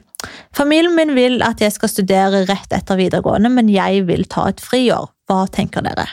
Familien 0.55 0.95
min 0.97 1.13
vil 1.15 1.39
at 1.45 1.61
jeg 1.63 1.73
skal 1.75 1.91
studere 1.91 2.43
rett 2.49 2.73
etter 2.75 2.99
videregående, 2.99 3.51
men 3.53 3.71
jeg 3.71 4.03
vil 4.09 4.25
ta 4.31 4.49
et 4.51 4.63
friår. 4.63 5.07
Hva 5.29 5.45
tenker 5.51 5.85
dere? 5.85 6.07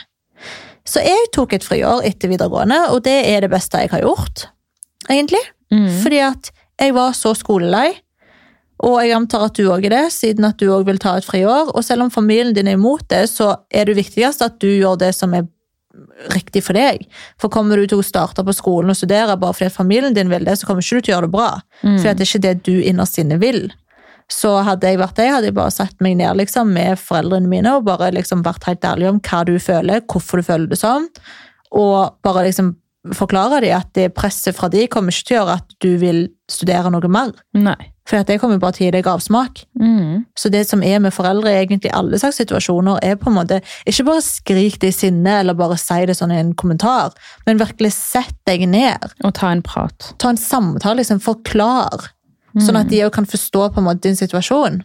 Så 0.87 1.03
jeg 1.03 1.29
tok 1.35 1.55
et 1.55 1.65
friår 1.65 2.03
etter 2.07 2.31
videregående, 2.31 2.79
og 2.91 3.03
det 3.05 3.19
er 3.29 3.43
det 3.43 3.51
beste 3.51 3.83
jeg 3.83 3.91
har 3.93 4.03
gjort. 4.03 4.47
Egentlig. 5.09 5.41
Mm. 5.73 5.89
Fordi 6.03 6.23
at 6.23 6.51
jeg 6.79 6.95
var 6.95 7.15
så 7.17 7.33
skolelei, 7.37 7.89
og 8.83 8.97
jeg 8.99 9.15
antar 9.15 9.47
at 9.47 9.55
du 9.55 9.67
òg 9.71 9.85
er 9.87 9.93
det, 9.93 10.05
siden 10.15 10.47
at 10.47 10.59
du 10.59 10.67
òg 10.73 10.87
vil 10.89 10.99
ta 10.99 11.15
et 11.17 11.27
friår. 11.27 11.71
Og 11.71 11.85
selv 11.85 12.03
om 12.03 12.11
familien 12.11 12.55
din 12.55 12.67
er 12.67 12.75
imot 12.75 13.05
det, 13.11 13.25
så 13.31 13.53
er 13.71 13.87
det 13.87 13.95
viktigst 13.99 14.43
at 14.43 14.57
du 14.59 14.67
gjør 14.71 14.97
det 14.99 15.13
som 15.15 15.35
er 15.37 15.47
riktig 16.33 16.63
for 16.65 16.77
deg. 16.77 17.05
For 17.41 17.53
kommer 17.53 17.77
du 17.77 17.87
til 17.89 18.01
å 18.01 18.05
starte 18.05 18.45
på 18.45 18.55
skolen 18.55 18.93
og 18.93 18.97
studere 18.97 19.37
bare 19.39 19.55
fordi 19.55 19.69
at 19.69 19.77
familien 19.77 20.15
din 20.15 20.31
vil 20.31 20.45
det, 20.47 20.57
så 20.59 20.69
kommer 20.69 20.85
ikke 20.85 20.99
du 20.99 21.05
til 21.05 21.13
å 21.13 21.15
gjøre 21.17 21.29
det 21.29 21.35
bra. 21.37 21.49
Mm. 21.83 21.95
For 21.95 22.09
det 22.09 22.13
er 22.13 22.29
ikke 22.29 22.45
det 22.47 22.55
du 22.67 22.75
innerst 22.81 23.19
inne 23.21 23.39
vil. 23.41 23.65
Så 24.31 24.53
hadde 24.65 24.89
jeg 24.89 25.01
vært 25.01 25.17
deg, 25.19 25.33
hadde 25.35 25.49
jeg 25.51 25.57
bare 25.57 25.73
satt 25.75 25.97
meg 26.03 26.17
ned 26.17 26.39
liksom, 26.39 26.71
med 26.73 26.99
foreldrene 27.01 27.49
mine 27.51 27.75
og 27.77 27.85
bare 27.87 28.13
liksom 28.15 28.41
vært 28.45 28.65
helt 28.69 28.87
ærlig 28.87 29.11
om 29.11 29.19
hva 29.21 29.43
du 29.47 29.57
føler, 29.61 30.05
hvorfor 30.09 30.39
du 30.39 30.47
føler 30.47 30.71
det 30.71 30.79
sånn. 30.81 31.09
Og 31.73 32.15
bare 32.25 32.47
liksom 32.47 32.73
forklare 33.11 33.59
dem 33.63 33.75
at 33.75 33.89
det 33.97 34.13
presset 34.15 34.55
fra 34.55 34.69
de 34.71 34.85
kommer 34.91 35.11
ikke 35.11 35.27
til 35.27 35.35
å 35.35 35.41
gjøre 35.41 35.57
at 35.59 35.73
du 35.83 35.89
vil 35.99 36.21
studere 36.51 36.91
noe 36.93 37.09
mer. 37.11 37.33
Nei. 37.57 37.79
For 38.07 38.19
det 38.27 38.35
kommer 38.41 38.59
bare 38.59 38.75
til 38.75 38.83
å 38.83 38.87
gi 38.89 38.93
deg 38.97 39.07
avsmak. 39.07 39.61
Mm. 39.79 40.25
Så 40.35 40.51
det 40.51 40.65
som 40.67 40.83
er 40.83 40.99
med 41.03 41.15
foreldre 41.15 41.51
i 41.53 41.61
egentlig 41.61 41.91
alle 41.95 42.19
slags 42.19 42.41
situasjoner, 42.41 42.99
er 43.03 43.15
på 43.19 43.29
en 43.31 43.37
måte 43.37 43.61
ikke 43.87 44.05
bare 44.09 44.23
skrik 44.25 44.75
det 44.81 44.91
i 44.91 44.95
sinne 44.95 45.37
eller 45.39 45.55
bare 45.55 45.77
si 45.79 46.01
det 46.09 46.17
sånn 46.19 46.33
i 46.35 46.41
en 46.41 46.51
kommentar, 46.59 47.15
men 47.47 47.61
virkelig 47.61 47.93
sett 47.95 48.35
deg 48.49 48.65
ned. 48.67 49.07
Og 49.23 49.31
ta 49.39 49.53
en 49.55 49.63
prat. 49.63 50.11
Ta 50.19 50.33
en 50.33 50.39
samtale, 50.39 50.99
liksom 50.99 51.23
forklar. 51.23 52.11
Sånn 52.61 52.77
at 52.77 52.91
de 52.91 52.99
òg 53.05 53.15
kan 53.15 53.25
forstå 53.25 53.69
på 53.73 53.81
en 53.81 53.87
måte 53.87 54.03
din 54.05 54.19
situasjon. 54.19 54.83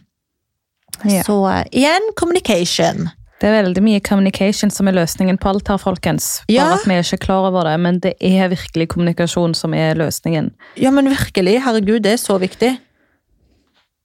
Ja. 1.05 1.21
Så 1.27 1.35
eh, 1.51 1.65
igjen, 1.83 2.07
communication. 2.17 3.11
Det 3.39 3.47
er 3.47 3.63
veldig 3.63 3.81
mye 3.85 3.99
communication 4.03 4.69
som 4.73 4.87
er 4.87 4.97
løsningen 4.97 5.37
på 5.39 5.47
alt 5.53 5.69
her, 5.71 5.77
folkens. 5.79 6.41
Bare 6.47 6.55
Ja. 6.57 6.73
at 6.75 6.85
vi 6.85 6.93
er 6.93 7.03
ikke 7.05 7.21
klar 7.25 7.47
over 7.47 7.63
det, 7.63 7.79
men 7.79 7.99
det 7.99 8.13
er 8.19 8.49
virkelig 8.51 8.89
kommunikasjon 8.89 9.53
som 9.55 9.73
er 9.73 9.95
løsningen. 9.95 10.51
Ja, 10.77 10.91
men 10.91 11.07
virkelig, 11.07 11.61
herregud, 11.63 12.01
det 12.03 12.13
er 12.13 12.17
så 12.17 12.37
viktig. 12.37 12.77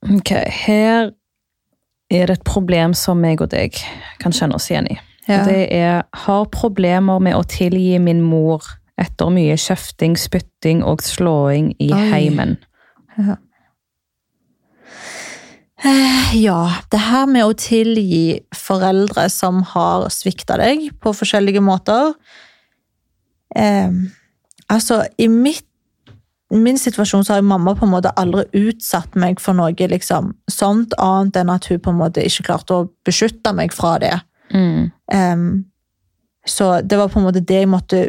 Ok, 0.05 0.31
her 0.67 1.11
er 2.11 2.27
det 2.27 2.39
et 2.39 2.45
problem 2.45 2.95
som 2.95 3.19
meg 3.21 3.41
og 3.41 3.51
deg 3.51 3.75
kan 4.21 4.33
kjenne 4.33 4.55
oss 4.55 4.71
igjen 4.71 4.87
i. 4.93 4.99
Ja. 5.27 5.45
Det 5.49 5.73
er 5.73 6.03
har 6.13 6.45
problemer 6.53 7.19
med 7.19 7.35
å 7.35 7.43
tilgi 7.49 7.99
min 7.99 8.21
mor 8.23 8.63
etter 9.01 9.31
mye 9.33 9.57
kjefting, 9.59 10.15
spytting 10.21 10.85
og 10.85 11.01
slåing 11.03 11.73
i 11.81 11.91
Oi. 11.93 12.11
heimen. 12.13 12.57
Eh, 13.19 13.35
Ja, 15.85 16.61
det 16.89 17.01
her 17.11 17.27
med 17.29 17.45
å 17.45 17.57
tilgi 17.59 18.41
foreldre 18.57 19.27
som 19.33 19.61
har 19.75 20.09
svikta 20.13 20.57
deg 20.61 20.89
på 21.03 21.13
forskjellige 21.13 21.61
måter 21.65 22.15
eh, 23.57 23.93
Altså, 24.73 25.03
i 25.21 25.27
mitt, 25.29 25.67
min 26.49 26.79
situasjon 26.81 27.27
så 27.27 27.35
har 27.37 27.43
mamma 27.45 27.75
på 27.77 27.85
en 27.85 27.93
måte 27.93 28.15
aldri 28.17 28.47
utsatt 28.71 29.13
meg 29.21 29.43
for 29.45 29.53
noe 29.59 29.77
liksom, 29.77 30.33
sånt, 30.49 30.97
annet 30.97 31.37
enn 31.43 31.53
at 31.53 31.69
hun 31.69 31.83
på 31.85 31.93
en 31.93 32.01
måte 32.01 32.25
ikke 32.25 32.47
klarte 32.49 32.79
å 32.79 32.87
beskytte 33.05 33.53
meg 33.53 33.77
fra 33.77 33.99
det. 34.01 34.15
Mm. 34.57 34.89
Eh, 35.13 35.45
så 36.49 36.71
det 36.81 36.97
var 36.97 37.13
på 37.13 37.21
en 37.21 37.29
måte 37.29 37.45
det 37.45 37.61
jeg 37.61 37.71
måtte 37.71 38.07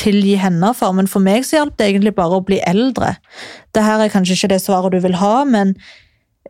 tilgi 0.00 0.36
henne 0.40 0.72
for. 0.76 0.94
Men 0.96 1.10
for 1.10 1.22
meg 1.24 1.46
så 1.46 1.60
hjalp 1.60 1.76
det 1.78 1.90
egentlig 1.90 2.14
bare 2.16 2.38
å 2.38 2.44
bli 2.46 2.60
eldre. 2.66 3.14
Det 3.74 3.84
her 3.84 4.02
er 4.02 4.12
kanskje 4.12 4.38
ikke 4.38 4.54
det 4.54 4.62
svaret 4.64 4.94
du 4.94 5.00
vil 5.04 5.18
ha, 5.20 5.34
men 5.48 5.76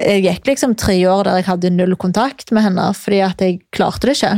jeg 0.00 0.22
gikk 0.24 0.46
liksom 0.48 0.76
tre 0.78 0.96
år 1.10 1.26
der 1.26 1.40
jeg 1.40 1.48
hadde 1.50 1.74
null 1.74 1.96
kontakt 2.00 2.52
med 2.54 2.64
henne, 2.68 2.86
fordi 2.96 3.20
at 3.26 3.42
jeg 3.42 3.60
klarte 3.74 4.08
det 4.08 4.16
ikke. 4.16 4.34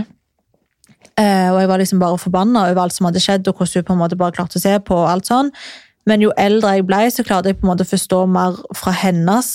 Eh, 1.20 1.48
og 1.52 1.60
jeg 1.60 1.68
var 1.68 1.82
liksom 1.82 2.00
bare 2.00 2.18
forbanna 2.18 2.66
over 2.70 2.86
alt 2.86 2.96
som 2.96 3.06
hadde 3.08 3.22
skjedd, 3.22 3.48
og 3.48 3.60
hvordan 3.60 3.82
hun 3.82 3.88
på 3.88 3.96
en 3.96 4.00
måte 4.00 4.18
bare 4.18 4.34
klarte 4.34 4.58
å 4.58 4.64
se 4.64 4.72
på. 4.80 4.96
og 4.96 5.10
alt 5.10 5.28
sånn. 5.28 5.52
Men 6.08 6.24
jo 6.24 6.32
eldre 6.40 6.78
jeg 6.78 6.86
ble, 6.88 7.02
så 7.12 7.24
klarte 7.26 7.52
jeg 7.52 7.60
på 7.60 7.68
en 7.68 7.74
måte 7.74 7.86
å 7.86 7.92
forstå 7.92 8.24
mer 8.32 8.56
fra 8.74 8.94
hennes 9.04 9.52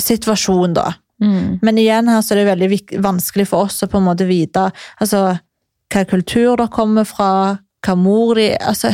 situasjon, 0.00 0.74
da. 0.74 0.94
Mm. 1.22 1.58
Men 1.62 1.78
igjen 1.78 2.08
her 2.10 2.22
så 2.22 2.34
er 2.34 2.42
det 2.42 2.50
veldig 2.52 3.02
vanskelig 3.02 3.48
for 3.50 3.66
oss 3.66 3.82
å 3.82 3.88
på 3.90 3.98
en 3.98 4.06
måte 4.06 4.26
vite 4.28 4.68
altså, 5.02 5.32
hva 5.90 6.04
kultur 6.06 6.52
dere 6.52 6.68
kommer 6.70 7.08
fra, 7.08 7.58
hva 7.84 7.94
mor 7.98 8.34
de 8.38 8.50
Altså 8.58 8.90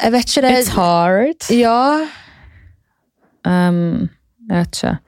Jeg 0.00 0.12
vet 0.12 0.30
ikke 0.30 0.42
det 0.46 0.56
It's 0.56 0.72
hard. 0.74 1.50
Ja, 1.54 2.06
Um, 3.46 4.10
jeg 4.50 4.58
vet 4.58 4.76
ikke. 4.76 4.98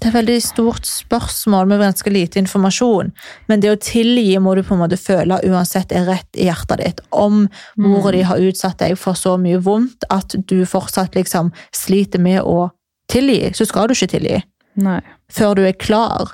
det 0.00 0.06
er 0.06 0.08
et 0.08 0.14
veldig 0.14 0.42
stort 0.42 0.86
spørsmål 0.86 1.66
med 1.68 1.80
ganske 1.82 2.10
lite 2.10 2.38
informasjon. 2.38 3.10
Men 3.50 3.60
det 3.60 3.72
å 3.72 3.80
tilgi 3.82 4.38
må 4.38 4.54
du 4.54 4.62
på 4.62 4.76
en 4.76 4.80
måte 4.80 4.96
føle 4.96 5.40
uansett 5.44 5.92
er 5.92 6.06
rett 6.08 6.38
i 6.38 6.46
hjertet 6.46 6.80
ditt. 6.80 7.02
Om 7.10 7.42
mora 7.76 8.12
di 8.14 8.22
har 8.24 8.40
utsatt 8.40 8.78
deg 8.80 8.94
for 8.96 9.18
så 9.18 9.34
mye 9.36 9.58
vondt 9.60 10.06
at 10.08 10.38
du 10.48 10.62
fortsatt 10.64 11.18
liksom 11.18 11.50
sliter 11.74 12.22
med 12.22 12.40
å 12.46 12.70
tilgi, 13.12 13.50
så 13.52 13.66
skal 13.68 13.90
du 13.90 13.96
ikke 13.98 14.14
tilgi. 14.14 14.38
Nei. 14.80 15.00
før 15.28 15.58
du 15.58 15.66
er 15.66 15.74
klar. 15.76 16.30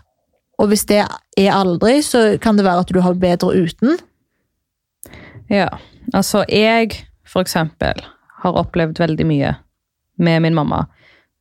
Og 0.59 0.71
hvis 0.71 0.87
det 0.89 1.03
er 1.37 1.53
aldri, 1.53 2.01
så 2.03 2.39
kan 2.43 2.57
det 2.57 2.65
være 2.65 2.87
at 2.87 2.93
du 2.95 3.01
har 3.05 3.19
bedre 3.21 3.53
uten. 3.53 3.99
Ja, 5.51 5.69
altså 6.15 6.45
jeg 6.49 6.97
for 7.27 7.45
eksempel 7.45 8.01
har 8.43 8.57
opplevd 8.57 8.99
veldig 8.99 9.27
mye 9.27 9.53
med 10.19 10.41
min 10.41 10.55
mamma. 10.55 10.85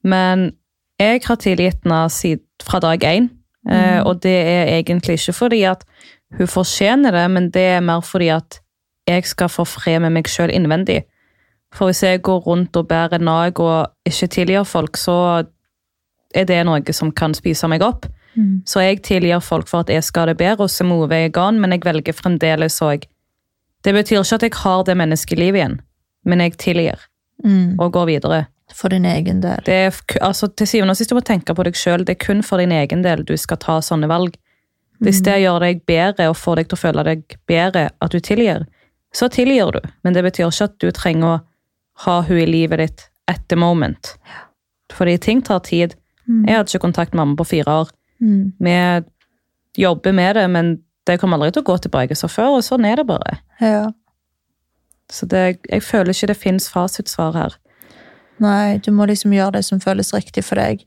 Men 0.04 0.52
jeg 1.00 1.22
har 1.26 1.36
tilgitt 1.36 1.84
henne 1.84 2.40
fra 2.64 2.80
dag 2.80 3.04
én. 3.04 3.30
Eh, 3.70 4.02
og 4.06 4.22
det 4.24 4.36
er 4.36 4.78
egentlig 4.78 5.18
ikke 5.20 5.34
fordi 5.34 5.64
at 5.64 5.86
hun 6.38 6.48
fortjener 6.48 7.12
det, 7.12 7.32
men 7.32 7.50
det 7.50 7.62
er 7.62 7.80
mer 7.80 8.02
fordi 8.02 8.28
at 8.28 8.60
jeg 9.08 9.26
skal 9.26 9.50
få 9.50 9.64
fred 9.64 10.00
med 10.00 10.14
meg 10.14 10.30
sjøl 10.30 10.54
innvendig. 10.54 11.04
For 11.74 11.90
hvis 11.90 12.04
jeg 12.04 12.22
går 12.22 12.40
rundt 12.46 12.78
og 12.78 12.88
bærer 12.88 13.18
nag 13.18 13.60
og 13.60 13.88
ikke 14.06 14.28
tilgir 14.28 14.64
folk, 14.64 14.98
så 14.98 15.46
er 16.36 16.46
det 16.46 16.62
noe 16.66 16.94
som 16.94 17.12
kan 17.12 17.34
spise 17.34 17.68
meg 17.68 17.84
opp. 17.84 18.06
Så 18.66 18.82
jeg 18.84 19.02
tilgir 19.04 19.40
folk 19.40 19.68
for 19.68 19.86
at 19.86 19.90
jeg 19.90 20.04
skal 20.04 20.26
ha 20.26 20.34
det 20.34 20.38
bedre, 20.38 20.64
og 20.64 20.70
så 20.70 20.84
må 20.84 21.08
jeg 21.10 21.38
an, 21.38 21.60
men 21.60 21.72
jeg 21.72 21.86
velger 21.86 22.14
fremdeles 22.14 22.82
òg 22.82 23.06
Det 23.84 23.94
betyr 23.94 24.20
ikke 24.24 24.36
at 24.36 24.42
jeg 24.42 24.54
har 24.64 24.84
det 24.84 24.98
menneskelivet 24.98 25.56
igjen, 25.60 25.82
men 26.26 26.40
jeg 26.40 26.58
tilgir 26.58 27.00
Mm. 27.44 27.76
og 27.80 27.92
går 27.92 28.06
videre. 28.06 28.46
For 28.74 28.90
din 28.90 29.06
egen 29.06 29.42
del. 29.42 29.60
Det 29.66 29.74
er, 29.74 29.92
altså, 30.22 30.48
til 30.56 30.68
syvende 30.68 30.92
og 30.92 30.98
sist 30.98 31.10
du 31.10 31.16
må 31.16 31.22
tenke 31.22 31.54
på 31.54 31.64
deg 31.64 31.76
sjøl. 31.76 32.06
Det 32.06 32.16
er 32.16 32.26
kun 32.26 32.42
for 32.42 32.58
din 32.58 32.72
egen 32.72 33.02
del 33.04 33.24
du 33.24 33.36
skal 33.38 33.58
ta 33.58 33.80
sånne 33.84 34.08
valg. 34.08 34.38
Hvis 35.04 35.22
det 35.22 35.42
gjør 35.44 35.60
deg 35.60 35.82
bedre 35.86 36.30
og 36.30 36.38
får 36.40 36.56
deg 36.56 36.70
til 36.70 36.78
å 36.78 36.80
føle 36.80 37.04
deg 37.04 37.38
bedre 37.48 37.90
at 38.02 38.12
du 38.12 38.20
tilgir, 38.20 38.66
så 39.14 39.28
tilgir 39.30 39.72
du. 39.76 39.82
Men 40.04 40.14
det 40.14 40.24
betyr 40.24 40.48
ikke 40.48 40.64
at 40.70 40.80
du 40.80 40.92
trenger 40.92 41.28
å 41.28 41.42
ha 42.06 42.22
hun 42.22 42.40
i 42.40 42.46
livet 42.48 42.80
ditt 42.80 43.10
at 43.28 43.44
the 43.50 43.56
moment. 43.60 44.16
Fordi 44.94 45.18
ting 45.18 45.42
tar 45.42 45.60
tid. 45.60 45.96
Jeg 46.48 46.56
hadde 46.56 46.72
ikke 46.72 46.88
kontakt 46.88 47.14
med 47.14 47.22
mamma 47.22 47.36
på 47.36 47.46
fire 47.52 47.68
år. 47.84 47.90
Mm. 48.22 48.54
Vi 48.60 48.78
jobber 49.84 50.12
med 50.16 50.36
det, 50.36 50.48
men 50.50 50.74
det 51.06 51.20
kommer 51.22 51.38
aldri 51.38 51.52
til 51.52 51.62
å 51.66 51.68
gå 51.68 51.78
tilbake 51.84 52.16
som 52.18 52.30
før, 52.32 52.58
og 52.58 52.64
sånn 52.66 52.86
er 52.88 52.96
det 53.02 53.06
bare. 53.10 53.38
Ja. 53.62 53.92
Så 55.12 55.28
det, 55.30 55.60
jeg 55.70 55.84
føler 55.86 56.14
ikke 56.16 56.28
det 56.32 56.38
fins 56.42 56.70
fasitsvar 56.72 57.36
her. 57.38 57.58
Nei, 58.42 58.78
du 58.84 58.90
må 58.92 59.06
liksom 59.08 59.32
gjøre 59.36 59.60
det 59.60 59.66
som 59.68 59.80
føles 59.80 60.14
riktig 60.16 60.44
for 60.44 60.56
deg. 60.60 60.82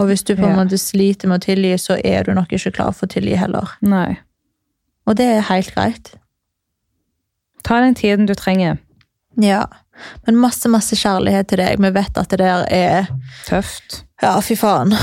Og 0.00 0.08
hvis 0.08 0.22
du 0.24 0.32
på 0.34 0.46
en 0.46 0.54
Ja. 0.56 0.64
måte 0.64 0.78
sliter 0.80 1.28
med 1.28 1.42
å 1.42 1.44
tilgi, 1.44 1.74
så 1.78 1.98
er 2.04 2.24
du 2.24 2.32
nok 2.34 2.48
ikke 2.52 2.72
klar 2.72 2.92
for 2.96 3.06
å 3.06 3.12
tilgi 3.12 3.36
heller. 3.36 3.68
Nei. 3.82 4.18
Og 5.06 5.16
det 5.16 5.26
er 5.26 5.40
helt 5.50 5.74
greit. 5.74 6.14
Ta 7.62 7.80
den 7.80 7.94
tiden 7.94 8.26
du 8.26 8.34
trenger. 8.34 8.78
Ja. 9.36 9.66
Men 10.26 10.36
masse, 10.36 10.68
masse 10.68 10.96
kjærlighet 10.96 11.48
til 11.48 11.58
deg. 11.58 11.78
Vi 11.78 11.90
vet 11.90 12.16
at 12.18 12.28
det 12.30 12.38
der 12.38 12.64
er 12.70 13.06
Tøft. 13.46 14.04
Ja, 14.22 14.40
fy 14.40 14.54
faen. 14.56 14.94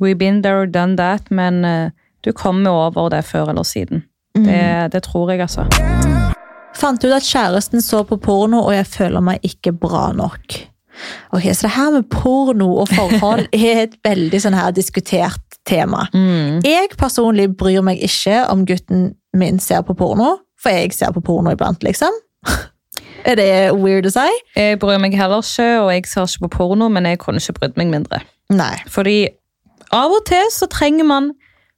We've 0.00 0.18
been 0.18 0.42
there, 0.42 0.66
done 0.66 0.96
that, 0.96 1.30
men 1.30 1.64
eh, 1.64 1.90
du 2.24 2.32
kommer 2.32 2.70
over 2.70 3.08
det 3.10 3.24
før 3.24 3.50
eller 3.52 3.62
siden. 3.62 4.04
Det, 4.34 4.92
det 4.92 5.02
tror 5.06 5.30
jeg, 5.30 5.40
altså. 5.40 5.66
Fant 6.74 7.04
ut 7.04 7.12
at 7.14 7.22
kjæresten 7.22 7.82
så 7.82 8.02
på 8.02 8.16
porno, 8.18 8.64
og 8.66 8.74
jeg 8.74 8.86
føler 8.86 9.22
meg 9.22 9.44
ikke 9.46 9.72
bra 9.78 10.08
nok. 10.12 10.56
Ok, 11.30 11.42
Så 11.54 11.66
det 11.66 11.74
her 11.76 11.90
med 11.90 12.08
porno 12.10 12.72
og 12.82 12.88
forhold 12.88 13.46
er 13.52 13.84
et 13.84 13.94
veldig 14.04 14.40
sånn 14.42 14.56
her 14.58 14.74
diskutert 14.74 15.58
tema. 15.66 16.08
Jeg 16.64 16.90
personlig 16.98 17.48
bryr 17.56 17.82
meg 17.86 18.02
ikke 18.02 18.44
om 18.50 18.66
gutten 18.66 19.12
min 19.34 19.58
ser 19.62 19.82
på 19.86 19.94
porno, 19.98 20.36
for 20.60 20.74
jeg 20.74 20.92
ser 20.94 21.14
på 21.14 21.22
porno 21.24 21.54
iblant, 21.54 21.82
liksom. 21.86 22.14
Er 23.24 23.38
det 23.40 23.72
weird 23.72 24.04
å 24.04 24.10
si? 24.12 24.26
Jeg 24.52 24.76
bryr 24.82 24.98
meg 25.00 25.14
heller 25.16 25.40
ikke, 25.40 25.68
og 25.80 25.88
jeg 25.94 26.04
ser 26.10 26.26
ikke 26.28 26.44
på 26.44 26.56
porno, 26.58 26.90
men 26.92 27.06
jeg 27.08 27.22
kunne 27.22 27.40
ikke 27.40 27.54
brydd 27.56 27.78
meg 27.80 27.88
mindre. 27.94 28.18
Nei. 28.52 28.74
Fordi 28.90 29.30
av 29.94 30.14
og 30.14 30.24
til 30.28 30.48
så 30.52 30.68
trenger 30.70 31.06
man 31.08 31.32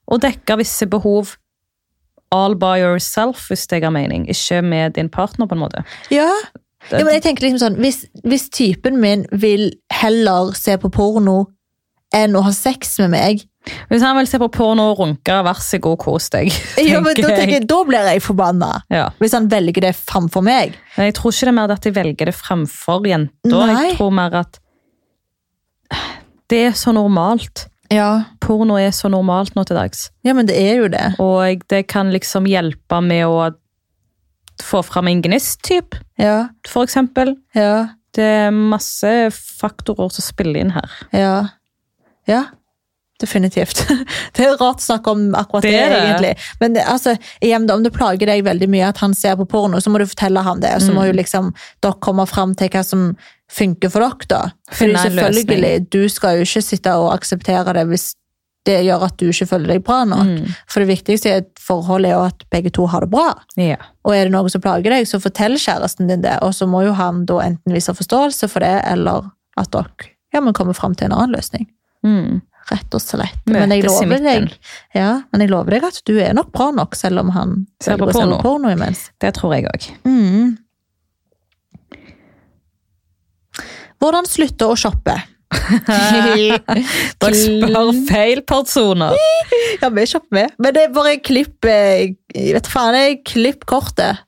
å 0.07 0.19
dekke 0.23 0.59
visse 0.61 0.87
behov 0.91 1.37
all 2.35 2.57
by 2.59 2.79
yourself, 2.81 3.49
hvis 3.51 3.67
det 3.71 3.83
har 3.85 3.95
mening. 3.95 4.27
Ikke 4.31 4.63
med 4.63 4.97
din 4.99 5.11
partner, 5.13 5.47
på 5.47 5.57
en 5.57 5.63
måte. 5.63 5.83
Ja. 6.11 6.31
ja, 6.91 7.03
men 7.05 7.15
jeg 7.17 7.27
tenker 7.27 7.47
liksom 7.47 7.63
sånn, 7.63 7.77
hvis, 7.83 8.05
hvis 8.27 8.49
typen 8.55 8.99
min 9.03 9.27
vil 9.33 9.71
heller 9.95 10.55
se 10.59 10.77
på 10.81 10.91
porno 10.95 11.45
enn 12.15 12.37
å 12.39 12.43
ha 12.47 12.53
sex 12.55 12.99
med 13.03 13.15
meg. 13.15 13.45
Hvis 13.91 14.03
han 14.05 14.15
vil 14.19 14.29
se 14.31 14.39
på 14.39 14.49
porno 14.55 14.91
og 14.93 15.01
runke, 15.01 15.39
vær 15.47 15.59
så 15.63 15.81
god, 15.83 15.99
kos 16.03 16.29
deg. 16.35 16.53
Ja, 16.87 17.01
men 17.03 17.19
da, 17.19 17.33
jeg. 17.35 17.65
da 17.67 17.81
blir 17.87 18.11
jeg 18.13 18.23
forbanna. 18.25 18.71
Ja. 18.93 19.09
Hvis 19.23 19.35
han 19.37 19.49
velger 19.51 19.89
det 19.89 19.95
framfor 19.99 20.45
meg. 20.47 20.77
Men 20.97 21.11
jeg 21.11 21.17
tror 21.19 21.35
ikke 21.35 21.49
det 21.49 21.53
er 21.53 21.59
mer 21.59 21.75
at 21.75 21.87
de 21.87 21.95
velger 21.97 22.31
det 22.31 22.37
fremfor 22.39 23.09
jenta. 23.11 23.65
Jeg 23.73 23.97
tror 23.99 24.15
mer 24.15 24.39
at 24.45 24.61
det 26.51 26.63
er 26.69 26.79
så 26.79 26.95
normalt. 26.95 27.67
Ja. 27.91 28.25
Porno 28.41 28.77
er 28.81 28.91
så 28.91 29.09
normalt 29.13 29.55
nå 29.55 29.65
til 29.67 29.77
dags. 29.77 30.11
ja, 30.25 30.33
men 30.35 30.47
det 30.47 30.57
er 30.57 30.77
jo 30.83 30.89
det. 30.89 31.15
Og 31.21 31.63
det 31.69 31.87
kan 31.89 32.11
liksom 32.13 32.47
hjelpe 32.47 33.03
med 33.03 33.27
å 33.27 33.51
få 34.63 34.83
fram 34.85 35.09
en 35.09 35.23
gnist, 35.23 35.63
typ, 35.63 35.95
Ja, 36.19 36.49
for 36.67 36.85
eksempel. 36.87 37.37
ja, 37.55 37.89
Det 38.17 38.25
er 38.25 38.51
masse 38.51 39.31
faktorer 39.31 40.11
som 40.11 40.23
spiller 40.23 40.61
inn 40.61 40.71
her. 40.71 40.91
ja. 41.13 41.49
Ja, 42.27 42.45
definitivt. 43.21 43.87
Det 44.35 44.45
er 44.45 44.57
rart 44.59 44.81
å 44.81 44.83
snakke 44.83 45.13
om 45.13 45.29
akkurat 45.39 45.63
det, 45.63 45.71
Det 45.71 45.91
det. 45.93 46.01
egentlig. 46.03 46.33
Men 46.61 46.73
det, 46.75 46.83
altså, 46.91 47.15
igjen, 47.41 47.69
om 47.71 47.83
det 47.85 47.93
plager 47.95 48.27
deg 48.27 48.43
veldig 48.45 48.69
mye 48.69 48.89
at 48.89 48.99
han 48.99 49.15
ser 49.15 49.37
på 49.37 49.47
porno, 49.49 49.79
så 49.81 49.93
må 49.95 49.99
du 50.03 50.07
fortelle 50.11 50.43
ham 50.43 50.59
det. 50.61 50.73
Så 50.83 50.91
må 50.93 51.05
Mm. 51.05 51.07
jo 51.07 51.13
liksom 51.23 51.55
dere 51.83 51.95
komme 52.03 52.27
fram 52.27 52.55
til 52.57 52.69
hva 52.69 52.83
som 52.85 53.17
funker 53.53 53.93
for 53.93 54.03
dere, 54.03 54.29
da. 54.31 54.43
Fordi 54.75 54.97
selvfølgelig, 54.99 55.75
du 55.93 56.07
skal 56.13 56.39
jo 56.39 56.47
ikke 56.47 56.65
sitte 56.65 56.95
og 56.99 57.13
akseptere 57.15 57.77
det 57.77 57.85
hvis 57.91 58.15
det 58.67 58.81
gjør 58.83 59.05
at 59.07 59.15
du 59.21 59.29
ikke 59.31 59.47
føler 59.47 59.77
deg 59.77 59.85
bra 59.87 60.01
nok. 60.09 60.27
Mm. 60.27 60.57
For 60.67 60.83
det 60.83 60.89
viktigste 60.91 61.31
i 61.31 61.37
et 61.39 61.53
forhold 61.63 62.09
er 62.09 62.17
jo 62.17 62.25
at 62.27 62.43
begge 62.51 62.73
to 62.75 62.89
har 62.91 63.07
det 63.07 63.13
bra. 63.13 63.29
Ja. 63.61 63.79
Og 64.03 64.17
er 64.17 64.27
det 64.27 64.35
noe 64.35 64.51
som 64.51 64.65
plager 64.65 64.91
deg, 64.91 65.07
så 65.07 65.23
fortell 65.23 65.55
kjæresten 65.55 66.11
din 66.11 66.25
det. 66.25 66.35
Og 66.43 66.51
så 66.57 66.67
må 66.67 66.83
jo 66.83 66.97
han 66.99 67.23
da 67.31 67.39
enten 67.45 67.77
vise 67.77 67.95
forståelse 67.95 68.51
for 68.51 68.67
det, 68.67 68.75
eller 68.91 69.31
at 69.57 69.71
dere 69.75 70.11
ja, 70.35 70.43
men 70.43 70.53
kommer 70.53 70.75
fram 70.77 70.95
til 70.95 71.09
en 71.09 71.15
annen 71.17 71.39
løsning. 71.39 71.69
Mm. 72.05 72.43
Rett 72.67 72.95
og 72.99 73.01
slett. 73.01 73.39
Men 73.47 73.71
jeg, 73.71 73.87
deg, 73.87 74.55
ja, 74.97 75.11
men 75.31 75.45
jeg 75.45 75.53
lover 75.53 75.77
deg 75.77 75.87
at 75.87 76.01
du 76.09 76.17
er 76.19 76.35
nok 76.35 76.51
bra 76.55 76.73
nok, 76.75 76.97
selv 76.99 77.23
om 77.23 77.31
han 77.37 77.61
Ser 77.83 78.01
på 78.01 78.09
porno. 78.11 78.41
porno 78.43 78.73
imens. 78.75 79.07
Det 79.23 79.31
tror 79.39 79.55
jeg 79.55 79.69
òg. 79.71 79.87
Mm. 80.03 80.57
Hvordan 84.03 84.27
slutte 84.29 84.69
å 84.71 84.77
shoppe? 84.79 85.15
Dere 87.21 87.33
spør 87.39 87.91
feil 88.09 88.43
personer. 88.49 89.17
Ja, 89.83 89.91
vi 89.93 90.07
shopper 90.09 90.33
med. 90.33 90.53
Men 90.63 90.73
det 90.73 90.83
er 90.87 90.93
bare 90.95 91.17
klipp 91.21 91.67
eh, 91.69 92.15
Vet 92.33 92.69
faen, 92.71 92.95
jeg 92.97 93.19
klipp 93.29 93.67
kortet. 93.69 94.23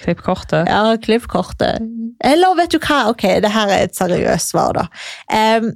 Klipp 0.00 0.20
kortet. 0.24 0.68
Ja, 0.70 0.94
klipp 1.02 1.26
kortet. 1.28 1.82
Eller 2.24 2.54
vet 2.56 2.70
du 2.72 2.78
hva, 2.78 3.00
ok, 3.10 3.24
det 3.42 3.50
her 3.52 3.72
er 3.74 3.88
et 3.88 3.98
seriøst 3.98 4.52
svar 4.54 4.76
da. 4.78 4.84
Um, 5.32 5.72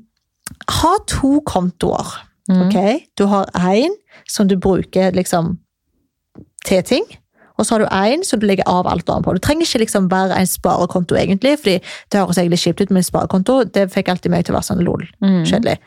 ha 0.81 0.95
to 1.11 1.39
kontoer, 1.49 2.21
Mm. 2.45 2.59
ok? 2.67 3.07
Du 3.17 3.23
har 3.33 3.47
en 3.57 3.95
som 4.29 4.45
du 4.49 4.59
bruker 4.61 5.15
liksom 5.17 5.55
til 6.69 6.83
ting, 6.85 7.07
og 7.59 7.65
så 7.67 7.75
har 7.75 7.85
du 7.85 7.87
en 7.95 8.25
som 8.25 8.41
du 8.41 8.47
legger 8.47 8.67
av 8.67 8.87
alt 8.91 9.09
annet 9.09 9.25
på. 9.25 9.35
Du 9.37 9.39
trenger 9.39 9.67
ikke 9.69 9.83
liksom 9.85 10.09
være 10.11 10.37
en 10.41 10.47
sparekonto 10.47 11.15
egentlig, 11.15 11.57
fordi 11.63 11.77
det 12.11 12.19
høres 12.21 12.39
egentlig 12.39 12.59
kjipt 12.65 12.81
ut 12.83 12.91
med 12.91 13.03
en 13.05 13.09
sparekonto, 13.11 13.65
det 13.75 13.89
fikk 13.95 14.09
alltid 14.11 14.31
meg 14.35 14.45
til 14.45 14.55
å 14.55 14.59
være 14.59 14.69
sånn 14.73 14.85
lol, 14.85 15.05
Mm. 15.23 15.45
kjedelig. 15.47 15.79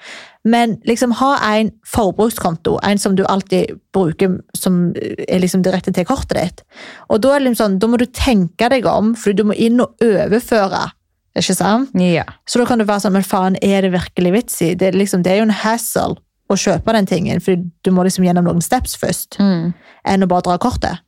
Men 0.45 0.77
liksom 0.87 1.11
ha 1.19 1.33
en 1.57 1.71
forbrukskonto, 1.85 2.77
en 2.83 2.97
som 2.97 3.15
du 3.15 3.23
alltid 3.27 3.79
bruker 3.93 4.37
som 4.55 4.93
er 4.95 5.39
liksom 5.43 5.61
direkte 5.65 5.91
til 5.93 6.05
kortet 6.05 6.37
ditt. 6.39 6.63
Og 7.09 7.19
da 7.21 7.37
det 7.37 7.47
liksom 7.49 7.57
sånn, 7.65 7.79
da 7.79 7.87
må 7.87 7.97
du 7.99 8.05
tenke 8.05 8.69
deg 8.69 8.85
om, 8.85 9.13
for 9.15 9.33
du 9.33 9.43
må 9.43 9.53
inn 9.57 9.81
og 9.83 9.91
overføre, 10.03 10.91
ikke 11.37 11.55
sant? 11.57 11.89
Ja. 11.99 12.23
Så 12.47 12.59
da 12.61 12.65
kan 12.65 12.79
du 12.79 12.85
være 12.85 13.03
sånn, 13.03 13.13
men 13.17 13.23
faen, 13.27 13.57
er 13.61 13.81
det 13.81 13.91
virkelig 13.93 14.31
vits 14.33 14.61
i? 14.61 14.73
Det 14.75 14.93
liksom, 14.95 15.21
det 15.23 15.33
er 15.33 15.37
jo 15.41 15.49
en 15.49 15.57
hassle 15.65 16.15
å 16.49 16.55
kjøpe 16.55 16.93
den 16.95 17.05
tingen, 17.05 17.41
for 17.43 17.55
du 17.83 17.91
må 17.91 18.05
liksom 18.07 18.23
gjennom 18.25 18.45
noen 18.47 18.61
steps 18.63 18.95
først, 18.95 19.37
Mm. 19.37 19.73
enn 20.05 20.23
å 20.23 20.27
bare 20.27 20.41
dra 20.43 20.57
kortet. 20.57 20.99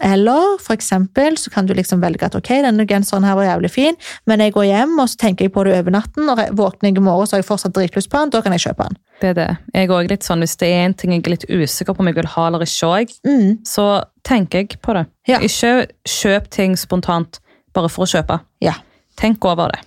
Eller 0.00 0.58
for 0.62 0.74
eksempel 0.74 1.36
så 1.38 1.50
kan 1.52 1.66
du 1.66 1.74
liksom 1.74 2.00
velge 2.02 2.22
at 2.26 2.34
ok, 2.34 2.48
denne 2.64 2.86
genseren 2.86 3.24
her 3.24 3.34
var 3.38 3.44
jævlig 3.48 3.70
fin, 3.70 3.96
men 4.26 4.40
jeg 4.40 4.52
går 4.52 4.64
hjem 4.68 4.98
og 4.98 5.08
så 5.08 5.16
tenker 5.16 5.44
jeg 5.46 5.52
på 5.52 5.64
det 5.64 5.76
over 5.78 5.90
natten, 5.90 6.28
og 6.28 6.38
våkner 6.56 6.90
jeg 6.90 6.96
i 6.98 7.00
morgen 7.00 7.26
så 7.26 7.36
har 7.36 7.42
jeg 7.42 7.48
fortsatt 7.50 7.74
dritlyst 7.76 8.10
på 8.10 8.18
den, 8.20 8.30
da 8.30 8.40
kan 8.42 8.52
jeg 8.52 8.60
kjøpe 8.66 8.88
den. 8.88 8.96
Det 9.20 9.28
er 9.30 9.34
det. 9.34 9.48
Jeg 9.74 9.88
er 9.90 10.08
litt 10.08 10.22
sånn, 10.26 10.40
Hvis 10.44 10.56
det 10.60 10.68
er 10.68 10.84
en 10.84 10.94
ting 10.94 11.12
jeg 11.12 11.22
er 11.26 11.30
litt 11.30 11.46
usikker 11.48 11.94
på 11.96 12.00
om 12.00 12.06
jeg 12.06 12.14
vil 12.16 12.26
ha 12.26 12.46
eller 12.48 12.60
ikke, 12.66 12.98
jeg, 12.98 13.08
Mm. 13.24 13.58
så 13.64 14.04
tenker 14.24 14.58
jeg 14.58 14.80
på 14.82 14.92
det. 14.94 15.06
Ja. 15.28 15.38
Ikke 15.38 15.86
kjøp 16.04 16.48
ting 16.50 16.76
spontant 16.76 17.40
bare 17.74 17.88
for 17.88 18.04
å 18.04 18.08
kjøpe. 18.08 18.40
Ja. 18.60 18.74
Tenk 19.16 19.44
over 19.44 19.70
det. 19.72 19.80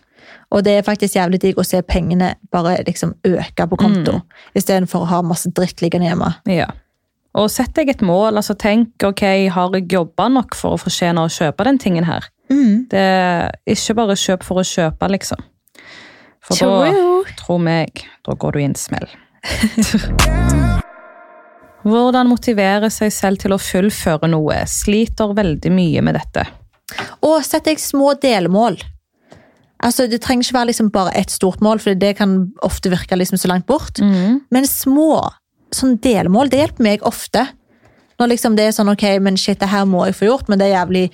Og 0.52 0.64
det 0.64 0.72
er 0.80 0.82
faktisk 0.82 1.14
jævlig 1.14 1.40
digg 1.42 1.56
å 1.62 1.66
se 1.66 1.82
pengene 1.82 2.34
bare 2.52 2.84
liksom 2.88 3.14
øke 3.24 3.68
på 3.70 3.78
konto, 3.78 4.12
Mm. 4.14 4.22
istedenfor 4.56 5.02
å 5.04 5.08
ha 5.08 5.22
masse 5.22 5.50
dritt 5.54 5.82
liggende 5.82 6.10
hjemme. 6.10 6.36
Ja. 6.48 6.66
Og 7.38 7.50
sett 7.54 7.76
deg 7.78 7.92
et 7.94 8.02
mål. 8.02 8.40
altså 8.40 8.56
Tenk 8.58 9.04
ok, 9.06 9.24
har 9.54 9.76
jeg 9.78 9.90
jobba 9.92 10.30
nok 10.34 10.58
for 10.58 10.76
å 10.76 10.82
fortjene 10.82 11.22
å 11.22 11.30
kjøpe 11.32 11.68
den 11.68 11.78
tingen 11.82 12.08
her. 12.08 12.26
Mm. 12.50 12.90
Det 12.90 13.00
er 13.00 13.52
Ikke 13.70 13.96
bare 14.02 14.18
kjøp 14.18 14.46
for 14.48 14.62
å 14.62 14.66
kjøpe, 14.66 15.10
liksom. 15.14 15.44
For 16.46 16.58
da. 16.58 16.94
Tro 17.38 17.60
meg, 17.62 18.06
da 18.26 18.34
går 18.34 18.56
du 18.56 18.62
i 18.62 18.68
en 18.70 18.78
smell. 18.80 19.10
Hvordan 21.90 22.28
motivere 22.28 22.90
seg 22.92 23.12
selv 23.14 23.40
til 23.44 23.54
å 23.56 23.62
fullføre 23.62 24.28
noe? 24.32 24.64
Sliter 24.68 25.36
veldig 25.38 25.72
mye 25.72 26.02
med 26.04 26.18
dette. 26.18 26.48
Og 27.24 27.44
sett 27.46 27.70
deg 27.70 27.80
små 27.80 28.16
delmål. 28.20 28.80
Altså, 29.80 30.08
Det 30.12 30.20
trenger 30.22 30.44
ikke 30.44 30.58
være 30.58 30.72
liksom 30.74 30.90
bare 30.92 31.14
ett 31.16 31.32
stort 31.32 31.62
mål, 31.64 31.80
for 31.80 31.96
det 31.96 32.18
kan 32.18 32.52
ofte 32.66 32.92
virke 32.92 33.16
liksom 33.16 33.38
så 33.40 33.48
langt 33.48 33.66
bort. 33.70 34.02
Men 34.02 34.68
små 34.68 35.30
sånn 35.76 35.98
delmål, 36.02 36.50
det 36.52 36.60
hjelper 36.64 36.84
meg 36.86 37.04
ofte. 37.08 37.48
Når 38.20 38.28
liksom 38.34 38.56
det 38.58 38.66
er 38.68 38.72
sånn, 38.76 38.90
ok, 38.92 39.04
men 39.24 39.38
shit, 39.40 39.60
det 39.62 39.70
her 39.72 39.86
må 39.88 40.06
jeg 40.10 40.18
få 40.20 40.26
gjort, 40.28 40.50
men 40.52 40.60
det 40.60 40.68
er 40.68 40.74
jævlig, 40.82 41.06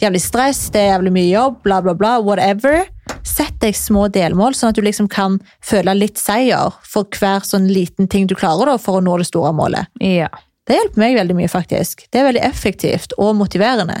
jævlig 0.00 0.20
stress, 0.24 0.62
det 0.72 0.80
er 0.80 0.92
jævlig 0.94 1.12
mye 1.12 1.28
jobb, 1.28 1.58
bla 1.66 1.82
bla 1.84 1.92
bla, 1.98 2.14
whatever. 2.24 2.86
Sett 3.24 3.58
deg 3.60 3.76
små 3.76 4.06
delmål, 4.12 4.54
sånn 4.56 4.72
at 4.72 4.78
du 4.78 4.82
liksom 4.84 5.08
kan 5.12 5.36
føle 5.64 5.92
litt 5.96 6.16
seier 6.20 6.72
for 6.88 7.04
hver 7.18 7.44
sånn 7.44 7.68
liten 7.68 8.08
ting 8.08 8.26
du 8.30 8.34
klarer 8.38 8.70
da, 8.72 8.78
for 8.80 9.00
å 9.00 9.04
nå 9.04 9.18
det 9.20 9.28
store 9.28 9.52
målet. 9.56 9.90
Ja. 10.00 10.30
Det 10.64 10.78
hjelper 10.78 11.02
meg 11.02 11.18
veldig 11.18 11.36
mye, 11.36 11.50
faktisk. 11.52 12.06
Det 12.08 12.22
er 12.22 12.24
veldig 12.30 12.44
effektivt 12.46 13.12
og 13.20 13.34
motiverende. 13.36 13.98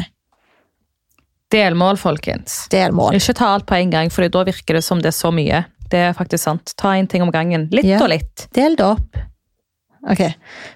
Delmål, 1.52 1.98
folkens. 2.00 2.64
Delmål. 2.72 3.14
Ikke 3.18 3.34
ta 3.36 3.52
alt 3.54 3.66
på 3.68 3.76
en 3.76 3.92
gang, 3.92 4.08
for 4.10 4.26
da 4.32 4.44
virker 4.48 4.78
det 4.78 4.82
som 4.86 5.02
det 5.04 5.12
er 5.12 5.16
så 5.16 5.30
mye. 5.34 5.64
Det 5.92 6.00
er 6.08 6.16
faktisk 6.16 6.42
sant. 6.48 6.72
Ta 6.80 6.94
en 6.96 7.06
ting 7.06 7.22
om 7.22 7.30
gangen. 7.30 7.68
Litt 7.70 7.84
Ja. 7.84 8.00
og 8.02 8.08
litt. 8.08 8.48
Del 8.56 8.74
det 8.76 8.84
opp. 8.86 9.20
Ok. 10.10 10.20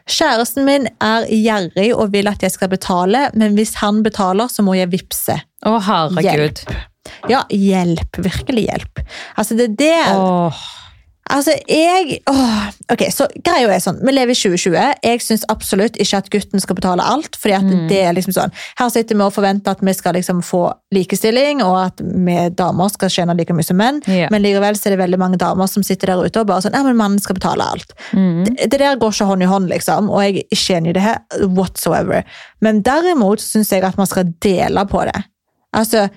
Kjæresten 0.08 0.64
min 0.64 0.88
er 1.04 1.26
gjerrig 1.28 1.90
og 1.94 2.12
vil 2.14 2.30
at 2.30 2.42
jeg 2.44 2.54
skal 2.54 2.70
betale, 2.72 3.26
men 3.38 3.58
hvis 3.58 3.74
han 3.82 4.02
betaler, 4.06 4.48
så 4.52 4.64
må 4.64 4.76
jeg 4.78 4.90
vippse. 4.94 5.36
Å, 5.68 5.74
herregud. 5.84 6.62
Ja, 7.28 7.42
hjelp. 7.52 8.20
Virkelig 8.24 8.66
hjelp. 8.68 9.00
Altså, 9.40 9.56
det 9.58 9.72
der 9.80 10.12
Åh. 10.16 10.64
Altså, 11.30 11.52
jeg 11.68 12.20
åh, 12.30 12.70
Ok, 12.90 13.02
så 13.12 13.26
greia 13.44 13.68
er 13.74 13.82
sånn. 13.84 13.98
Vi 14.00 14.12
lever 14.14 14.32
i 14.32 14.36
2020. 14.38 14.94
Jeg 15.04 15.20
syns 15.20 15.42
absolutt 15.52 15.98
ikke 16.00 16.16
at 16.22 16.30
gutten 16.32 16.60
skal 16.62 16.74
betale 16.78 17.04
alt. 17.04 17.36
fordi 17.36 17.54
at 17.54 17.64
Mm. 17.68 17.88
det 17.90 17.98
er 18.00 18.14
liksom 18.16 18.32
sånn 18.32 18.52
Her 18.78 18.88
sitter 18.88 19.14
vi 19.14 19.22
og 19.22 19.32
forventer 19.34 19.70
at 19.70 19.80
vi 19.84 19.92
skal 19.92 20.14
liksom 20.14 20.40
få 20.42 20.72
likestilling, 20.94 21.60
og 21.62 21.76
at 21.86 22.00
vi 22.00 22.48
damer 22.56 22.88
skal 22.90 23.08
tjene 23.12 23.36
like 23.36 23.52
mye 23.52 23.64
som 23.64 23.76
menn. 23.76 24.00
Ja. 24.06 24.28
Men 24.30 24.42
likevel 24.42 24.74
så 24.74 24.86
er 24.86 24.96
det 24.96 25.02
veldig 25.04 25.18
mange 25.18 25.36
damer 25.38 25.66
som 25.68 25.82
sitter 25.82 26.06
der 26.06 26.24
ute 26.24 26.40
og 26.40 26.46
bare 26.46 26.62
sånn 26.62 26.72
Ja, 26.74 26.82
men 26.82 26.96
mannen 26.96 27.20
skal 27.20 27.34
betale 27.36 27.60
alt. 27.62 27.92
Mm. 28.14 28.44
Det, 28.46 28.70
det 28.70 28.78
der 28.80 28.96
går 28.96 29.12
ikke 29.12 29.26
hånd 29.26 29.42
i 29.42 29.46
hånd, 29.46 29.68
liksom, 29.68 30.08
og 30.10 30.22
jeg 30.22 30.36
er 30.36 30.56
ikke 30.56 30.76
enig 30.80 30.88
i 30.90 30.92
det 30.92 31.02
her 31.02 31.18
whatsoever. 31.46 32.24
Men 32.62 32.80
derimot 32.82 33.40
syns 33.44 33.68
jeg 33.70 33.84
at 33.84 33.98
man 33.98 34.06
skal 34.06 34.24
dele 34.40 34.86
på 34.88 35.04
det. 35.04 35.24
Altså 35.74 36.08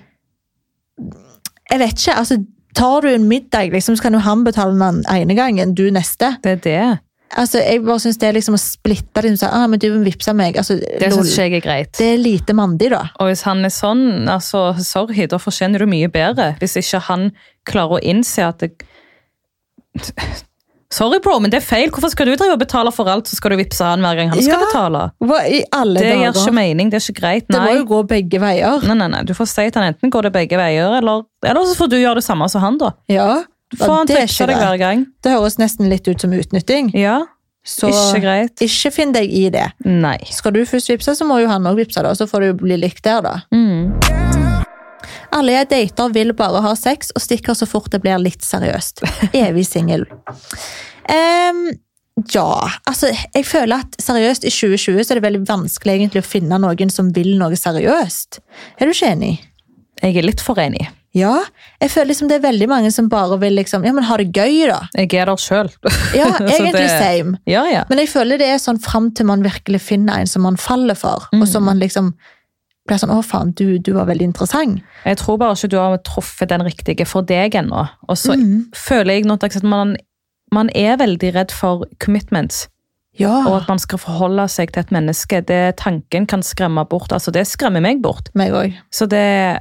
Jeg 1.70 1.78
vet 1.78 1.98
ikke. 2.00 2.14
altså 2.16 2.36
Tar 2.74 3.04
du 3.04 3.08
en 3.12 3.28
middag, 3.28 3.72
liksom, 3.72 3.96
så 3.96 4.06
kan 4.06 4.16
jo 4.16 4.20
han 4.24 4.44
betale 4.46 4.76
den 4.78 5.02
ene 5.12 5.34
gangen, 5.36 5.74
du 5.76 5.90
neste. 5.92 6.36
Det 6.42 6.52
er 6.58 6.62
det. 6.66 6.84
Altså, 7.32 7.58
Jeg 7.64 7.80
bare 7.84 8.00
syns 8.00 8.18
det 8.20 8.28
er 8.28 8.34
liksom 8.36 8.56
å 8.56 8.60
splitte 8.60 9.22
liksom, 9.24 9.38
sånn, 9.40 9.54
ah, 9.56 9.66
men 9.70 9.80
du 9.80 9.88
vippse 10.04 10.34
meg. 10.36 10.56
Altså, 10.60 10.76
Det 10.80 11.12
syns 11.14 11.36
jeg 11.38 11.54
er 11.56 11.64
greit. 11.64 11.92
det 11.96 12.08
er 12.14 12.20
lite 12.20 12.52
mandig, 12.56 12.90
da. 12.92 13.06
Og 13.20 13.30
hvis 13.30 13.44
han 13.48 13.64
er 13.64 13.72
sånn, 13.72 14.28
altså, 14.28 14.74
sorry, 14.84 15.26
da 15.26 15.40
fortjener 15.40 15.80
du 15.80 15.86
mye 15.88 16.10
bedre. 16.12 16.52
Hvis 16.60 16.76
ikke 16.80 17.00
han 17.08 17.30
klarer 17.68 17.98
å 17.98 18.02
innse 18.04 18.44
at 18.48 18.64
det... 18.64 18.72
Sorry, 20.92 21.18
bro, 21.24 21.38
men 21.40 21.48
det 21.52 21.62
er 21.62 21.64
feil. 21.64 21.88
Hvorfor 21.90 22.10
skal 22.12 22.28
du 22.28 22.34
drive 22.36 22.52
og 22.52 22.60
betale 22.60 22.92
for 22.92 23.08
alt, 23.08 23.24
så 23.30 23.38
skal 23.38 23.54
du 23.54 23.56
vippse 23.62 23.80
han 23.86 24.02
hver 24.04 24.18
gang 24.18 24.28
han 24.34 24.42
skal 24.42 24.58
Ja. 24.60 24.66
betale? 24.66 25.04
Det 25.96 26.04
gir 26.04 26.32
ikke 26.36 26.52
mening, 26.52 26.90
det 26.92 26.98
er 27.00 27.06
ikke 27.06 27.20
greit. 27.20 27.46
Det 27.48 27.60
må 27.62 27.72
jo 27.78 27.84
gå 27.88 28.02
begge 28.10 28.38
veier. 28.42 28.82
Nei, 28.84 28.94
nei, 29.00 29.08
nei. 29.08 29.22
Du 29.24 29.32
får 29.34 29.48
si 29.48 29.64
til 29.70 29.80
han 29.82 29.94
enten 29.94 30.10
går 30.12 30.28
det 30.28 30.32
begge 30.36 30.58
veier, 30.60 30.98
eller, 31.00 31.24
eller 31.44 31.64
så 31.64 31.76
får 31.80 31.88
du 31.94 31.96
gjøre 31.96 32.20
det 32.20 32.24
samme 32.28 32.48
som 32.52 32.60
han, 32.60 32.76
da. 32.78 32.92
Ja, 33.08 33.42
Får 33.72 33.88
han 33.88 34.06
trikse 34.06 34.42
ikke 34.44 34.46
deg 34.52 34.58
hver 34.60 34.78
gang. 34.78 35.06
Det 35.24 35.32
høres 35.32 35.56
nesten 35.56 35.88
litt 35.88 36.04
ut 36.06 36.20
som 36.20 36.30
utnytting. 36.36 36.90
Ja, 36.92 37.22
Så 37.64 37.88
ikke 37.88 38.20
greit. 38.20 38.60
ikke 38.60 38.90
finn 38.92 39.12
deg 39.16 39.32
i 39.32 39.48
det. 39.48 39.64
Nei. 39.86 40.18
Skal 40.28 40.52
du 40.52 40.60
først 40.66 40.90
vippse, 40.92 41.14
så 41.16 41.24
må 41.24 41.40
jo 41.40 41.48
han 41.48 41.62
òg 41.64 41.76
vippse, 41.80 42.02
da, 42.04 42.12
så 42.12 42.26
får 42.28 42.40
det 42.44 42.48
jo 42.50 42.58
bli 42.66 42.76
likt 42.76 43.00
der, 43.06 43.22
da. 43.22 43.34
Mm. 43.54 43.94
Alle 45.32 45.54
jeg 45.56 45.70
dater 45.70 46.12
vil 46.12 46.34
bare 46.36 46.60
ha 46.64 46.74
sex 46.76 47.12
og 47.16 47.24
stikker 47.24 47.56
så 47.56 47.68
fort 47.68 47.92
det 47.92 48.02
blir 48.04 48.20
litt 48.20 48.44
seriøst. 48.44 49.04
Evig 49.32 49.64
singel. 49.68 50.04
Um, 51.08 51.64
ja, 52.34 52.68
altså 52.84 53.08
jeg 53.08 53.46
føler 53.48 53.86
at 53.86 53.96
seriøst 54.02 54.44
i 54.44 54.52
2020 54.52 55.00
så 55.00 55.14
er 55.14 55.20
det 55.20 55.24
veldig 55.24 55.46
vanskelig 55.48 55.94
egentlig 55.94 56.20
å 56.20 56.28
finne 56.28 56.58
noen 56.60 56.92
som 56.92 57.08
vil 57.16 57.34
noe 57.40 57.56
seriøst. 57.56 58.42
Er 58.76 58.88
du 58.88 58.92
ikke 58.92 59.14
enig? 59.14 59.38
Jeg 60.02 60.18
er 60.18 60.26
litt 60.26 60.42
for 60.44 60.60
enig. 60.60 60.90
Ja, 61.16 61.34
jeg 61.82 61.92
føler 61.92 62.08
liksom 62.08 62.28
det 62.30 62.38
er 62.38 62.44
veldig 62.46 62.66
mange 62.70 62.90
som 62.92 63.08
bare 63.12 63.36
vil 63.42 63.52
liksom, 63.58 63.84
ja, 63.84 63.92
men 63.92 64.06
ha 64.08 64.16
det 64.16 64.30
gøy 64.32 64.62
da. 64.70 64.78
Jeg 64.96 65.10
er 65.20 65.28
der 65.28 65.40
sjøl. 65.40 65.68
Ja, 66.16 66.30
egentlig 66.40 66.88
same. 66.88 67.40
Ja, 67.48 67.66
ja. 67.68 67.82
Men 67.90 68.00
jeg 68.00 68.08
føler 68.12 68.40
det 68.40 68.48
er 68.48 68.60
sånn 68.60 68.80
frem 68.80 69.10
til 69.16 69.28
man 69.28 69.44
virkelig 69.44 69.82
finner 69.84 70.22
en 70.22 70.30
som 70.30 70.44
man 70.48 70.56
faller 70.60 70.96
for, 70.96 71.28
og 71.36 71.44
som 71.48 71.68
man 71.68 71.80
liksom 71.80 72.14
blir 72.88 72.98
sånn, 72.98 73.12
å 73.14 73.22
faen, 73.22 73.52
du, 73.58 73.78
du 73.78 73.92
var 73.94 74.08
veldig 74.10 74.32
interessant. 74.32 74.82
Jeg 75.06 75.18
tror 75.20 75.38
bare 75.38 75.54
ikke 75.54 75.70
du 75.70 75.78
har 75.78 75.98
truffet 76.06 76.50
den 76.50 76.64
riktige 76.66 77.06
for 77.06 77.26
deg 77.26 77.54
ennå. 77.58 77.84
Og 78.08 78.18
så 78.18 78.34
mm. 78.38 78.72
føler 78.74 79.20
jeg 79.20 79.28
nok 79.30 79.46
at 79.46 79.62
man, 79.62 79.96
man 80.54 80.70
er 80.74 80.98
veldig 81.00 81.34
redd 81.36 81.54
for 81.54 81.86
commitments. 82.02 82.66
Ja, 83.20 83.42
Og 83.44 83.58
at 83.58 83.68
man 83.68 83.78
skal 83.78 84.00
forholde 84.00 84.46
seg 84.48 84.72
til 84.72 84.80
et 84.86 84.94
menneske. 84.94 85.42
Det 85.44 85.76
Tanken 85.76 86.24
kan 86.26 86.42
skremme 86.42 86.84
bort. 86.88 87.12
altså 87.12 87.30
Det 87.30 87.44
skremmer 87.46 87.84
meg 87.84 88.00
bort. 88.02 88.30
meg 88.34 88.54
også. 88.56 88.80
Så 88.90 89.06
det, 89.06 89.60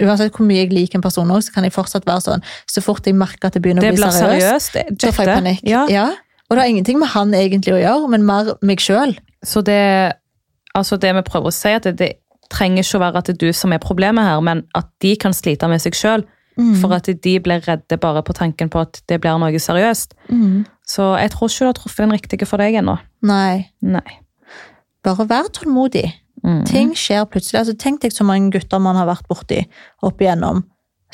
Uansett 0.00 0.32
hvor 0.32 0.46
mye 0.46 0.62
jeg 0.62 0.72
liker 0.72 1.00
en 1.00 1.02
person 1.02 1.30
også, 1.30 1.50
så 1.50 1.56
kan 1.56 1.66
jeg 1.66 1.74
fortsatt 1.74 2.06
være 2.06 2.22
sånn, 2.24 2.44
så 2.70 2.80
fort 2.80 3.04
jeg 3.04 3.16
merker 3.18 3.50
at 3.50 3.56
det 3.56 3.60
begynner 3.64 3.84
det 3.84 3.90
å 3.90 3.96
bli 3.98 4.06
seriøst, 4.14 4.76
seriøst. 4.76 5.02
så 5.02 5.10
får 5.12 5.26
jeg 5.26 5.34
panikk. 5.34 5.64
Ja. 5.66 6.06
Og 6.46 6.54
det 6.54 6.62
har 6.62 6.70
ingenting 6.70 7.00
med 7.02 7.10
han 7.12 7.34
egentlig 7.34 7.74
å 7.74 7.80
gjøre, 7.82 8.08
men 8.14 8.24
mer 8.24 8.54
meg 8.62 8.80
selv. 8.80 9.18
Så 9.42 9.64
det, 9.66 10.14
altså 10.78 10.96
det 10.96 11.10
vi 11.18 11.24
prøver 11.26 11.50
å 11.50 11.54
si, 11.54 11.74
at 11.74 11.90
det, 11.90 11.98
det 11.98 12.12
trenger 12.50 12.84
ikke 12.84 12.98
å 12.98 13.04
være 13.04 13.22
at 13.22 13.30
det 13.30 13.36
er 13.36 13.40
du 13.46 13.56
som 13.56 13.72
er 13.74 13.82
problemet 13.82 14.26
her, 14.26 14.40
men 14.44 14.64
at 14.78 14.88
de 15.02 15.14
kan 15.20 15.34
slite 15.36 15.68
med 15.70 15.82
seg 15.82 15.98
sjøl. 15.98 16.26
Mm. 16.60 16.74
For 16.82 16.92
at 16.92 17.06
de 17.08 17.34
blir 17.40 17.62
redde 17.64 17.96
bare 18.02 18.22
på 18.26 18.34
tanken 18.36 18.68
på 18.72 18.82
at 18.82 19.00
det 19.08 19.20
blir 19.22 19.38
noe 19.40 19.60
seriøst. 19.62 20.16
Mm. 20.28 20.64
Så 20.84 21.12
jeg 21.20 21.32
tror 21.32 21.48
ikke 21.48 21.62
du 21.62 21.68
har 21.70 21.78
truffet 21.78 22.04
den 22.04 22.16
riktige 22.16 22.48
for 22.48 22.60
deg 22.60 22.80
ennå. 22.80 22.96
Nei, 23.26 23.70
Nei. 23.80 24.18
bare 25.06 25.28
vær 25.30 25.48
tålmodig. 25.56 26.08
Mm. 26.44 26.64
Ting 26.68 26.92
skjer 26.96 27.24
plutselig. 27.30 27.62
Altså, 27.62 27.76
tenk 27.78 28.02
deg 28.02 28.12
så 28.12 28.26
mange 28.26 28.50
gutter 28.54 28.82
man 28.82 28.98
har 28.98 29.08
vært 29.08 29.28
borti 29.30 29.62
opp 30.06 30.20
igjennom, 30.20 30.64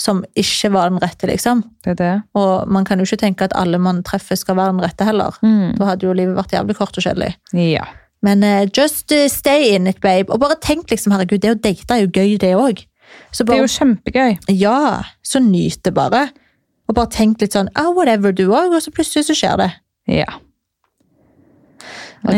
som 0.00 0.22
ikke 0.38 0.70
var 0.74 0.90
den 0.90 1.02
rette, 1.02 1.28
liksom. 1.28 1.62
Det 1.84 1.94
er 1.94 2.00
det. 2.00 2.14
Og 2.38 2.70
man 2.72 2.86
kan 2.88 3.00
jo 3.00 3.06
ikke 3.08 3.20
tenke 3.26 3.46
at 3.48 3.54
alle 3.58 3.80
man 3.82 4.02
treffer 4.06 4.38
skal 4.38 4.58
være 4.58 4.74
den 4.74 4.84
rette 4.86 5.06
heller. 5.08 5.38
Mm. 5.42 5.76
Da 5.78 5.92
hadde 5.92 6.08
jo 6.08 6.16
livet 6.16 6.38
vært 6.38 6.56
jævlig 6.56 6.78
kort 6.78 6.96
og 6.96 7.06
kjedelig. 7.06 7.34
Ja. 7.54 7.86
Men 8.24 8.42
uh, 8.42 8.64
just 8.72 9.12
eh, 9.12 9.28
stay 9.28 9.74
in 9.74 9.86
it, 9.86 10.00
babe. 10.00 10.32
Og 10.32 10.40
bare 10.40 10.56
tenk 10.62 10.90
liksom, 10.90 11.12
herregud, 11.14 11.42
det 11.42 11.52
å 11.52 11.58
date 11.58 11.94
er 11.94 12.06
jo 12.06 12.12
gøy, 12.12 12.36
det 12.42 12.54
òg. 12.56 12.86
Det 13.36 13.54
er 13.54 13.62
jo 13.62 13.70
kjempegøy. 13.70 14.36
ja, 14.56 15.02
så 15.22 15.40
nyt 15.42 15.84
det 15.84 15.94
bare. 15.94 16.28
Og 16.88 16.94
bare 16.94 17.10
tenk 17.12 17.42
litt 17.42 17.54
sånn 17.56 17.70
ah, 17.78 17.90
whatever 17.94 18.34
du 18.34 18.46
òg, 18.48 18.74
og 18.74 18.82
så 18.82 18.92
plutselig 18.94 19.28
så 19.28 19.36
skjer 19.36 19.60
det. 19.62 19.70
Ja. 20.18 20.38
Ok. 22.26 22.34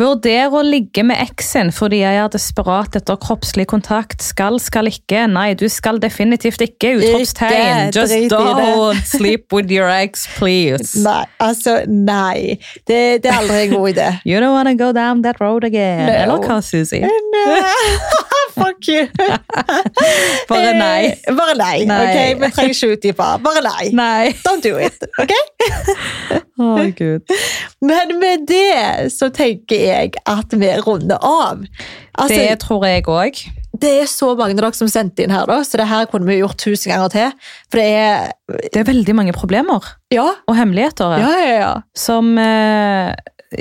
Eh, 0.00 0.06
eh, 0.06 0.08
eh. 0.08 0.16
Vurder 0.16 0.54
å 0.54 0.62
ligge 0.64 1.04
med 1.04 1.20
eksen 1.20 1.70
fordi 1.74 2.00
jeg 2.02 2.18
er 2.20 2.28
desperat 2.32 2.96
etter 2.96 3.18
kroppslig 3.20 3.66
kontakt. 3.70 4.22
Skal, 4.22 4.58
skal 4.60 4.88
ikke. 4.90 5.26
Nei, 5.28 5.54
du 5.54 5.68
skal 5.68 6.00
definitivt 6.00 6.60
ikke. 6.64 6.96
Utropstegn. 7.00 7.92
Just 7.94 8.30
don't 8.32 9.04
sleep 9.06 9.52
with 9.52 9.70
your 9.70 9.88
ex, 9.88 10.26
please. 10.38 10.96
Nei, 11.06 11.24
altså, 11.40 11.80
nei. 11.86 12.58
Det, 12.86 13.22
det 13.22 13.30
er 13.30 13.38
aldri 13.38 13.62
en 13.66 13.74
god 13.74 13.88
idé. 13.92 14.08
You 14.24 14.40
don't 14.40 14.54
wanna 14.54 14.74
go 14.74 14.92
down 14.92 15.22
that 15.22 15.40
road 15.40 15.64
again. 15.64 16.06
No. 16.06 16.12
Eller 16.12 16.44
hva, 16.44 16.60
Susi? 16.64 17.02
Fuck 18.54 18.88
you. 18.88 19.06
Bare 20.50 20.72
nei. 20.78 21.06
Eh, 21.12 21.34
Bare 21.36 21.54
nei. 21.58 21.84
Nei. 21.88 22.00
ok? 22.06 22.40
Vi 22.42 22.50
trenger 22.56 22.74
ikke 22.74 22.92
utdype. 22.96 23.28
Bare 23.44 23.62
nei. 23.66 23.90
Nei. 23.96 24.32
Don't 24.46 24.64
do 24.64 24.76
it. 24.80 25.00
ok? 25.20 25.34
Å, 26.60 26.74
Gud. 26.98 27.32
Men 27.86 28.12
med 28.20 28.44
det 28.50 29.12
så 29.14 29.30
tenker 29.32 29.80
jeg 29.86 30.12
at 30.28 30.52
vi 30.60 30.68
runder 30.84 31.20
av. 31.24 31.64
Altså, 32.18 32.34
Det 32.36 32.44
det, 32.50 32.58
tror 32.66 32.84
jeg 32.88 33.06
òg. 33.08 33.40
er 34.02 34.10
så 34.10 34.32
mange 34.36 34.56
av 34.58 34.60
dere 34.60 34.76
som 34.76 34.90
sendte 34.90 35.24
inn 35.24 35.32
her, 35.32 35.46
da, 35.48 35.60
så 35.64 35.78
det 35.80 35.86
her 35.88 36.08
kunne 36.10 36.28
vi 36.28 36.40
gjort 36.42 36.58
tusen 36.60 36.92
ganger 36.92 37.12
til. 37.14 37.32
For 37.70 37.80
det 37.80 37.88
er 37.96 38.32
Det 38.74 38.82
er 38.82 38.88
veldig 38.90 39.14
mange 39.16 39.32
problemer 39.36 39.86
Ja, 40.12 40.26
og 40.46 40.56
hemmeligheter. 40.58 41.16
ja, 41.22 41.30
ja. 41.38 41.54
ja. 41.62 41.74
Som 41.96 42.36
eh, 42.38 43.14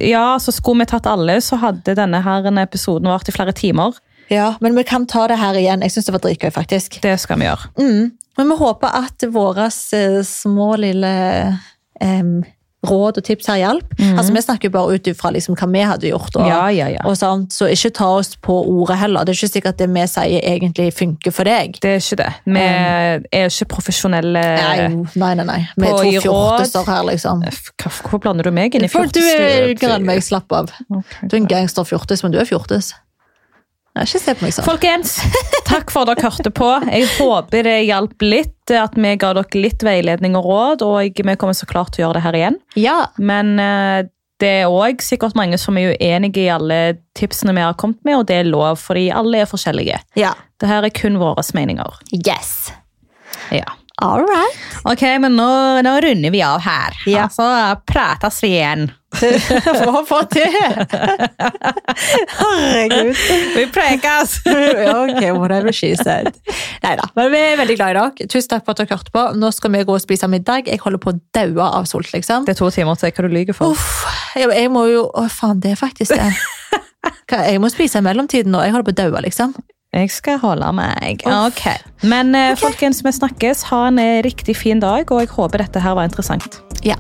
Ja, 0.10 0.38
så 0.42 0.52
skulle 0.52 0.84
vi 0.84 0.90
tatt 0.92 1.08
alle, 1.10 1.40
så 1.42 1.58
hadde 1.62 1.96
denne 1.98 2.20
her 2.22 2.44
episoden 2.62 3.08
vart 3.10 3.30
i 3.30 3.32
flere 3.34 3.54
timer. 3.54 3.96
Ja 4.30 4.54
men 4.62 4.78
vi 4.78 4.84
kan 4.88 5.08
ta 5.10 5.28
det 5.32 5.40
her 5.42 5.58
igjen. 5.60 5.82
Jeg 5.86 5.96
syns 5.96 6.10
det 6.10 6.16
var 6.16 6.24
dritgøy, 6.26 6.52
faktisk. 6.56 7.02
Det 7.04 7.16
skal 7.22 7.40
vi 7.42 7.50
gjøre. 7.50 7.74
Mm. 7.80 8.12
Men 8.40 8.54
vi 8.54 8.56
håper 8.62 9.02
at 9.04 9.26
våre 9.34 9.68
eh, 9.68 10.22
små, 10.24 10.72
lille 10.80 11.12
um, 12.00 12.40
råd 12.88 13.18
og 13.20 13.26
tips 13.28 13.50
her 13.52 13.58
hjalp. 13.60 13.90
Altså, 14.00 14.32
vi 14.32 14.42
snakker 14.42 14.70
jo 14.70 14.72
bare 14.72 14.96
ut 14.96 15.08
ifra 15.12 15.34
liksom, 15.36 15.58
hva 15.60 15.68
vi 15.74 15.82
hadde 15.84 16.08
gjort. 16.14 16.38
Og, 16.40 16.46
Ja, 16.48 16.62
ja, 16.72 16.88
ja. 16.94 17.02
og 17.04 17.18
sånt, 17.20 17.52
så 17.52 17.68
ikke 17.68 17.92
ta 17.98 18.08
oss 18.22 18.38
på 18.40 18.56
ordet 18.72 18.96
heller. 19.02 19.28
Det 19.28 19.34
er 19.34 19.40
ikke 19.42 19.52
sikkert 19.58 19.82
det 19.82 19.90
vi 19.92 20.06
sier 20.08 20.46
egentlig 20.54 20.86
funker 20.96 21.36
for 21.36 21.50
deg. 21.50 21.76
Det 21.84 21.92
er 21.98 22.00
ikke 22.00 22.20
det. 22.22 22.30
Vi 22.48 22.64
er 22.64 23.52
ikke 23.52 23.68
profesjonelle 23.76 24.46
Nei, 24.62 24.88
nei, 25.20 25.34
nei. 25.42 25.46
nei. 25.52 25.60
Vi 25.76 25.90
er 25.90 26.00
to 26.00 26.24
fjortiser 26.30 26.88
her, 26.88 27.04
liksom. 27.12 27.44
Hvorfor 27.84 28.24
blander 28.24 28.48
du 28.48 28.56
meg 28.56 28.80
inn 28.80 28.88
i 28.88 28.92
fjortis? 28.92 29.20
du 29.20 29.44
er 29.44 29.76
grønn 29.76 30.08
meg, 30.08 30.24
slapp 30.24 30.56
av. 30.56 30.72
Okay, 30.88 31.28
Du 31.28 31.36
er 31.36 31.42
en 31.44 31.52
gangster-fjortis, 31.52 32.24
men 32.24 32.32
du 32.32 32.40
er 32.40 32.48
fjortis. 32.48 32.94
Jeg 34.00 34.06
har 34.06 34.12
ikke 34.14 34.24
sett 34.24 34.44
meg 34.44 34.54
sånn. 34.56 34.64
Folkens, 34.64 35.18
takk 35.68 35.90
for 35.92 36.08
at 36.08 36.14
dere 36.14 36.30
hørte 36.30 36.52
på. 36.56 36.70
Jeg 36.88 37.10
håper 37.18 37.66
det 37.68 37.74
hjalp 37.84 38.24
litt, 38.24 38.72
at 38.72 38.96
vi 38.96 39.12
ga 39.20 39.34
dere 39.36 39.60
litt 39.60 39.84
veiledning 39.84 40.38
og 40.40 40.48
råd, 40.48 40.86
og 40.88 41.20
vi 41.20 41.36
kommer 41.36 41.58
så 41.58 41.68
klart 41.68 41.92
til 41.92 42.06
å 42.06 42.08
gjøre 42.08 42.20
det 42.20 42.24
her 42.24 42.38
igjen. 42.40 42.58
Ja. 42.80 42.96
Men 43.20 43.60
eh, 43.60 44.08
det 44.40 44.54
er 44.62 44.72
òg 44.72 45.04
sikkert 45.04 45.36
mange 45.36 45.60
som 45.60 45.76
er 45.76 45.98
uenige 45.98 46.46
i 46.46 46.52
alle 46.54 46.80
tipsene 47.20 47.52
vi 47.58 47.66
har 47.66 47.76
kommet 47.76 48.00
med, 48.08 48.22
og 48.22 48.30
det 48.30 48.40
er 48.40 48.48
lov, 48.48 48.80
fordi 48.80 49.10
alle 49.12 49.44
er 49.44 49.52
forskjellige. 49.52 50.00
ja. 50.20 50.36
Dette 50.60 50.76
er 50.76 50.92
kun 50.92 51.16
våre 51.22 51.44
meninger. 51.56 52.02
Yes. 52.16 52.72
Ja. 53.56 53.78
All 54.02 54.24
right. 54.24 54.60
Ok, 54.84 55.02
men 55.20 55.36
nå, 55.36 55.50
nå 55.84 55.94
runder 56.02 56.32
vi 56.32 56.42
av 56.44 56.62
her. 56.64 56.96
Ja. 57.06 57.28
Så 57.30 57.44
prates 57.86 58.44
vi 58.44 58.54
igjen. 58.56 58.86
Hva 59.20 60.04
for 60.08 60.28
det? 60.32 60.46
Herregud. 62.40 63.16
Vi 63.56 63.66
prekes! 63.74 64.38
ok, 65.02 65.22
whatever 65.36 65.74
she 65.76 65.96
said. 65.98 66.32
Neida, 66.84 67.10
men 67.18 67.32
vi 67.34 67.42
er 67.42 67.58
veldig 67.60 67.76
glad 67.80 67.92
i 67.92 67.98
dere. 67.98 68.30
Tusen 68.32 68.54
takk 68.54 68.64
for 68.68 68.76
at 68.78 68.84
dere 68.84 68.96
hørte 68.96 69.12
på. 69.16 69.26
Nå 69.42 69.52
skal 69.56 69.74
vi 69.76 69.84
gå 69.90 69.98
og 69.98 70.04
spise 70.04 70.30
middag. 70.32 70.70
Jeg 70.72 70.80
holder 70.84 71.02
på 71.04 71.12
å 71.12 71.20
daue 71.36 71.72
av 71.82 71.90
sult, 71.90 72.14
liksom. 72.16 72.48
Det 72.48 72.56
er 72.56 72.62
to 72.62 72.70
timer 72.72 73.00
til 73.02 73.12
hva 73.12 73.26
du 73.28 73.36
lyver 73.36 73.58
for. 73.58 73.76
Uff, 73.76 74.06
jeg, 74.38 74.48
jeg 74.56 74.72
må 74.72 74.86
jo 74.94 75.08
Å, 75.10 75.26
faen, 75.34 75.60
det 75.60 75.74
er 75.76 75.80
faktisk 75.80 76.16
det. 76.16 76.32
Jeg 77.30 77.60
må 77.62 77.70
spise 77.72 78.02
i 78.02 78.04
mellomtiden 78.04 78.52
nå. 78.52 78.60
Jeg 78.66 78.74
holder 78.74 78.88
på 78.90 78.92
å 78.92 78.98
daue, 78.98 79.22
liksom. 79.24 79.54
Jeg 79.90 80.12
skal 80.14 80.38
holde 80.38 80.68
meg. 80.78 81.24
Ok. 81.26 81.64
Men 82.06 82.30
okay. 82.36 82.58
folkens, 82.62 83.02
vi 83.02 83.10
snakkes. 83.10 83.64
Ha 83.72 83.88
en 83.90 83.98
eh, 83.98 84.20
riktig 84.22 84.54
fin 84.58 84.78
dag, 84.80 85.10
og 85.10 85.24
jeg 85.24 85.34
håper 85.34 85.66
dette 85.66 85.82
her 85.82 85.98
var 85.98 86.06
interessant. 86.06 86.62
Ja. 86.86 87.00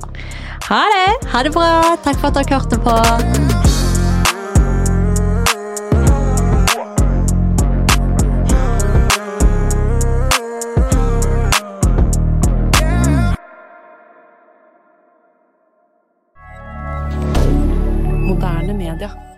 Ha 0.65 0.81
det! 0.95 1.29
Ha 1.29 1.43
det 1.45 1.53
bra. 1.53 1.69
Takk 2.01 2.17
for 2.17 2.33
at 2.33 2.41
dere 2.41 2.49
hørte 2.57 2.81
på. 2.81 2.97
Moderne 18.25 18.73
media. 18.73 19.28